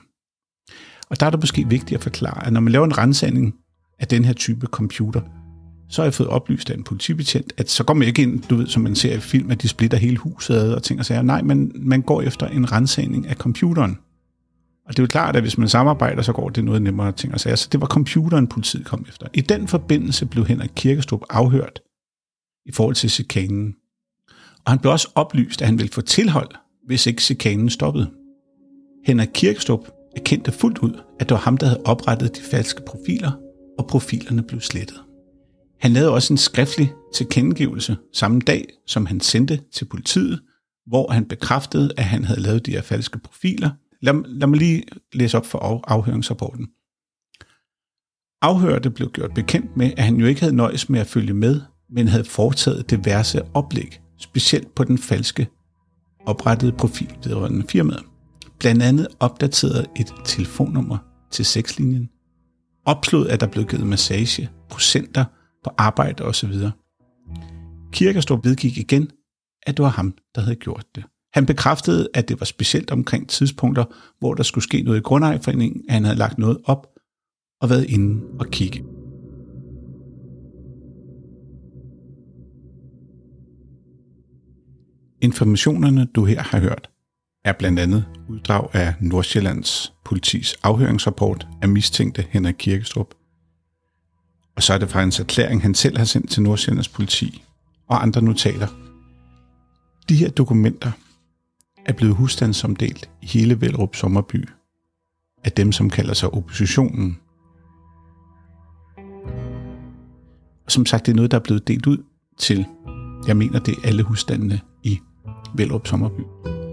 Og 1.11 1.21
der 1.21 1.27
er 1.27 1.31
det 1.31 1.41
måske 1.41 1.69
vigtigt 1.69 1.99
at 1.99 2.03
forklare, 2.03 2.47
at 2.47 2.53
når 2.53 2.61
man 2.61 2.73
laver 2.73 2.85
en 2.85 2.99
rensagning 2.99 3.55
af 3.99 4.09
den 4.09 4.25
her 4.25 4.33
type 4.33 4.67
computer, 4.67 5.21
så 5.89 6.03
har 6.03 6.07
jeg 6.07 6.15
fået 6.15 6.29
oplyst 6.29 6.71
af 6.71 6.75
en 6.75 6.85
politibetjent, 6.85 7.53
at 7.57 7.71
så 7.71 7.85
går 7.85 7.95
man 7.95 8.09
ikke 8.09 8.23
ind, 8.23 8.43
du 8.43 8.57
ved, 8.57 8.67
som 8.67 8.83
man 8.83 8.95
ser 8.95 9.17
i 9.17 9.21
film, 9.21 9.51
at 9.51 9.63
de 9.63 9.69
splitter 9.69 9.99
hele 9.99 10.17
huset 10.17 10.55
ad 10.55 10.73
og 10.73 10.83
ting 10.83 11.01
og 11.01 11.07
sager. 11.07 11.23
Nej, 11.23 11.43
men 11.43 11.73
man 11.75 12.03
går 12.03 12.23
efter 12.23 12.47
en 12.47 12.73
rensagning 12.73 13.29
af 13.29 13.37
computeren. 13.37 13.99
Og 14.87 14.97
det 14.97 14.99
er 14.99 15.03
jo 15.03 15.07
klart, 15.07 15.37
at 15.37 15.43
hvis 15.43 15.59
man 15.59 15.69
samarbejder, 15.69 16.23
så 16.23 16.33
går 16.33 16.49
det 16.49 16.65
noget 16.65 16.83
nemmere 16.83 17.13
ting 17.13 17.35
og 17.35 17.41
sager. 17.41 17.57
Så 17.57 17.69
det 17.73 17.81
var 17.81 17.87
computeren, 17.87 18.47
politiet 18.47 18.85
kom 18.85 19.05
efter. 19.09 19.27
I 19.35 19.41
den 19.41 19.69
forbindelse 19.69 20.27
blev 20.27 20.47
Henrik 20.47 20.71
Kirkestrup 20.77 21.23
afhørt 21.31 21.81
i 22.67 22.73
forhold 22.73 22.95
til 22.95 23.11
chikanen. 23.11 23.75
Og 24.65 24.73
han 24.73 24.79
blev 24.79 24.93
også 24.93 25.09
oplyst, 25.15 25.63
at 25.63 25.69
han 25.69 25.79
ville 25.79 25.93
få 25.93 26.01
tilhold, 26.01 26.49
hvis 26.87 27.07
ikke 27.07 27.23
chikanen 27.23 27.71
stoppede. 27.71 28.11
Henrik 29.07 29.29
Kirkestrup 29.35 29.91
erkendte 30.17 30.53
fuldt 30.53 30.79
ud, 30.79 31.01
at 31.21 31.29
det 31.29 31.35
var 31.35 31.41
ham, 31.41 31.57
der 31.57 31.67
havde 31.67 31.83
oprettet 31.85 32.37
de 32.37 32.43
falske 32.51 32.83
profiler, 32.87 33.33
og 33.79 33.87
profilerne 33.87 34.43
blev 34.43 34.61
slettet. 34.61 35.04
Han 35.81 35.93
lavede 35.93 36.13
også 36.13 36.33
en 36.33 36.39
skriftlig 36.39 36.93
tilkendegivelse 37.15 37.97
samme 38.13 38.41
dag, 38.41 38.65
som 38.87 39.07
han 39.07 39.21
sendte 39.21 39.61
til 39.73 39.85
politiet, 39.85 40.41
hvor 40.87 41.13
han 41.13 41.25
bekræftede, 41.25 41.93
at 41.97 42.05
han 42.05 42.25
havde 42.25 42.41
lavet 42.41 42.67
de 42.67 42.71
her 42.71 42.83
falske 42.83 43.19
profiler. 43.19 43.71
Lad, 44.03 44.15
lad 44.27 44.47
mig 44.47 44.59
lige 44.59 44.85
læse 45.13 45.37
op 45.37 45.47
for 45.47 45.85
afhøringsrapporten. 45.89 46.69
Afhørte 48.43 48.91
blev 48.91 49.11
gjort 49.11 49.35
bekendt 49.35 49.77
med, 49.77 49.93
at 49.97 50.05
han 50.05 50.17
jo 50.17 50.27
ikke 50.27 50.41
havde 50.41 50.57
nøjes 50.57 50.89
med 50.89 51.01
at 51.01 51.07
følge 51.07 51.35
med, 51.35 51.61
men 51.91 52.09
havde 52.09 52.25
foretaget 52.25 52.91
diverse 52.91 53.43
oplæg, 53.55 54.01
specielt 54.19 54.75
på 54.75 54.85
den 54.85 54.99
falske 54.99 55.49
oprettede 56.27 56.73
profil 56.73 57.17
vedrørende 57.25 57.67
firmaet. 57.69 58.03
Blandt 58.59 58.83
andet 58.83 59.09
opdateret 59.21 59.87
et 59.97 60.15
telefonnummer 60.25 60.99
til 61.31 61.45
sexlinjen, 61.45 62.11
opslået, 62.85 63.29
at 63.29 63.41
der 63.41 63.47
blev 63.47 63.67
givet 63.67 63.87
massage, 63.87 64.51
procenter 64.71 65.25
på 65.65 65.71
arbejde 65.79 66.25
osv. 66.25 66.53
Kirkestrup 67.93 68.45
vedgik 68.45 68.79
igen, 68.79 69.11
at 69.67 69.77
det 69.77 69.83
var 69.83 69.89
ham, 69.89 70.15
der 70.35 70.41
havde 70.41 70.57
gjort 70.57 70.87
det. 70.95 71.05
Han 71.33 71.47
bekræftede, 71.47 72.09
at 72.15 72.29
det 72.29 72.41
var 72.41 72.45
specielt 72.45 72.91
omkring 72.91 73.29
tidspunkter, 73.29 73.85
hvor 74.19 74.35
der 74.35 74.43
skulle 74.43 74.65
ske 74.65 74.83
noget 74.83 74.99
i 74.99 75.03
grundejerforeningen, 75.03 75.85
at 75.89 75.95
han 75.95 76.05
havde 76.05 76.19
lagt 76.19 76.39
noget 76.39 76.59
op 76.65 76.87
og 77.61 77.71
været 77.71 77.85
inde 77.91 78.23
og 78.41 78.47
kigge. 78.47 78.85
Informationerne, 85.21 86.07
du 86.15 86.25
her 86.25 86.43
har 86.43 86.61
hørt, 86.61 86.91
er 87.45 87.53
blandt 87.53 87.79
andet 87.79 88.05
uddrag 88.29 88.69
af 88.73 88.95
Nordsjællands 89.01 89.95
politis 90.05 90.55
afhøringsrapport 90.63 91.47
af 91.63 91.69
mistænkte 91.69 92.27
Henrik 92.31 92.55
Kirkestrup. 92.59 93.15
Og 94.57 94.63
så 94.63 94.75
er 94.75 94.79
det 94.79 94.91
fra 94.91 95.03
en 95.03 95.13
erklæring, 95.21 95.63
han 95.63 95.75
selv 95.75 95.99
har 95.99 96.05
sendt 96.05 96.31
til 96.31 96.43
Nordsjællands 96.43 96.89
politi 96.89 97.45
og 97.89 98.03
andre 98.03 98.23
notater. 98.23 98.69
De 100.09 100.17
her 100.17 100.31
dokumenter 100.31 100.91
er 101.87 101.93
blevet 101.93 102.17
husstandsomdelt 102.17 103.11
i 103.23 103.27
hele 103.27 103.61
Velrup 103.61 103.97
Sommerby 103.97 104.49
af 105.45 105.53
dem, 105.53 105.73
som 105.73 105.91
kalder 105.91 106.15
sig 106.15 106.35
oppositionen. 106.35 107.19
Og 110.65 110.71
som 110.71 110.87
sagt, 110.87 111.07
det 111.07 111.13
er 111.13 111.17
noget, 111.17 111.31
der 111.31 111.39
er 111.39 111.43
blevet 111.43 111.69
delt 111.69 111.87
ud 111.87 111.99
til, 112.39 112.67
jeg 113.27 113.37
mener, 113.37 113.59
det 113.59 113.75
er 113.75 113.89
alle 113.89 114.03
husstandene 114.03 114.61
i 114.83 114.99
Velrup 115.55 115.87
Sommerby. 115.87 116.23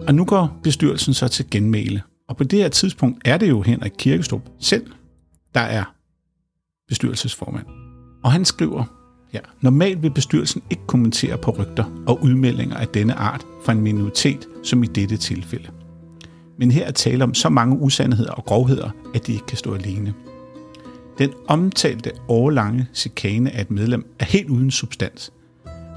Og 0.07 0.15
nu 0.15 0.25
går 0.25 0.59
bestyrelsen 0.63 1.13
så 1.13 1.27
til 1.27 1.49
genmæle. 1.49 2.01
Og 2.29 2.38
på 2.38 2.43
det 2.43 2.59
her 2.59 2.69
tidspunkt 2.69 3.21
er 3.25 3.38
det 3.38 3.49
jo 3.49 3.61
Henrik 3.61 3.91
Kirkestrup 3.97 4.49
selv, 4.59 4.91
der 5.53 5.61
er 5.61 5.84
bestyrelsesformand. 6.92 7.66
Og 8.24 8.32
han 8.32 8.46
skriver, 8.46 8.84
ja, 9.34 9.39
normalt 9.62 10.04
vil 10.04 10.12
bestyrelsen 10.12 10.62
ikke 10.70 10.84
kommentere 10.88 11.38
på 11.38 11.52
rygter 11.52 12.04
og 12.08 12.24
udmeldinger 12.24 12.76
af 12.76 12.88
denne 12.88 13.14
art 13.14 13.46
fra 13.66 13.72
en 13.72 13.82
minoritet, 13.82 14.48
som 14.64 14.84
i 14.84 14.88
dette 14.88 15.18
tilfælde. 15.18 15.68
Men 16.60 16.72
her 16.72 16.86
er 16.86 16.92
tale 16.92 17.24
om 17.24 17.34
så 17.34 17.50
mange 17.50 17.80
usandheder 17.80 18.32
og 18.32 18.46
grovheder, 18.46 18.89
at 19.16 19.28
de 19.28 19.34
ikke 19.34 19.46
kan 19.46 19.58
stå 19.58 19.74
alene. 19.74 20.14
Den 21.18 21.30
omtalte 21.48 22.12
årlange 22.28 22.88
chikane 22.94 23.52
af 23.52 23.62
et 23.62 23.72
medlem 23.72 24.06
er 24.20 24.26
helt 24.26 24.50
uden 24.50 24.72
substans– 24.72 25.32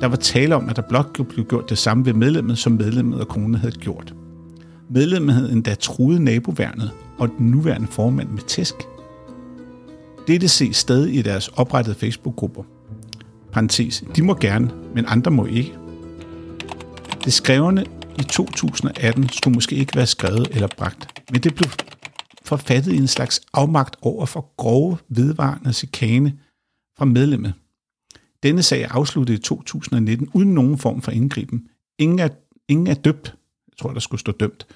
der 0.00 0.06
var 0.06 0.16
tale 0.16 0.56
om, 0.56 0.68
at 0.68 0.76
der 0.76 0.82
blot 0.82 1.28
blev 1.28 1.46
gjort 1.46 1.70
det 1.70 1.78
samme 1.78 2.06
ved 2.06 2.12
medlemmet, 2.12 2.58
som 2.58 2.72
medlemmet 2.72 3.20
og 3.20 3.28
konen 3.28 3.54
havde 3.54 3.74
gjort. 3.74 4.14
Medlemmet 4.90 5.34
havde 5.34 5.52
endda 5.52 5.74
truet 5.74 6.20
naboværnet 6.20 6.90
og 7.18 7.28
den 7.38 7.46
nuværende 7.46 7.86
formand 7.86 8.28
med 8.28 8.42
tæsk. 8.42 8.74
Dette 10.26 10.48
ses 10.48 10.76
stadig 10.76 11.14
i 11.14 11.22
deres 11.22 11.48
oprettede 11.48 11.96
Facebook-grupper. 11.96 12.62
Parenthes, 13.52 14.04
de 14.16 14.22
må 14.22 14.34
gerne, 14.34 14.70
men 14.94 15.04
andre 15.08 15.30
må 15.30 15.46
ikke. 15.46 15.74
Det 17.24 17.32
skrevne 17.32 17.86
i 18.18 18.22
2018 18.22 19.28
skulle 19.28 19.54
måske 19.54 19.76
ikke 19.76 19.96
være 19.96 20.06
skrevet 20.06 20.48
eller 20.50 20.68
bragt, 20.76 21.22
men 21.32 21.40
det 21.40 21.54
blev 21.54 21.70
forfattet 22.44 22.92
i 22.92 22.96
en 22.96 23.08
slags 23.08 23.40
afmagt 23.52 23.96
over 24.02 24.26
for 24.26 24.54
grove, 24.56 24.98
vedvarende 25.08 25.72
chikane 25.72 26.38
fra 26.98 27.04
medlemmet. 27.04 27.54
Denne 28.42 28.62
sag 28.62 28.82
er 28.82 28.88
afsluttet 28.90 29.34
i 29.34 29.38
2019 29.38 30.28
uden 30.32 30.54
nogen 30.54 30.78
form 30.78 31.02
for 31.02 31.10
indgriben. 31.10 31.68
Ingen 31.98 32.18
er, 32.18 32.28
ingen 32.68 32.86
er 32.86 32.94
døbt. 32.94 33.34
Jeg 33.68 33.76
tror, 33.78 33.92
der 33.92 34.00
skulle 34.00 34.20
stå 34.20 34.32
dømt. 34.32 34.66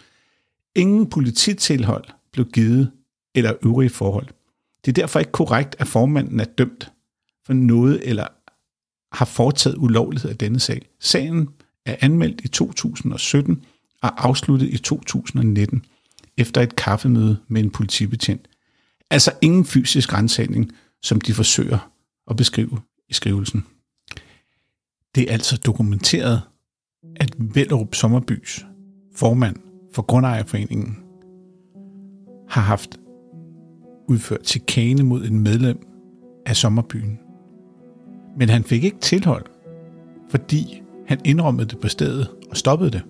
Ingen 0.74 1.10
polititilhold 1.10 2.04
blev 2.32 2.46
givet 2.46 2.90
eller 3.34 3.52
øvrige 3.64 3.90
forhold. 3.90 4.26
Det 4.84 4.90
er 4.98 5.02
derfor 5.02 5.18
ikke 5.18 5.32
korrekt, 5.32 5.76
at 5.78 5.86
formanden 5.86 6.40
er 6.40 6.44
dømt 6.44 6.92
for 7.46 7.52
noget 7.52 8.08
eller 8.08 8.26
har 9.12 9.24
foretaget 9.24 9.76
ulovlighed 9.76 10.30
af 10.30 10.38
denne 10.38 10.60
sag. 10.60 10.88
Sagen 11.00 11.48
er 11.86 11.96
anmeldt 12.00 12.40
i 12.44 12.48
2017 12.48 13.64
og 14.02 14.28
afsluttet 14.28 14.68
i 14.68 14.78
2019 14.78 15.84
efter 16.36 16.60
et 16.60 16.76
kaffemøde 16.76 17.38
med 17.48 17.62
en 17.62 17.70
politibetjent. 17.70 18.48
Altså 19.10 19.32
ingen 19.40 19.64
fysisk 19.64 20.12
rensagning, 20.12 20.72
som 21.02 21.20
de 21.20 21.34
forsøger 21.34 21.90
at 22.30 22.36
beskrive 22.36 22.80
i 23.08 23.14
skrivelsen. 23.14 23.66
Det 25.14 25.28
er 25.28 25.32
altså 25.32 25.56
dokumenteret 25.56 26.42
at 27.16 27.34
Vellerup 27.38 27.94
Sommerbys 27.94 28.64
formand 29.16 29.56
for 29.94 30.02
Grundejerforeningen 30.02 30.98
har 32.48 32.62
haft 32.62 32.98
udført 34.08 34.46
chikane 34.46 35.02
mod 35.02 35.24
en 35.24 35.40
medlem 35.40 35.86
af 36.46 36.56
sommerbyen. 36.56 37.18
Men 38.38 38.48
han 38.48 38.64
fik 38.64 38.84
ikke 38.84 38.98
tilhold, 39.00 39.44
fordi 40.30 40.82
han 41.06 41.18
indrømmede 41.24 41.68
det 41.68 41.78
på 41.78 41.88
stedet 41.88 42.28
og 42.50 42.56
stoppede 42.56 42.90
det. 42.90 43.02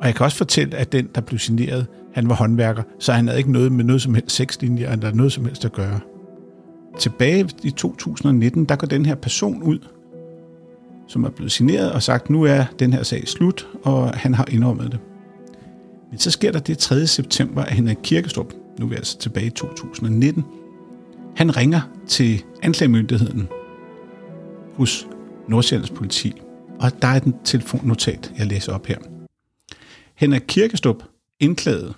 Og 0.00 0.06
jeg 0.06 0.14
kan 0.14 0.24
også 0.24 0.36
fortælle, 0.36 0.76
at 0.76 0.92
den, 0.92 1.08
der 1.14 1.20
blev 1.20 1.38
signeret, 1.38 1.86
han 2.14 2.28
var 2.28 2.34
håndværker, 2.34 2.82
så 2.98 3.12
han 3.12 3.26
havde 3.26 3.38
ikke 3.38 3.52
noget 3.52 3.72
med 3.72 3.84
noget 3.84 4.02
som 4.02 4.14
helst 4.14 4.36
sexlinjer, 4.36 4.92
eller 4.92 5.14
noget 5.14 5.32
som 5.32 5.44
helst 5.44 5.64
at 5.64 5.72
gøre. 5.72 6.00
Tilbage 6.98 7.48
i 7.62 7.70
2019, 7.70 8.64
der 8.64 8.76
går 8.76 8.86
den 8.86 9.06
her 9.06 9.14
person 9.14 9.62
ud, 9.62 9.78
som 11.06 11.24
er 11.24 11.30
blevet 11.30 11.52
signeret 11.52 11.92
og 11.92 12.02
sagt, 12.02 12.30
nu 12.30 12.42
er 12.42 12.64
den 12.78 12.92
her 12.92 13.02
sag 13.02 13.28
slut, 13.28 13.68
og 13.82 14.10
han 14.10 14.34
har 14.34 14.46
indrømmet 14.50 14.92
det. 14.92 15.00
Men 16.10 16.18
så 16.18 16.30
sker 16.30 16.52
der 16.52 16.58
det 16.58 16.78
3. 16.78 17.06
september, 17.06 17.62
at 17.62 17.72
Henrik 17.72 17.98
Kirkestrup, 18.02 18.52
nu 18.78 18.84
er 18.84 18.88
vi 18.88 18.94
altså 18.94 19.18
tilbage 19.18 19.46
i 19.46 19.50
2019, 19.50 20.44
han 21.36 21.56
ringer 21.56 21.80
til 22.06 22.44
anklagemyndigheden 22.62 23.48
hos 24.74 25.06
Nordsjællands 25.48 25.90
politi, 25.90 26.32
og 26.80 27.02
der 27.02 27.08
er 27.08 27.18
den 27.18 27.34
telefonnotat, 27.44 28.32
jeg 28.38 28.46
læser 28.46 28.72
op 28.72 28.86
her. 28.86 28.98
Henrik 30.14 30.42
Kirkestrup, 30.48 31.02
indklaget, 31.40 31.94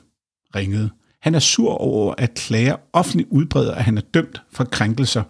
ringede. 0.55 0.91
Han 1.21 1.35
er 1.35 1.39
sur 1.39 1.73
over, 1.73 2.15
at 2.19 2.35
klager 2.35 2.77
offentligt 2.93 3.29
udbreder, 3.31 3.75
at 3.75 3.85
han 3.85 3.97
er 3.97 4.03
dømt 4.15 4.43
for 4.53 4.65
krænkelser, 4.65 5.23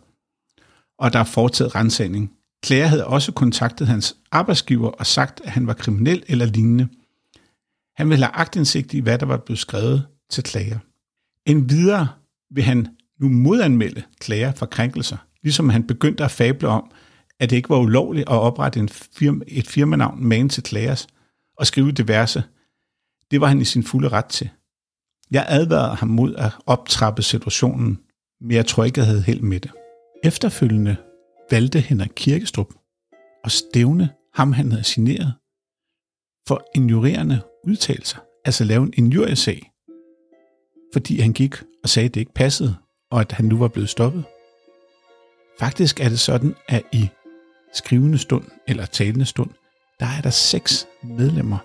og 0.99 1.13
der 1.13 1.19
er 1.19 1.25
foretaget 1.25 1.75
rensagning. 1.75 2.33
Klager 2.63 2.87
havde 2.87 3.07
også 3.07 3.33
kontaktet 3.33 3.87
hans 3.87 4.17
arbejdsgiver 4.31 4.89
og 4.89 5.07
sagt, 5.07 5.41
at 5.45 5.51
han 5.51 5.67
var 5.67 5.73
kriminel 5.73 6.23
eller 6.27 6.47
lignende. 6.47 6.89
Han 7.97 8.11
vil 8.11 8.19
have 8.19 8.35
agtindsigt 8.35 8.95
i, 8.95 9.01
hvad 9.01 9.19
der 9.19 9.27
var 9.27 9.37
blevet 9.37 9.59
skrevet 9.59 10.07
til 10.31 10.45
klager. 10.45 10.79
En 11.49 11.71
videre 11.71 12.09
vil 12.51 12.65
han 12.65 12.97
nu 13.21 13.29
modanmelde 13.29 14.03
klager 14.21 14.53
for 14.53 14.67
krænkelser, 14.67 15.17
ligesom 15.43 15.69
han 15.69 15.87
begyndte 15.87 16.25
at 16.25 16.31
fable 16.31 16.69
om, 16.69 16.91
at 17.41 17.51
det 17.51 17.57
ikke 17.57 17.71
var 17.71 17.79
ulovligt 17.79 18.29
at 18.29 18.35
oprette 18.35 18.81
en 18.81 18.89
firma, 18.89 19.45
et 19.49 19.67
firmanavn 19.67 20.25
man 20.25 20.49
til 20.49 20.63
klagers 20.63 21.07
og 21.57 21.67
skrive 21.67 21.93
diverse. 21.93 22.43
Det 23.31 23.41
var 23.41 23.47
han 23.47 23.61
i 23.61 23.65
sin 23.65 23.83
fulde 23.85 24.09
ret 24.09 24.25
til. 24.25 24.51
Jeg 25.31 25.47
advarede 25.49 25.97
ham 25.97 26.09
mod 26.09 26.35
at 26.35 26.53
optrappe 26.67 27.23
situationen, 27.23 27.99
men 28.41 28.51
jeg 28.51 28.67
tror 28.67 28.85
ikke, 28.85 29.01
jeg 29.01 29.07
havde 29.07 29.23
held 29.23 29.41
med 29.41 29.61
det. 29.61 29.71
Efterfølgende 30.25 30.97
valgte 31.51 31.81
Henrik 31.81 32.13
Kirkestrup 32.17 32.75
at 33.45 33.53
stævne 33.53 34.11
ham, 34.35 34.53
han 34.53 34.73
havde 34.73 34.85
signeret, 34.85 35.33
for 36.49 36.65
injurerende 36.75 37.41
udtalelser, 37.65 38.19
altså 38.45 38.65
lave 38.65 38.83
en 38.83 38.93
injuriesag, 38.97 39.68
fordi 40.93 41.21
han 41.21 41.33
gik 41.33 41.55
og 41.83 41.89
sagde, 41.89 42.07
at 42.09 42.15
det 42.15 42.21
ikke 42.21 42.35
passede, 42.35 42.77
og 43.11 43.21
at 43.21 43.33
han 43.33 43.45
nu 43.45 43.59
var 43.59 43.69
blevet 43.69 43.89
stoppet. 43.89 44.25
Faktisk 45.59 46.01
er 46.01 46.09
det 46.09 46.21
sådan, 46.21 46.55
at 46.69 46.83
i 46.93 47.09
skrivende 47.75 48.19
stund 48.19 48.45
eller 48.67 48.87
talende 48.87 49.25
stund, 49.25 49.51
der 50.01 50.07
er 50.07 50.21
der 50.21 50.31
seks 50.31 50.87
medlemmer 51.03 51.59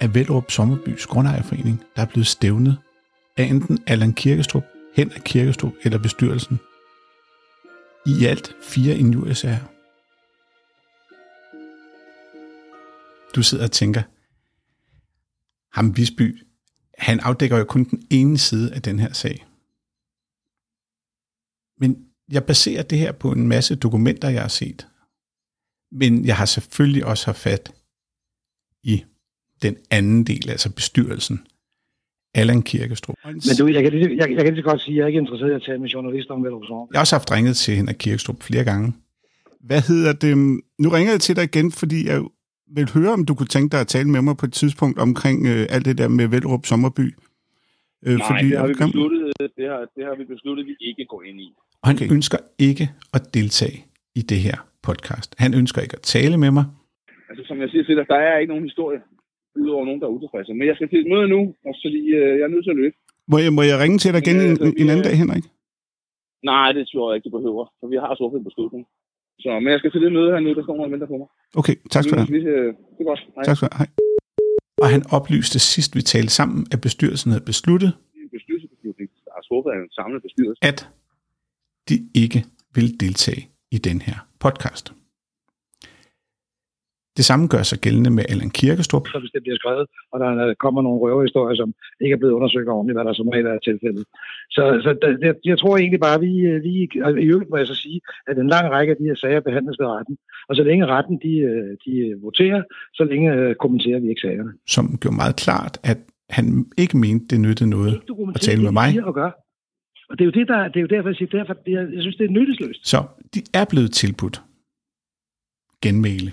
af 0.00 0.14
Vellerup 0.14 0.50
Sommerbys 0.50 1.06
Grundejerforening, 1.06 1.84
der 1.96 2.02
er 2.02 2.06
blevet 2.06 2.26
stævnet 2.26 2.78
af 3.36 3.44
enten 3.44 3.78
Allan 3.86 4.12
Kirkestrup, 4.12 4.64
Henrik 4.94 5.22
Kirkestrup 5.24 5.72
eller 5.82 5.98
bestyrelsen. 5.98 6.60
I 8.06 8.24
alt 8.26 8.56
fire 8.62 8.96
injuriesager. 8.96 9.64
Du 13.34 13.42
sidder 13.42 13.64
og 13.64 13.72
tænker, 13.72 14.02
ham 15.72 15.96
Visby, 15.96 16.46
han 17.04 17.20
afdækker 17.20 17.58
jo 17.58 17.64
kun 17.64 17.84
den 17.84 18.02
ene 18.10 18.38
side 18.38 18.74
af 18.74 18.82
den 18.82 18.98
her 18.98 19.12
sag. 19.12 19.46
Men 21.80 21.90
jeg 22.32 22.44
baserer 22.44 22.82
det 22.82 22.98
her 22.98 23.12
på 23.12 23.32
en 23.32 23.48
masse 23.48 23.76
dokumenter, 23.76 24.28
jeg 24.28 24.40
har 24.40 24.48
set. 24.48 24.86
Men 25.92 26.24
jeg 26.24 26.36
har 26.36 26.44
selvfølgelig 26.44 27.04
også 27.06 27.26
haft 27.26 27.38
fat 27.38 27.72
i 28.82 29.04
den 29.62 29.76
anden 29.90 30.24
del, 30.24 30.50
altså 30.50 30.74
bestyrelsen. 30.74 31.46
Allan 32.34 32.62
Kirkestrup. 32.62 33.16
Men 33.24 33.56
du, 33.58 33.66
jeg 33.66 33.82
kan, 33.82 33.92
lige, 33.92 34.16
jeg, 34.16 34.30
jeg 34.30 34.44
kan 34.44 34.54
lige 34.54 34.64
så 34.64 34.70
godt 34.70 34.82
sige, 34.82 34.94
at 34.94 34.96
jeg 34.96 35.02
er 35.02 35.06
ikke 35.06 35.18
interesseret 35.18 35.50
i 35.50 35.54
at 35.54 35.62
tale 35.62 35.78
med 35.78 35.88
journalister 35.88 36.34
om 36.34 36.44
Vellerup 36.44 36.88
Jeg 36.92 36.98
har 36.98 37.00
også 37.00 37.16
haft 37.16 37.32
ringet 37.32 37.56
til 37.56 37.76
Henrik 37.76 37.96
Kirkestrup 37.98 38.42
flere 38.42 38.64
gange. 38.64 38.92
Hvad 39.60 39.80
hedder 39.80 40.12
det? 40.12 40.36
Nu 40.78 40.88
ringer 40.88 41.12
jeg 41.12 41.20
til 41.20 41.36
dig 41.36 41.44
igen, 41.44 41.72
fordi 41.72 42.06
jeg 42.06 42.22
vil 42.76 42.86
høre, 42.96 43.12
om 43.18 43.24
du 43.28 43.32
kunne 43.34 43.52
tænke 43.56 43.70
dig 43.72 43.80
at 43.84 43.90
tale 43.94 44.08
med 44.14 44.22
mig 44.26 44.36
på 44.40 44.46
et 44.50 44.54
tidspunkt 44.60 44.96
omkring 45.06 45.38
øh, 45.52 45.62
alt 45.74 45.84
det 45.88 45.98
der 46.00 46.08
med 46.18 46.26
Vellerup 46.32 46.64
Sommerby. 46.70 47.06
Øh, 48.06 48.16
Nej, 48.16 48.26
fordi 48.28 48.46
det 48.50 48.58
har, 48.60 48.66
vi 48.72 48.74
besluttet, 48.86 49.20
det, 49.58 49.66
har, 49.72 49.80
det 49.96 50.02
har 50.08 50.14
vi 50.20 50.24
besluttet, 50.34 50.62
at 50.64 50.68
vi 50.70 50.76
ikke 50.88 51.04
går 51.12 51.22
ind 51.28 51.38
i. 51.46 51.48
Og 51.82 51.86
han 51.90 51.96
okay. 51.96 52.08
ønsker 52.14 52.38
ikke 52.68 52.84
at 53.16 53.22
deltage 53.36 53.78
i 54.20 54.22
det 54.30 54.40
her 54.46 54.56
podcast. 54.88 55.30
Han 55.44 55.50
ønsker 55.60 55.80
ikke 55.84 55.96
at 56.00 56.04
tale 56.14 56.36
med 56.44 56.50
mig. 56.58 56.64
Altså, 57.28 57.42
som 57.48 57.56
jeg 57.62 57.68
siger 57.72 57.84
til 57.84 57.96
dig, 57.98 58.06
der 58.12 58.20
er 58.28 58.34
ikke 58.38 58.52
nogen 58.52 58.68
historie, 58.70 59.00
udover 59.62 59.84
nogen, 59.84 60.00
der 60.00 60.06
er 60.06 60.14
utilfredse. 60.16 60.54
Men 60.58 60.66
jeg 60.68 60.76
skal 60.76 60.88
til 60.88 61.00
et 61.04 61.08
møde 61.12 61.28
nu, 61.34 61.40
og 61.66 61.74
så 61.80 61.88
lige, 61.96 62.12
øh, 62.22 62.32
jeg 62.38 62.44
er 62.48 62.52
nødt 62.54 62.64
til 62.64 62.74
at 62.76 62.80
løbe. 62.82 62.96
Må 63.30 63.36
jeg, 63.44 63.52
må 63.58 63.62
jeg 63.70 63.76
ringe 63.82 63.98
til 63.98 64.12
dig 64.12 64.20
igen 64.24 64.38
en, 64.46 64.56
en, 64.66 64.72
en 64.80 64.88
anden 64.92 65.06
dag, 65.08 65.16
Henrik? 65.22 65.44
Nej, 66.50 66.68
det 66.76 66.84
tror 66.88 67.04
jeg 67.06 67.14
ikke, 67.16 67.28
du 67.28 67.36
behøver, 67.38 67.64
for 67.78 67.86
vi 67.92 67.96
har 68.02 68.14
truffet 68.14 68.38
en 68.38 68.48
beslutning. 68.50 68.82
Så, 69.42 69.50
men 69.62 69.68
jeg 69.72 69.78
skal 69.78 69.90
til 69.92 70.00
det 70.00 70.12
møde 70.12 70.30
her 70.32 70.40
nu, 70.40 70.54
der 70.54 70.62
står 70.62 70.76
noget 70.76 70.90
mindre 70.90 71.06
på 71.06 71.16
mig. 71.22 71.28
Okay, 71.60 71.76
tak 71.90 72.02
skal 72.04 72.18
du 72.18 72.24
have. 72.24 72.38
Øh, 72.38 72.66
det 72.96 73.00
er 73.00 73.08
godt. 73.12 73.20
Hej. 73.34 73.44
Tak 73.44 73.56
skal 73.56 73.68
du 73.68 73.74
have. 73.76 73.78
Hej. 73.82 73.88
Og 74.82 74.88
han 74.94 75.02
oplyste 75.16 75.58
sidst, 75.58 75.90
vi 75.96 76.02
talte 76.02 76.32
sammen, 76.40 76.66
at 76.72 76.80
bestyrelsen 76.80 77.30
havde 77.32 77.44
besluttet, 77.52 77.92
en 78.22 78.28
bestyrelsesbeslutning, 78.36 79.10
der 79.24 79.32
er 79.38 79.42
truffet 79.48 79.70
af 79.70 79.76
en 79.76 79.90
samlet 79.98 80.22
bestyrelse, 80.22 80.58
at 80.70 80.88
de 81.88 81.96
ikke 82.22 82.44
vil 82.74 83.00
deltage 83.00 83.42
i 83.70 83.78
den 83.78 83.98
her 84.02 84.18
podcast. 84.40 84.92
Det 87.16 87.24
samme 87.24 87.44
gør 87.54 87.62
sig 87.62 87.78
gældende 87.78 88.10
med 88.10 88.24
Allan 88.28 88.50
Kirkestrup. 88.50 89.06
Så 89.08 89.18
hvis 89.18 89.32
det 89.34 89.42
bliver 89.42 89.56
skrevet, 89.56 89.86
og 90.12 90.20
der 90.20 90.54
kommer 90.64 90.82
nogle 90.82 91.00
røverhistorier, 91.00 91.56
som 91.56 91.74
ikke 92.00 92.14
er 92.14 92.20
blevet 92.22 92.34
undersøgt 92.38 92.68
ordentligt, 92.68 92.96
hvad 92.96 93.04
der 93.04 93.12
som 93.12 93.28
regel 93.28 93.46
er 93.46 93.58
tilfældet. 93.58 94.04
Så, 94.50 94.62
så 94.84 94.90
jeg, 95.26 95.34
jeg 95.44 95.58
tror 95.58 95.76
egentlig 95.76 96.00
bare, 96.00 96.20
vi, 96.20 96.30
vi 96.66 96.72
i 97.24 97.26
øvrigt 97.32 97.50
må 97.50 97.56
jeg 97.56 97.66
så 97.66 97.74
sige, 97.74 98.00
at 98.26 98.38
en 98.38 98.48
lang 98.54 98.66
række 98.74 98.90
af 98.90 98.96
de 98.96 99.08
her 99.10 99.14
sager 99.14 99.40
behandles 99.40 99.76
ved 99.80 99.86
retten. 99.86 100.16
Og 100.48 100.56
så 100.56 100.62
længe 100.62 100.86
retten 100.86 101.16
de, 101.24 101.34
de 101.84 101.92
voterer, 102.22 102.62
så 102.94 103.04
længe 103.04 103.32
øh, 103.32 103.54
kommenterer 103.54 104.00
vi 104.00 104.08
ikke 104.08 104.20
sagerne. 104.20 104.52
Som 104.66 104.84
gjorde 105.00 105.16
meget 105.16 105.36
klart, 105.36 105.74
at 105.82 105.98
han 106.30 106.66
ikke 106.78 106.96
mente, 106.96 107.26
det 107.30 107.40
nyttede 107.40 107.70
noget 107.70 107.94
at 108.34 108.40
tale 108.40 108.62
med 108.62 108.72
mig. 108.72 108.90
Og 109.04 109.14
gør. 109.14 109.30
Og 110.08 110.18
det 110.18 110.24
er 110.24 110.28
jo, 110.30 110.34
det, 110.38 110.48
der, 110.48 110.68
det 110.68 110.76
er 110.76 110.80
jo 110.80 110.86
derfor, 110.86 111.08
jeg 111.08 111.16
siger, 111.16 111.30
derfor, 111.38 111.54
jeg, 111.66 111.82
jeg 111.94 112.02
synes, 112.02 112.16
det 112.16 112.24
er 112.24 112.30
nyttesløst. 112.38 112.88
Så 112.88 112.98
de 113.34 113.40
er 113.54 113.64
blevet 113.70 113.92
tilbudt 113.92 114.42
genmæle 115.82 116.32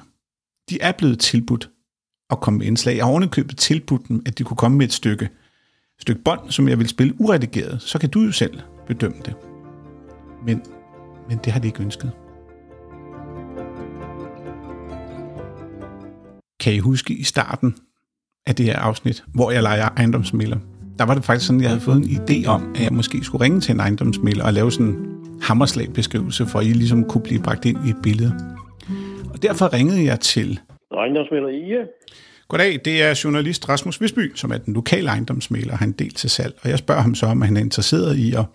de 0.72 0.82
er 0.82 0.92
blevet 0.92 1.20
tilbudt 1.20 1.70
at 2.30 2.40
komme 2.40 2.58
med 2.58 2.68
indslag. 2.68 2.96
Jeg 2.96 3.06
har 3.06 3.12
ovenikøbet 3.12 3.58
tilbudt 3.58 4.08
dem, 4.08 4.22
at 4.26 4.38
de 4.38 4.44
kunne 4.44 4.58
komme 4.58 4.78
med 4.78 4.86
et 4.86 4.94
stykke, 4.94 5.30
stykke 6.00 6.22
bånd, 6.22 6.52
som 6.52 6.68
jeg 6.68 6.80
vil 6.80 6.88
spille 6.88 7.22
uredigeret. 7.22 7.82
Så 7.82 8.00
kan 8.00 8.10
du 8.10 8.22
jo 8.22 8.32
selv 8.32 8.60
bedømme 8.88 9.18
det. 9.26 9.34
Men, 10.46 10.62
men 11.30 11.40
det 11.44 11.54
har 11.54 11.60
de 11.60 11.68
ikke 11.68 11.84
ønsket. 11.84 12.12
Kan 16.60 16.74
I 16.74 16.80
huske 16.80 17.14
i 17.14 17.24
starten 17.24 17.76
af 18.46 18.56
det 18.56 18.66
her 18.66 18.80
afsnit, 18.80 19.24
hvor 19.34 19.52
jeg 19.52 19.64
leger 19.64 19.90
ejendomsmælder? 19.90 20.58
Der 21.00 21.06
var 21.06 21.14
det 21.14 21.24
faktisk 21.24 21.48
sådan, 21.48 21.60
at 21.60 21.64
jeg 21.64 21.70
havde 21.70 21.82
fået 21.82 21.98
en 21.98 22.04
idé 22.04 22.48
om, 22.48 22.76
at 22.76 22.82
jeg 22.82 22.94
måske 22.94 23.24
skulle 23.24 23.44
ringe 23.44 23.62
til 23.62 23.74
en 23.74 23.80
ejendomsmælder 23.80 24.44
og 24.44 24.54
lave 24.54 24.72
sådan 24.72 24.88
en 24.88 25.08
hammerslagbeskrivelse, 25.42 26.46
for 26.46 26.60
at 26.60 26.66
I 26.66 26.70
ligesom 26.70 27.04
kunne 27.04 27.24
blive 27.24 27.42
bragt 27.42 27.66
ind 27.66 27.88
i 27.88 27.90
et 27.90 27.98
billede 28.04 28.58
derfor 29.42 29.74
ringede 29.74 30.06
jeg 30.06 30.20
til... 30.20 30.60
Ejendomsmælder 30.92 31.50
I. 31.50 31.88
Goddag, 32.48 32.80
det 32.86 33.04
er 33.04 33.22
journalist 33.24 33.70
Rasmus 33.70 34.02
Visby, 34.02 34.36
som 34.36 34.52
er 34.52 34.58
den 34.58 34.74
lokale 34.74 35.10
ejendomsmælder, 35.10 35.76
han 35.76 35.92
del 35.92 36.14
til 36.14 36.30
salg. 36.30 36.60
Og 36.64 36.70
jeg 36.70 36.78
spørger 36.80 37.02
ham 37.02 37.16
så, 37.16 37.26
om 37.26 37.42
han 37.42 37.58
er 37.58 37.62
interesseret 37.62 38.18
i 38.18 38.34
at, 38.34 38.46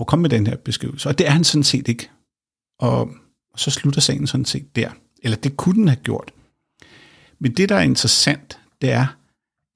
at 0.00 0.06
komme 0.06 0.22
med 0.22 0.30
den 0.30 0.46
her 0.46 0.56
beskrivelse. 0.56 1.08
Og 1.08 1.18
det 1.18 1.26
er 1.26 1.30
han 1.30 1.44
sådan 1.44 1.64
set 1.64 1.88
ikke. 1.88 2.10
Og, 2.78 3.00
og 3.52 3.58
så 3.58 3.70
slutter 3.70 4.00
sagen 4.00 4.26
sådan 4.26 4.44
set 4.44 4.76
der. 4.76 4.90
Eller 5.22 5.36
det 5.36 5.56
kunne 5.56 5.74
den 5.74 5.88
have 5.88 6.00
gjort. 6.02 6.32
Men 7.38 7.52
det, 7.52 7.68
der 7.68 7.74
er 7.74 7.82
interessant, 7.82 8.58
det 8.82 8.92
er, 8.92 9.06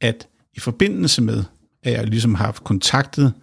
at 0.00 0.28
i 0.54 0.60
forbindelse 0.60 1.22
med, 1.22 1.44
at 1.82 1.92
jeg 1.92 2.06
ligesom 2.06 2.34
har 2.34 2.44
haft 2.44 2.64
kontaktet 2.64 3.34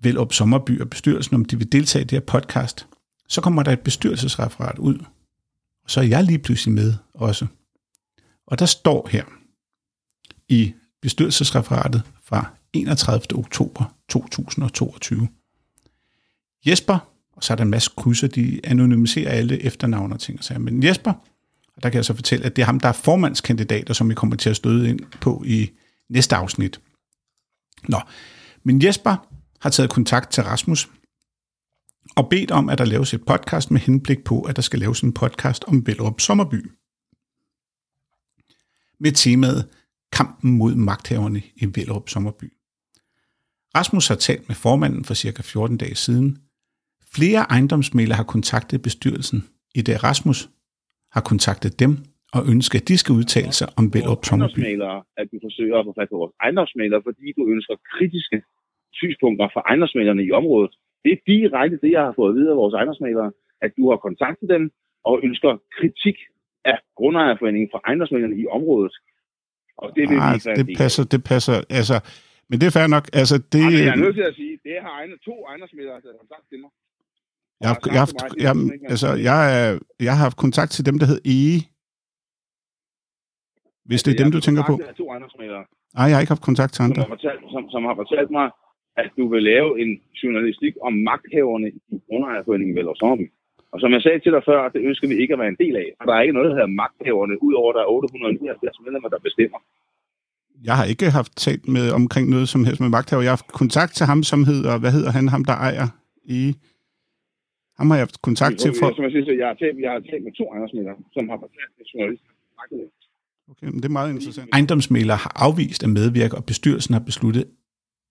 Velop 0.00 0.32
Sommerby 0.32 0.80
og 0.80 0.90
bestyrelsen, 0.90 1.34
om 1.34 1.44
de 1.44 1.58
vil 1.58 1.72
deltage 1.72 2.02
i 2.02 2.04
det 2.04 2.12
her 2.18 2.26
podcast, 2.26 2.86
så 3.34 3.40
kommer 3.40 3.62
der 3.62 3.72
et 3.72 3.80
bestyrelsesreferat 3.80 4.78
ud, 4.78 4.98
og 5.84 5.90
så 5.90 6.00
er 6.00 6.04
jeg 6.04 6.24
lige 6.24 6.38
pludselig 6.38 6.74
med 6.74 6.94
også. 7.14 7.46
Og 8.46 8.58
der 8.58 8.66
står 8.66 9.08
her 9.10 9.24
i 10.48 10.74
bestyrelsesreferatet 11.02 12.02
fra 12.24 12.50
31. 12.72 13.38
oktober 13.38 13.94
2022. 14.08 15.28
Jesper 16.66 17.10
Og 17.32 17.44
så 17.44 17.52
er 17.52 17.56
der 17.56 17.64
en 17.64 17.70
masse 17.70 17.90
krydser, 17.96 18.28
de 18.28 18.60
anonymiserer 18.64 19.30
alle 19.30 19.62
efternavne 19.62 20.14
og 20.14 20.20
ting 20.20 20.38
og 20.38 20.44
sager. 20.44 20.58
Men 20.58 20.82
Jesper, 20.82 21.12
og 21.76 21.82
der 21.82 21.90
kan 21.90 21.96
jeg 21.96 22.04
så 22.04 22.14
fortælle, 22.14 22.46
at 22.46 22.56
det 22.56 22.62
er 22.62 22.66
ham, 22.66 22.80
der 22.80 22.88
er 22.88 22.92
formandskandidater, 22.92 23.94
som 23.94 24.08
vi 24.08 24.14
kommer 24.14 24.36
til 24.36 24.50
at 24.50 24.56
støde 24.56 24.88
ind 24.88 25.00
på 25.20 25.42
i 25.46 25.70
næste 26.08 26.36
afsnit. 26.36 26.80
Nå, 27.88 28.00
men 28.62 28.82
Jesper 28.82 29.28
har 29.60 29.70
taget 29.70 29.90
kontakt 29.90 30.30
til 30.30 30.42
Rasmus 30.42 30.88
og 32.16 32.28
bedt 32.30 32.50
om, 32.50 32.68
at 32.68 32.78
der 32.78 32.84
laves 32.84 33.14
et 33.14 33.26
podcast 33.26 33.70
med 33.70 33.80
henblik 33.80 34.24
på, 34.24 34.40
at 34.48 34.56
der 34.56 34.62
skal 34.62 34.78
laves 34.78 35.00
en 35.00 35.14
podcast 35.14 35.64
om 35.68 35.86
Vellerup 35.86 36.20
Sommerby. 36.20 36.60
Med 39.00 39.12
temaet 39.12 39.68
Kampen 40.12 40.58
mod 40.58 40.74
magthaverne 40.74 41.40
i 41.62 41.64
Vellerup 41.74 42.08
Sommerby. 42.08 42.48
Rasmus 43.76 44.08
har 44.08 44.14
talt 44.14 44.48
med 44.48 44.56
formanden 44.64 45.04
for 45.04 45.14
cirka 45.14 45.42
14 45.42 45.76
dage 45.76 45.94
siden. 45.94 46.38
Flere 47.16 47.40
ejendomsmælere 47.54 48.16
har 48.16 48.28
kontaktet 48.34 48.82
bestyrelsen, 48.82 49.40
i 49.74 49.80
det 49.82 50.04
Rasmus 50.04 50.48
har 51.14 51.20
kontaktet 51.30 51.72
dem 51.82 51.92
og 52.36 52.42
ønsker, 52.52 52.76
at 52.80 52.88
de 52.88 52.96
skal 53.02 53.12
udtale 53.20 53.52
sig 53.60 53.68
om 53.78 53.84
Vellerup 53.94 54.24
Sommerby. 54.24 54.60
at 55.20 55.26
du 55.32 55.36
forsøger 55.46 55.76
at 55.78 55.84
få 55.88 55.92
fat 55.98 56.08
på 56.12 56.16
vores 56.22 56.34
ejendomsmalere, 56.44 57.00
fordi 57.08 57.26
du 57.38 57.42
ønsker 57.54 57.74
kritiske 57.92 58.38
synspunkter 59.00 59.46
fra 59.54 59.60
ejendomsmalerne 59.68 60.22
i 60.28 60.30
området. 60.40 60.74
Det 61.04 61.12
er 61.12 61.20
direkte 61.26 61.76
det, 61.82 61.90
jeg 61.96 62.02
har 62.08 62.12
fået 62.16 62.30
at 62.30 62.36
vide 62.38 62.50
af 62.50 62.56
vores 62.56 62.74
ejendomsmalere, 62.74 63.32
at 63.64 63.70
du 63.78 63.90
har 63.90 63.96
kontaktet 63.96 64.48
dem 64.54 64.70
og 65.04 65.14
ønsker 65.26 65.50
kritik 65.78 66.16
af 66.64 66.78
grundejerforeningen 66.98 67.68
fra 67.72 67.80
ejendomsmalerne 67.88 68.36
i 68.42 68.46
området. 68.46 68.94
Og 69.82 69.88
det 69.96 70.02
vil 70.10 70.18
Ah, 70.20 70.34
en 70.34 70.40
det 70.40 70.66
del 70.66 70.74
af. 70.74 70.76
passer, 70.82 71.04
det 71.14 71.20
passer, 71.32 71.56
altså, 71.80 71.96
men 72.48 72.56
det 72.60 72.66
er 72.66 72.74
fair 72.78 72.86
nok, 72.96 73.04
altså 73.20 73.36
det, 73.52 73.62
men 73.64 73.72
jeg 73.86 73.92
er 73.96 74.02
nødt 74.04 74.14
til 74.20 74.26
at 74.30 74.34
sige, 74.40 74.52
det 74.66 74.74
har 74.84 74.90
egne, 75.00 75.14
to 75.28 75.34
ejendomsmalere, 75.50 75.94
der 76.04 76.08
har 76.12 76.18
kontakt 76.24 76.44
til 76.50 76.58
mig. 76.64 76.70
jeg, 77.62 77.68
har, 77.70 77.76
jeg, 77.96 78.00
har, 78.02 78.06
haft- 78.06 78.36
jeg, 78.46 78.52
altså, 78.92 79.08
jeg, 79.28 79.38
jeg 80.06 80.12
har 80.16 80.22
haft 80.28 80.38
kontakt 80.44 80.70
til 80.76 80.86
dem, 80.88 80.96
der 81.00 81.06
hed 81.12 81.20
Ege, 81.36 81.58
hvis 83.88 84.02
det 84.02 84.10
er 84.12 84.18
dem, 84.22 84.30
du 84.36 84.40
tænker 84.46 84.62
på. 84.70 84.74
Jeg 84.80 84.86
har 84.86 84.92
to 85.02 85.06
ejendomsmalere, 85.14 85.64
Nej, 85.98 86.04
jeg 86.08 86.14
har 86.16 86.20
ikke 86.24 86.34
haft 86.36 86.48
kontakt 86.50 86.72
til 86.72 86.76
som 86.82 86.86
andre. 86.86 87.02
har, 87.02 87.08
fortalt, 87.16 87.40
som, 87.54 87.62
som 87.74 87.82
har 87.88 87.94
fortalt 88.02 88.30
mig, 88.38 88.46
at 88.96 89.08
du 89.18 89.24
vil 89.32 89.42
lave 89.42 89.70
en 89.82 89.90
journalistik 90.22 90.74
om 90.86 90.92
magthaverne 90.92 91.68
i 91.94 91.96
grundejerforeningen 92.08 92.76
Vellerup 92.76 92.96
Sommerby. 92.96 93.26
Og 93.72 93.80
som 93.80 93.92
jeg 93.92 94.02
sagde 94.02 94.20
til 94.20 94.32
dig 94.32 94.42
før, 94.50 94.68
det 94.74 94.80
ønsker 94.88 95.08
vi 95.08 95.16
ikke 95.22 95.32
at 95.34 95.40
være 95.42 95.52
en 95.54 95.62
del 95.64 95.76
af. 95.76 95.88
For 95.98 96.04
der 96.08 96.14
er 96.14 96.22
ikke 96.24 96.36
noget, 96.38 96.48
der 96.50 96.56
hedder 96.58 96.76
magthaverne, 96.82 97.42
udover 97.46 97.70
at 97.70 97.76
der 97.76 97.82
er 97.82 97.86
879 97.86 98.80
medlemmer, 98.84 99.08
der 99.08 99.18
bestemmer. 99.28 99.58
Jeg 100.68 100.74
har 100.78 100.84
ikke 100.92 101.10
haft 101.20 101.32
talt 101.46 101.68
med 101.76 101.86
omkring 102.00 102.24
noget 102.34 102.48
som 102.48 102.64
helst 102.66 102.80
med 102.80 102.90
magthaver. 102.96 103.22
Jeg 103.22 103.32
har 103.32 103.40
haft 103.40 103.52
kontakt 103.62 103.92
til 103.98 104.06
ham, 104.10 104.20
som 104.22 104.40
hedder, 104.52 104.72
hvad 104.82 104.92
hedder 104.96 105.10
han, 105.18 105.28
ham 105.34 105.44
der 105.50 105.56
ejer 105.68 105.88
i... 106.24 106.40
Ham 107.78 107.86
har 107.90 107.96
jeg 107.96 108.06
haft 108.06 108.22
kontakt 108.28 108.56
til 108.62 108.70
for... 108.78 108.86
Som 108.96 109.04
jeg 109.04 109.12
siger, 109.12 109.24
så 109.24 109.32
jeg 109.42 109.48
har 109.50 109.54
talt, 109.62 109.78
jeg 109.86 109.92
har 109.96 110.02
talt 110.10 110.24
med 110.24 110.32
to 110.32 110.44
ejendomsmælere, 110.52 110.96
som 111.16 111.28
har 111.30 111.38
fortalt 111.44 111.72
til 111.76 111.84
journalister. 111.92 112.30
Okay, 113.50 113.66
men 113.72 113.76
det 113.82 113.84
er 113.84 113.96
meget 114.00 114.10
interessant. 114.14 114.48
Ejendomsmælere 114.52 115.16
har 115.16 115.32
afvist 115.46 115.82
at 115.86 115.90
medvirke, 115.90 116.34
og 116.38 116.44
bestyrelsen 116.44 116.92
har 116.96 117.04
besluttet 117.10 117.44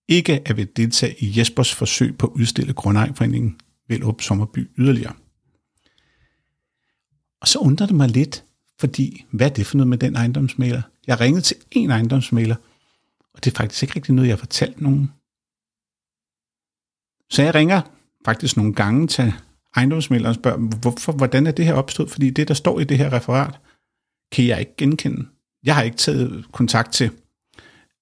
ikke 0.08 0.48
at 0.48 0.56
vil 0.56 0.68
deltage 0.76 1.14
i 1.18 1.38
Jespers 1.38 1.74
forsøg 1.74 2.18
på 2.18 2.26
at 2.26 2.32
udstille 2.32 2.72
Grundejerforeningen 2.72 3.60
Vellup 3.88 4.22
Sommerby 4.22 4.70
yderligere. 4.78 5.12
Og 7.40 7.48
så 7.48 7.58
undrer 7.58 7.86
det 7.86 7.96
mig 7.96 8.08
lidt, 8.08 8.44
fordi 8.80 9.24
hvad 9.30 9.50
er 9.50 9.54
det 9.54 9.66
for 9.66 9.76
noget 9.76 9.88
med 9.88 9.98
den 9.98 10.16
ejendomsmæler? 10.16 10.82
Jeg 11.06 11.20
ringede 11.20 11.42
til 11.42 11.56
en 11.70 11.90
ejendomsmæler, 11.90 12.56
og 13.34 13.44
det 13.44 13.50
er 13.50 13.56
faktisk 13.56 13.82
ikke 13.82 13.96
rigtig 13.96 14.14
noget, 14.14 14.28
jeg 14.28 14.36
har 14.36 14.38
fortalt 14.38 14.80
nogen. 14.80 15.10
Så 17.30 17.42
jeg 17.42 17.54
ringer 17.54 17.80
faktisk 18.24 18.56
nogle 18.56 18.74
gange 18.74 19.06
til 19.06 19.32
ejendomsmæleren 19.76 20.28
og 20.28 20.34
spørger, 20.34 20.58
hvorfor, 20.58 21.12
hvordan 21.12 21.46
er 21.46 21.50
det 21.50 21.64
her 21.64 21.74
opstået? 21.74 22.10
Fordi 22.10 22.30
det, 22.30 22.48
der 22.48 22.54
står 22.54 22.80
i 22.80 22.84
det 22.84 22.98
her 22.98 23.12
referat, 23.12 23.60
kan 24.32 24.46
jeg 24.46 24.60
ikke 24.60 24.76
genkende. 24.76 25.26
Jeg 25.64 25.74
har 25.74 25.82
ikke 25.82 25.96
taget 25.96 26.44
kontakt 26.52 26.92
til 26.92 27.10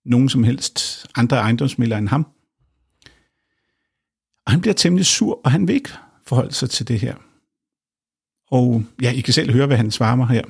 nogen 0.05 0.29
som 0.29 0.45
helst 0.45 1.07
andre 1.17 1.37
ejendomsmælere 1.37 1.99
end 1.99 2.09
ham. 2.09 2.27
Og 4.47 4.53
han 4.53 4.61
bliver 4.61 4.75
temmelig 4.75 5.07
sur, 5.07 5.41
og 5.45 5.51
han 5.51 5.69
vil 5.69 5.75
ikke 5.75 5.91
forholde 6.27 6.53
sig 6.53 6.71
til 6.71 6.89
det 6.89 7.01
her. 7.01 7.15
Og 8.51 8.83
ja, 9.03 9.13
I 9.13 9.21
kan 9.21 9.35
selv 9.35 9.53
høre, 9.53 9.67
hvad 9.67 9.77
han 9.77 9.91
svarer 9.91 10.17
mig 10.17 10.29
her. 10.29 10.45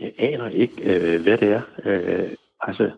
Jeg 0.00 0.12
aner 0.18 0.48
ikke, 0.48 0.82
øh, 0.82 1.22
hvad 1.22 1.38
det 1.38 1.48
er. 1.48 1.62
Øh, 1.84 2.30
altså, 2.60 2.90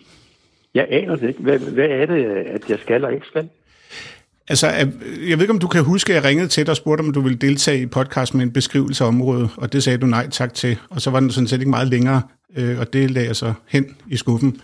jeg 0.74 0.86
aner 0.90 1.16
det 1.16 1.28
ikke. 1.28 1.42
Hvad, 1.42 1.58
hvad 1.58 1.88
er 1.88 2.06
det, 2.06 2.26
øh, 2.26 2.44
at 2.48 2.70
jeg 2.70 2.78
skal 2.78 3.04
og 3.04 3.14
ikke 3.14 3.26
skal? 3.26 3.48
Altså, 4.48 4.66
jeg 4.66 5.38
ved 5.38 5.40
ikke, 5.40 5.52
om 5.52 5.58
du 5.58 5.68
kan 5.68 5.84
huske, 5.84 6.12
at 6.12 6.16
jeg 6.16 6.24
ringede 6.24 6.48
til 6.48 6.66
dig 6.66 6.70
og 6.70 6.76
spurgte, 6.76 7.02
om 7.02 7.12
du 7.12 7.20
ville 7.20 7.38
deltage 7.38 7.82
i 7.82 7.86
podcast 7.86 8.34
med 8.34 8.42
en 8.42 8.52
beskrivelse 8.52 9.04
af 9.04 9.08
området, 9.08 9.50
og 9.56 9.72
det 9.72 9.82
sagde 9.82 9.98
du 9.98 10.06
nej 10.06 10.28
tak 10.30 10.54
til. 10.54 10.78
Og 10.90 11.00
så 11.00 11.10
var 11.10 11.20
den 11.20 11.30
sådan 11.30 11.48
set 11.48 11.60
ikke 11.60 11.70
meget 11.70 11.88
længere, 11.88 12.22
øh, 12.56 12.78
og 12.78 12.92
det 12.92 13.10
lagde 13.10 13.28
jeg 13.28 13.36
så 13.36 13.52
hen 13.68 13.96
i 14.08 14.16
skuffen. 14.16 14.60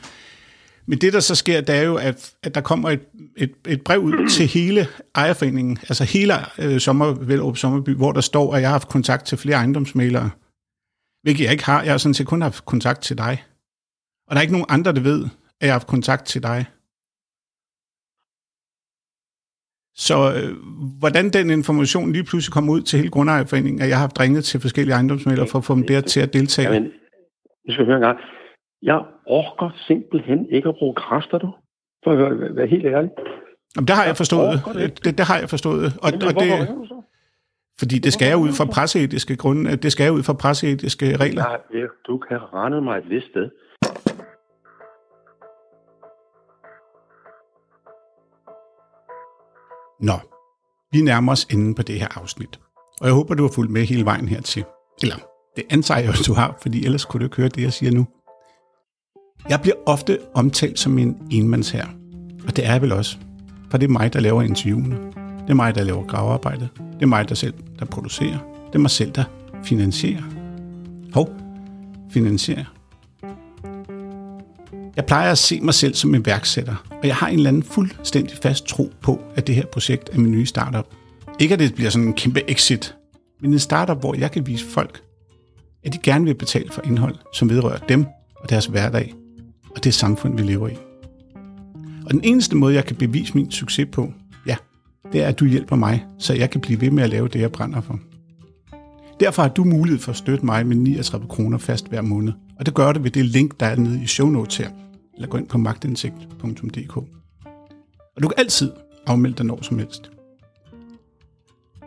Men 0.86 0.98
det, 0.98 1.12
der 1.12 1.20
så 1.20 1.34
sker, 1.34 1.60
det 1.60 1.76
er 1.76 1.82
jo, 1.82 1.94
at, 1.94 2.32
at 2.42 2.54
der 2.54 2.60
kommer 2.60 2.90
et, 2.90 3.00
et, 3.36 3.52
et 3.66 3.82
brev 3.82 4.00
ud 4.00 4.28
til 4.30 4.46
hele 4.46 4.86
ejerforeningen, 5.14 5.78
altså 5.82 6.04
hele 6.04 6.34
øh, 6.58 6.80
Sommer, 6.80 7.06
Vellerup 7.06 7.56
Sommerby, 7.56 7.90
hvor 7.90 8.12
der 8.12 8.20
står, 8.20 8.54
at 8.54 8.60
jeg 8.60 8.68
har 8.68 8.74
haft 8.74 8.88
kontakt 8.88 9.26
til 9.26 9.38
flere 9.38 9.56
ejendomsmalere, 9.56 10.30
hvilket 11.22 11.44
jeg 11.44 11.52
ikke 11.52 11.64
har. 11.64 11.82
Jeg 11.82 11.92
har 11.92 11.98
sådan 11.98 12.14
set 12.14 12.26
kun 12.26 12.42
haft 12.42 12.64
kontakt 12.64 13.02
til 13.02 13.18
dig. 13.18 13.44
Og 14.28 14.34
der 14.34 14.36
er 14.36 14.42
ikke 14.42 14.52
nogen 14.52 14.66
andre, 14.68 14.92
der 14.92 15.00
ved, 15.00 15.24
at 15.24 15.30
jeg 15.60 15.68
har 15.68 15.72
haft 15.72 15.86
kontakt 15.86 16.26
til 16.26 16.42
dig. 16.42 16.66
Så 20.06 20.16
øh, 20.36 20.50
hvordan 21.02 21.24
den 21.36 21.50
information 21.50 22.12
lige 22.12 22.26
pludselig 22.30 22.52
kom 22.52 22.68
ud 22.68 22.80
til 22.80 22.96
hele 22.98 23.10
Grundejerforeningen, 23.10 23.82
at 23.82 23.88
jeg 23.88 23.98
har 23.98 24.10
ringet 24.22 24.44
til 24.44 24.60
forskellige 24.60 24.94
ejendomsmalere 24.94 25.46
for 25.52 25.58
at 25.58 25.64
få 25.64 25.74
dem 25.74 25.86
der 25.86 26.00
til 26.00 26.20
at 26.20 26.32
deltage. 26.32 26.68
Jamen, 26.72 26.90
du 27.66 27.72
skal 27.72 27.86
høre 27.86 27.96
en 27.96 28.02
gang. 28.02 28.18
Jeg 28.82 29.00
orker 29.26 29.70
simpelthen 29.88 30.46
ikke 30.50 30.68
at 30.68 30.74
bruge 30.78 30.94
kræfter, 30.94 31.38
du. 31.38 31.50
For 32.04 32.10
at 32.12 32.18
være, 32.18 32.56
være 32.56 32.66
helt 32.66 32.86
ærlig. 32.86 33.10
Jamen, 33.76 33.86
det 33.88 33.94
har 33.96 34.04
jeg 34.04 34.16
forstået. 34.16 34.54
Det, 35.04 35.18
det 35.18 35.24
har 35.30 35.38
jeg 35.38 35.48
forstået. 35.48 35.86
Og, 36.02 36.10
Jamen, 36.10 36.26
og 36.28 36.34
det, 36.42 36.50
fordi 37.80 37.96
det 37.98 38.12
skal 38.12 38.28
jeg 38.28 38.36
ud 38.36 38.52
fra 38.58 38.64
presseetiske 38.64 39.36
grunde, 39.36 39.76
det 39.76 39.92
skal 39.92 40.04
jeg 40.04 40.12
ud 40.12 40.22
fra 40.22 40.32
presseetiske 40.32 41.16
regler. 41.16 41.44
Ja, 41.74 41.86
du 42.08 42.18
kan 42.18 42.38
rende 42.54 42.80
mig 42.80 42.98
et 42.98 43.10
vist 43.10 43.26
sted. 43.26 43.50
Nå, 50.00 50.18
vi 50.92 51.00
nærmer 51.00 51.32
os 51.32 51.44
enden 51.44 51.74
på 51.74 51.82
det 51.82 52.00
her 52.00 52.18
afsnit. 52.20 52.60
Og 53.00 53.06
jeg 53.06 53.14
håber, 53.14 53.34
du 53.34 53.42
har 53.42 53.52
fulgt 53.52 53.72
med 53.72 53.84
hele 53.84 54.04
vejen 54.04 54.28
hertil. 54.28 54.64
Eller, 55.02 55.16
det 55.56 55.64
antager 55.70 56.00
jeg, 56.00 56.10
at 56.10 56.26
du 56.26 56.32
har, 56.32 56.58
fordi 56.62 56.84
ellers 56.84 57.04
kunne 57.04 57.18
du 57.18 57.24
ikke 57.24 57.36
høre 57.36 57.48
det, 57.48 57.62
jeg 57.62 57.72
siger 57.72 57.92
nu. 57.92 58.06
Jeg 59.48 59.60
bliver 59.60 59.76
ofte 59.86 60.18
omtalt 60.34 60.78
som 60.78 60.98
en 60.98 61.16
enmandsher, 61.30 61.86
Og 62.46 62.56
det 62.56 62.66
er 62.66 62.72
jeg 62.72 62.82
vel 62.82 62.92
også. 62.92 63.18
For 63.70 63.78
det 63.78 63.86
er 63.86 63.90
mig, 63.90 64.12
der 64.12 64.20
laver 64.20 64.42
interviewene. 64.42 64.96
Det 65.42 65.50
er 65.50 65.54
mig, 65.54 65.74
der 65.74 65.84
laver 65.84 66.06
gravearbejdet. 66.06 66.68
Det 66.76 67.02
er 67.02 67.06
mig, 67.06 67.28
der 67.28 67.34
selv 67.34 67.54
der 67.78 67.84
producerer. 67.84 68.38
Det 68.66 68.74
er 68.74 68.78
mig 68.78 68.90
selv, 68.90 69.12
der 69.12 69.24
finansierer. 69.64 70.22
Hov, 71.14 71.28
finansierer. 72.10 72.77
Jeg 74.98 75.06
plejer 75.06 75.30
at 75.30 75.38
se 75.38 75.60
mig 75.60 75.74
selv 75.74 75.94
som 75.94 76.14
en 76.14 76.24
og 76.90 77.04
jeg 77.04 77.16
har 77.16 77.28
en 77.28 77.34
eller 77.34 77.48
anden 77.48 77.62
fuldstændig 77.62 78.36
fast 78.42 78.66
tro 78.66 78.92
på, 79.02 79.20
at 79.34 79.46
det 79.46 79.54
her 79.54 79.66
projekt 79.66 80.10
er 80.12 80.18
min 80.18 80.30
nye 80.30 80.46
startup. 80.46 80.86
Ikke 81.40 81.52
at 81.52 81.58
det 81.58 81.74
bliver 81.74 81.90
sådan 81.90 82.08
en 82.08 82.14
kæmpe 82.14 82.50
exit, 82.50 82.94
men 83.40 83.52
en 83.52 83.58
startup, 83.58 84.00
hvor 84.00 84.14
jeg 84.14 84.30
kan 84.30 84.46
vise 84.46 84.66
folk, 84.66 85.02
at 85.84 85.92
de 85.92 85.98
gerne 86.02 86.24
vil 86.24 86.34
betale 86.34 86.70
for 86.72 86.82
indhold, 86.84 87.14
som 87.34 87.50
vedrører 87.50 87.78
dem 87.78 88.06
og 88.36 88.50
deres 88.50 88.66
hverdag, 88.66 89.14
og 89.76 89.84
det 89.84 89.94
samfund, 89.94 90.36
vi 90.36 90.42
lever 90.42 90.68
i. 90.68 90.76
Og 92.06 92.10
den 92.10 92.20
eneste 92.24 92.56
måde, 92.56 92.74
jeg 92.74 92.84
kan 92.84 92.96
bevise 92.96 93.34
min 93.34 93.50
succes 93.50 93.88
på, 93.92 94.12
ja, 94.46 94.56
det 95.12 95.22
er, 95.22 95.28
at 95.28 95.40
du 95.40 95.44
hjælper 95.44 95.76
mig, 95.76 96.04
så 96.18 96.34
jeg 96.34 96.50
kan 96.50 96.60
blive 96.60 96.80
ved 96.80 96.90
med 96.90 97.02
at 97.02 97.10
lave 97.10 97.28
det, 97.28 97.40
jeg 97.40 97.52
brænder 97.52 97.80
for. 97.80 98.00
Derfor 99.20 99.42
har 99.42 99.48
du 99.48 99.64
mulighed 99.64 100.00
for 100.00 100.10
at 100.10 100.16
støtte 100.16 100.46
mig 100.46 100.66
med 100.66 100.76
39 100.76 101.28
kroner 101.28 101.58
fast 101.58 101.88
hver 101.88 102.02
måned, 102.02 102.32
og 102.58 102.66
det 102.66 102.74
gør 102.74 102.92
du 102.92 103.02
ved 103.02 103.10
det 103.10 103.24
link, 103.24 103.60
der 103.60 103.66
er 103.66 103.76
nede 103.76 104.02
i 104.02 104.06
show 104.06 104.28
notes 104.28 104.56
her, 104.56 104.68
eller 105.18 105.28
gå 105.28 105.38
ind 105.38 105.48
på 105.48 105.58
magtindsigt.dk. 105.58 106.96
Og 108.16 108.22
du 108.22 108.28
kan 108.28 108.34
altid 108.38 108.72
afmelde 109.06 109.36
dig 109.36 109.46
når 109.46 109.62
som 109.62 109.78
helst. 109.78 110.10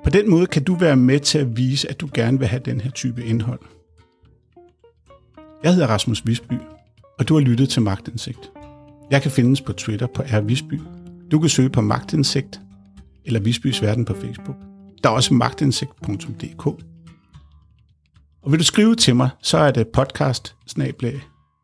På 0.04 0.10
den 0.10 0.30
måde 0.30 0.48
kan 0.48 0.64
du 0.64 0.76
være 0.76 0.96
med 0.96 1.20
til 1.20 1.38
at 1.38 1.58
vise, 1.58 1.90
at 1.90 2.02
du 2.02 2.10
gerne 2.14 2.40
vil 2.40 2.48
have 2.48 2.62
den 2.66 2.82
her 2.82 2.92
type 2.92 3.26
indhold. 3.26 3.60
Jeg 5.64 5.74
hedder 5.74 5.88
Rasmus 5.88 6.26
Visby, 6.26 6.54
og 7.20 7.28
du 7.28 7.34
har 7.34 7.42
lyttet 7.42 7.70
til 7.70 7.82
Magtindsigt. 7.82 8.52
Jeg 9.12 9.22
kan 9.22 9.32
findes 9.32 9.62
på 9.62 9.74
Twitter 9.74 10.08
på 10.08 10.22
R. 10.22 10.42
Visby. 10.42 10.82
Du 11.32 11.40
kan 11.40 11.50
søge 11.50 11.70
på 11.70 11.82
Magtindsigt 11.82 12.62
eller 13.26 13.40
Visbys 13.40 13.82
Verden 13.82 14.06
på 14.06 14.14
Facebook. 14.14 14.56
Der 15.04 15.10
er 15.10 15.14
også 15.14 15.34
magtindsigt.dk. 15.34 16.66
Og 18.44 18.52
vil 18.52 18.60
du 18.60 18.64
skrive 18.64 18.96
til 18.96 19.16
mig, 19.16 19.30
så 19.42 19.58
er 19.58 19.72
det 19.72 19.88
podcast 19.88 20.56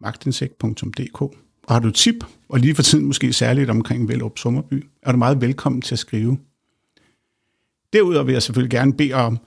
magtindsigt.dk. 0.02 1.47
Og 1.68 1.76
har 1.76 1.80
du 1.80 1.92
tip, 1.92 2.16
og 2.50 2.60
lige 2.60 2.76
for 2.76 2.84
tiden 2.84 3.06
måske 3.06 3.34
særligt 3.34 3.70
omkring 3.70 4.08
Vellup 4.08 4.38
Sommerby, 4.38 4.86
er 5.04 5.12
du 5.12 5.18
meget 5.18 5.42
velkommen 5.42 5.82
til 5.82 5.96
at 5.96 6.00
skrive. 6.00 6.38
Derudover 7.94 8.24
vil 8.24 8.34
jeg 8.34 8.44
selvfølgelig 8.44 8.72
gerne 8.72 8.94
bede 8.94 9.14
om, 9.14 9.40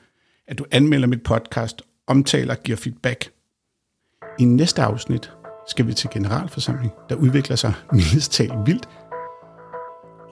at 0.47 0.59
du 0.59 0.65
anmelder 0.71 1.07
mit 1.07 1.23
podcast, 1.23 1.83
omtaler 2.07 2.55
og 2.55 2.63
giver 2.63 2.77
feedback. 2.77 3.31
I 4.39 4.45
næste 4.45 4.83
afsnit 4.83 5.31
skal 5.69 5.87
vi 5.87 5.95
til 5.95 6.11
generalforsamling, 6.13 6.93
der 7.09 7.15
udvikler 7.15 7.57
sig 7.57 7.73
mildest 7.93 8.33
talt 8.33 8.67
vildt. 8.67 8.89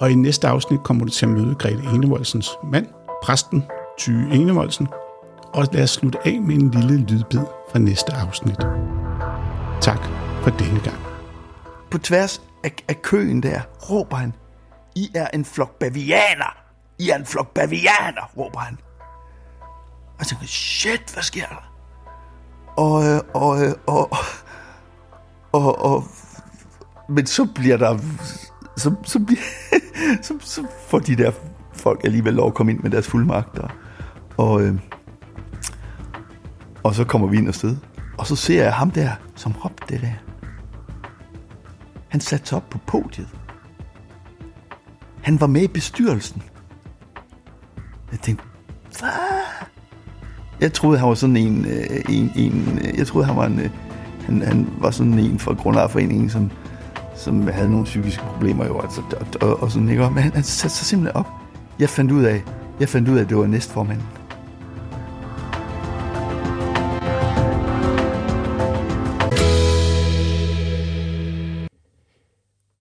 Og 0.01 0.11
i 0.11 0.15
næste 0.15 0.49
afsnit 0.49 0.81
kommer 0.85 1.05
du 1.05 1.11
til 1.11 1.27
at 1.27 1.33
møde 1.33 1.55
Grete 1.55 1.83
Enevoldsens 1.95 2.49
mand, 2.73 2.87
præsten 3.23 3.63
Tyge 3.99 4.35
Enevoldsen. 4.35 4.89
Og 5.55 5.67
lad 5.73 5.83
os 5.83 5.91
slutte 5.91 6.19
af 6.27 6.41
med 6.41 6.55
en 6.55 6.71
lille 6.71 6.97
lydbid 6.97 7.41
fra 7.73 7.79
næste 7.79 8.13
afsnit. 8.13 8.59
Tak 9.81 10.01
for 10.43 10.51
denne 10.51 10.81
gang. 10.81 11.08
På 11.91 11.99
tværs 11.99 12.43
af, 12.65 12.73
af 12.89 13.03
køen 13.03 13.43
der 13.43 13.61
råber 13.91 14.17
han, 14.17 14.33
I 14.95 15.11
er 15.15 15.29
en 15.29 15.45
flok 15.45 15.79
bavianer! 15.79 16.57
I 16.99 17.11
er 17.11 17.17
en 17.17 17.27
flok 17.27 17.55
bavianer, 17.55 18.31
råber 18.37 18.59
han. 18.59 18.79
Og 19.91 20.19
jeg 20.19 20.27
tænker, 20.27 20.47
shit, 20.47 21.11
hvad 21.13 21.23
sker 21.23 21.47
der? 21.47 21.73
Og, 22.77 23.25
og, 23.35 23.59
og, 23.87 24.11
og, 24.11 24.17
og, 25.53 25.85
og, 25.85 26.05
men 27.09 27.27
så 27.27 27.49
bliver 27.55 27.77
der, 27.77 27.99
så, 28.77 28.95
så, 29.05 29.19
bliver, 29.19 29.41
så, 30.23 30.35
så 30.41 30.67
får 30.89 30.99
de 30.99 31.17
der 31.17 31.33
folk 31.73 32.05
alligevel 32.05 32.35
lov 32.35 32.47
at 32.47 32.55
komme 32.55 32.73
ind 32.73 32.81
med 32.81 32.91
deres 32.91 33.09
fuldmagter. 33.09 33.69
Og, 34.37 34.63
øh, 34.63 34.75
og 36.83 36.95
så 36.95 37.05
kommer 37.05 37.29
vi 37.29 37.37
ind 37.37 37.49
afsted. 37.49 37.77
sted. 37.77 37.89
Og 38.19 38.27
så 38.27 38.37
ser 38.37 38.63
jeg 38.63 38.75
ham 38.75 38.91
der, 38.91 39.11
som 39.35 39.53
råbte 39.53 39.95
det 39.95 40.01
der. 40.01 40.28
Han 42.09 42.21
satte 42.21 42.47
sig 42.47 42.57
op 42.57 42.71
på 42.71 42.79
podiet. 42.87 43.29
Han 45.23 45.41
var 45.41 45.47
med 45.47 45.63
i 45.63 45.69
bestyrelsen. 45.69 46.43
Jeg 48.13 48.21
tænkte, 48.21 48.45
hvad? 48.99 49.09
Jeg 50.61 50.73
troede, 50.73 50.99
han 50.99 51.09
var 51.09 51.15
sådan 51.15 51.37
en, 51.37 51.65
øh, 51.65 52.01
en, 52.09 52.33
en 52.37 52.79
øh, 52.85 52.99
jeg 52.99 53.07
troede, 53.07 53.27
han 53.27 53.37
var 53.37 53.47
en, 53.47 53.59
øh, 53.59 53.71
han, 54.27 54.43
han 54.43 54.69
var 54.79 54.91
sådan 54.91 55.19
en 55.19 55.39
fra 55.39 55.55
Grundejerforeningen, 55.55 56.31
som, 56.31 56.51
som 57.17 57.47
havde 57.47 57.71
nogle 57.71 57.85
psykiske 57.85 58.23
problemer 58.23 58.67
jo, 58.67 58.81
altså, 58.81 59.01
og, 59.21 59.49
og, 59.49 59.63
og 59.63 59.71
sådan, 59.71 59.89
ikke? 59.89 60.11
Men 60.11 60.23
han, 60.23 60.33
han 60.35 60.43
satte 60.43 60.77
sig 60.77 60.87
simpelthen 60.87 61.17
op. 61.17 61.29
Jeg 61.79 61.89
fandt 61.89 62.13
ud 62.13 62.23
af, 62.23 62.43
jeg 62.81 62.89
fandt 62.89 63.09
ud 63.09 63.17
af, 63.17 63.23
at 63.23 63.29
det 63.29 63.37
var 63.37 63.47
næstformanden. 63.47 64.07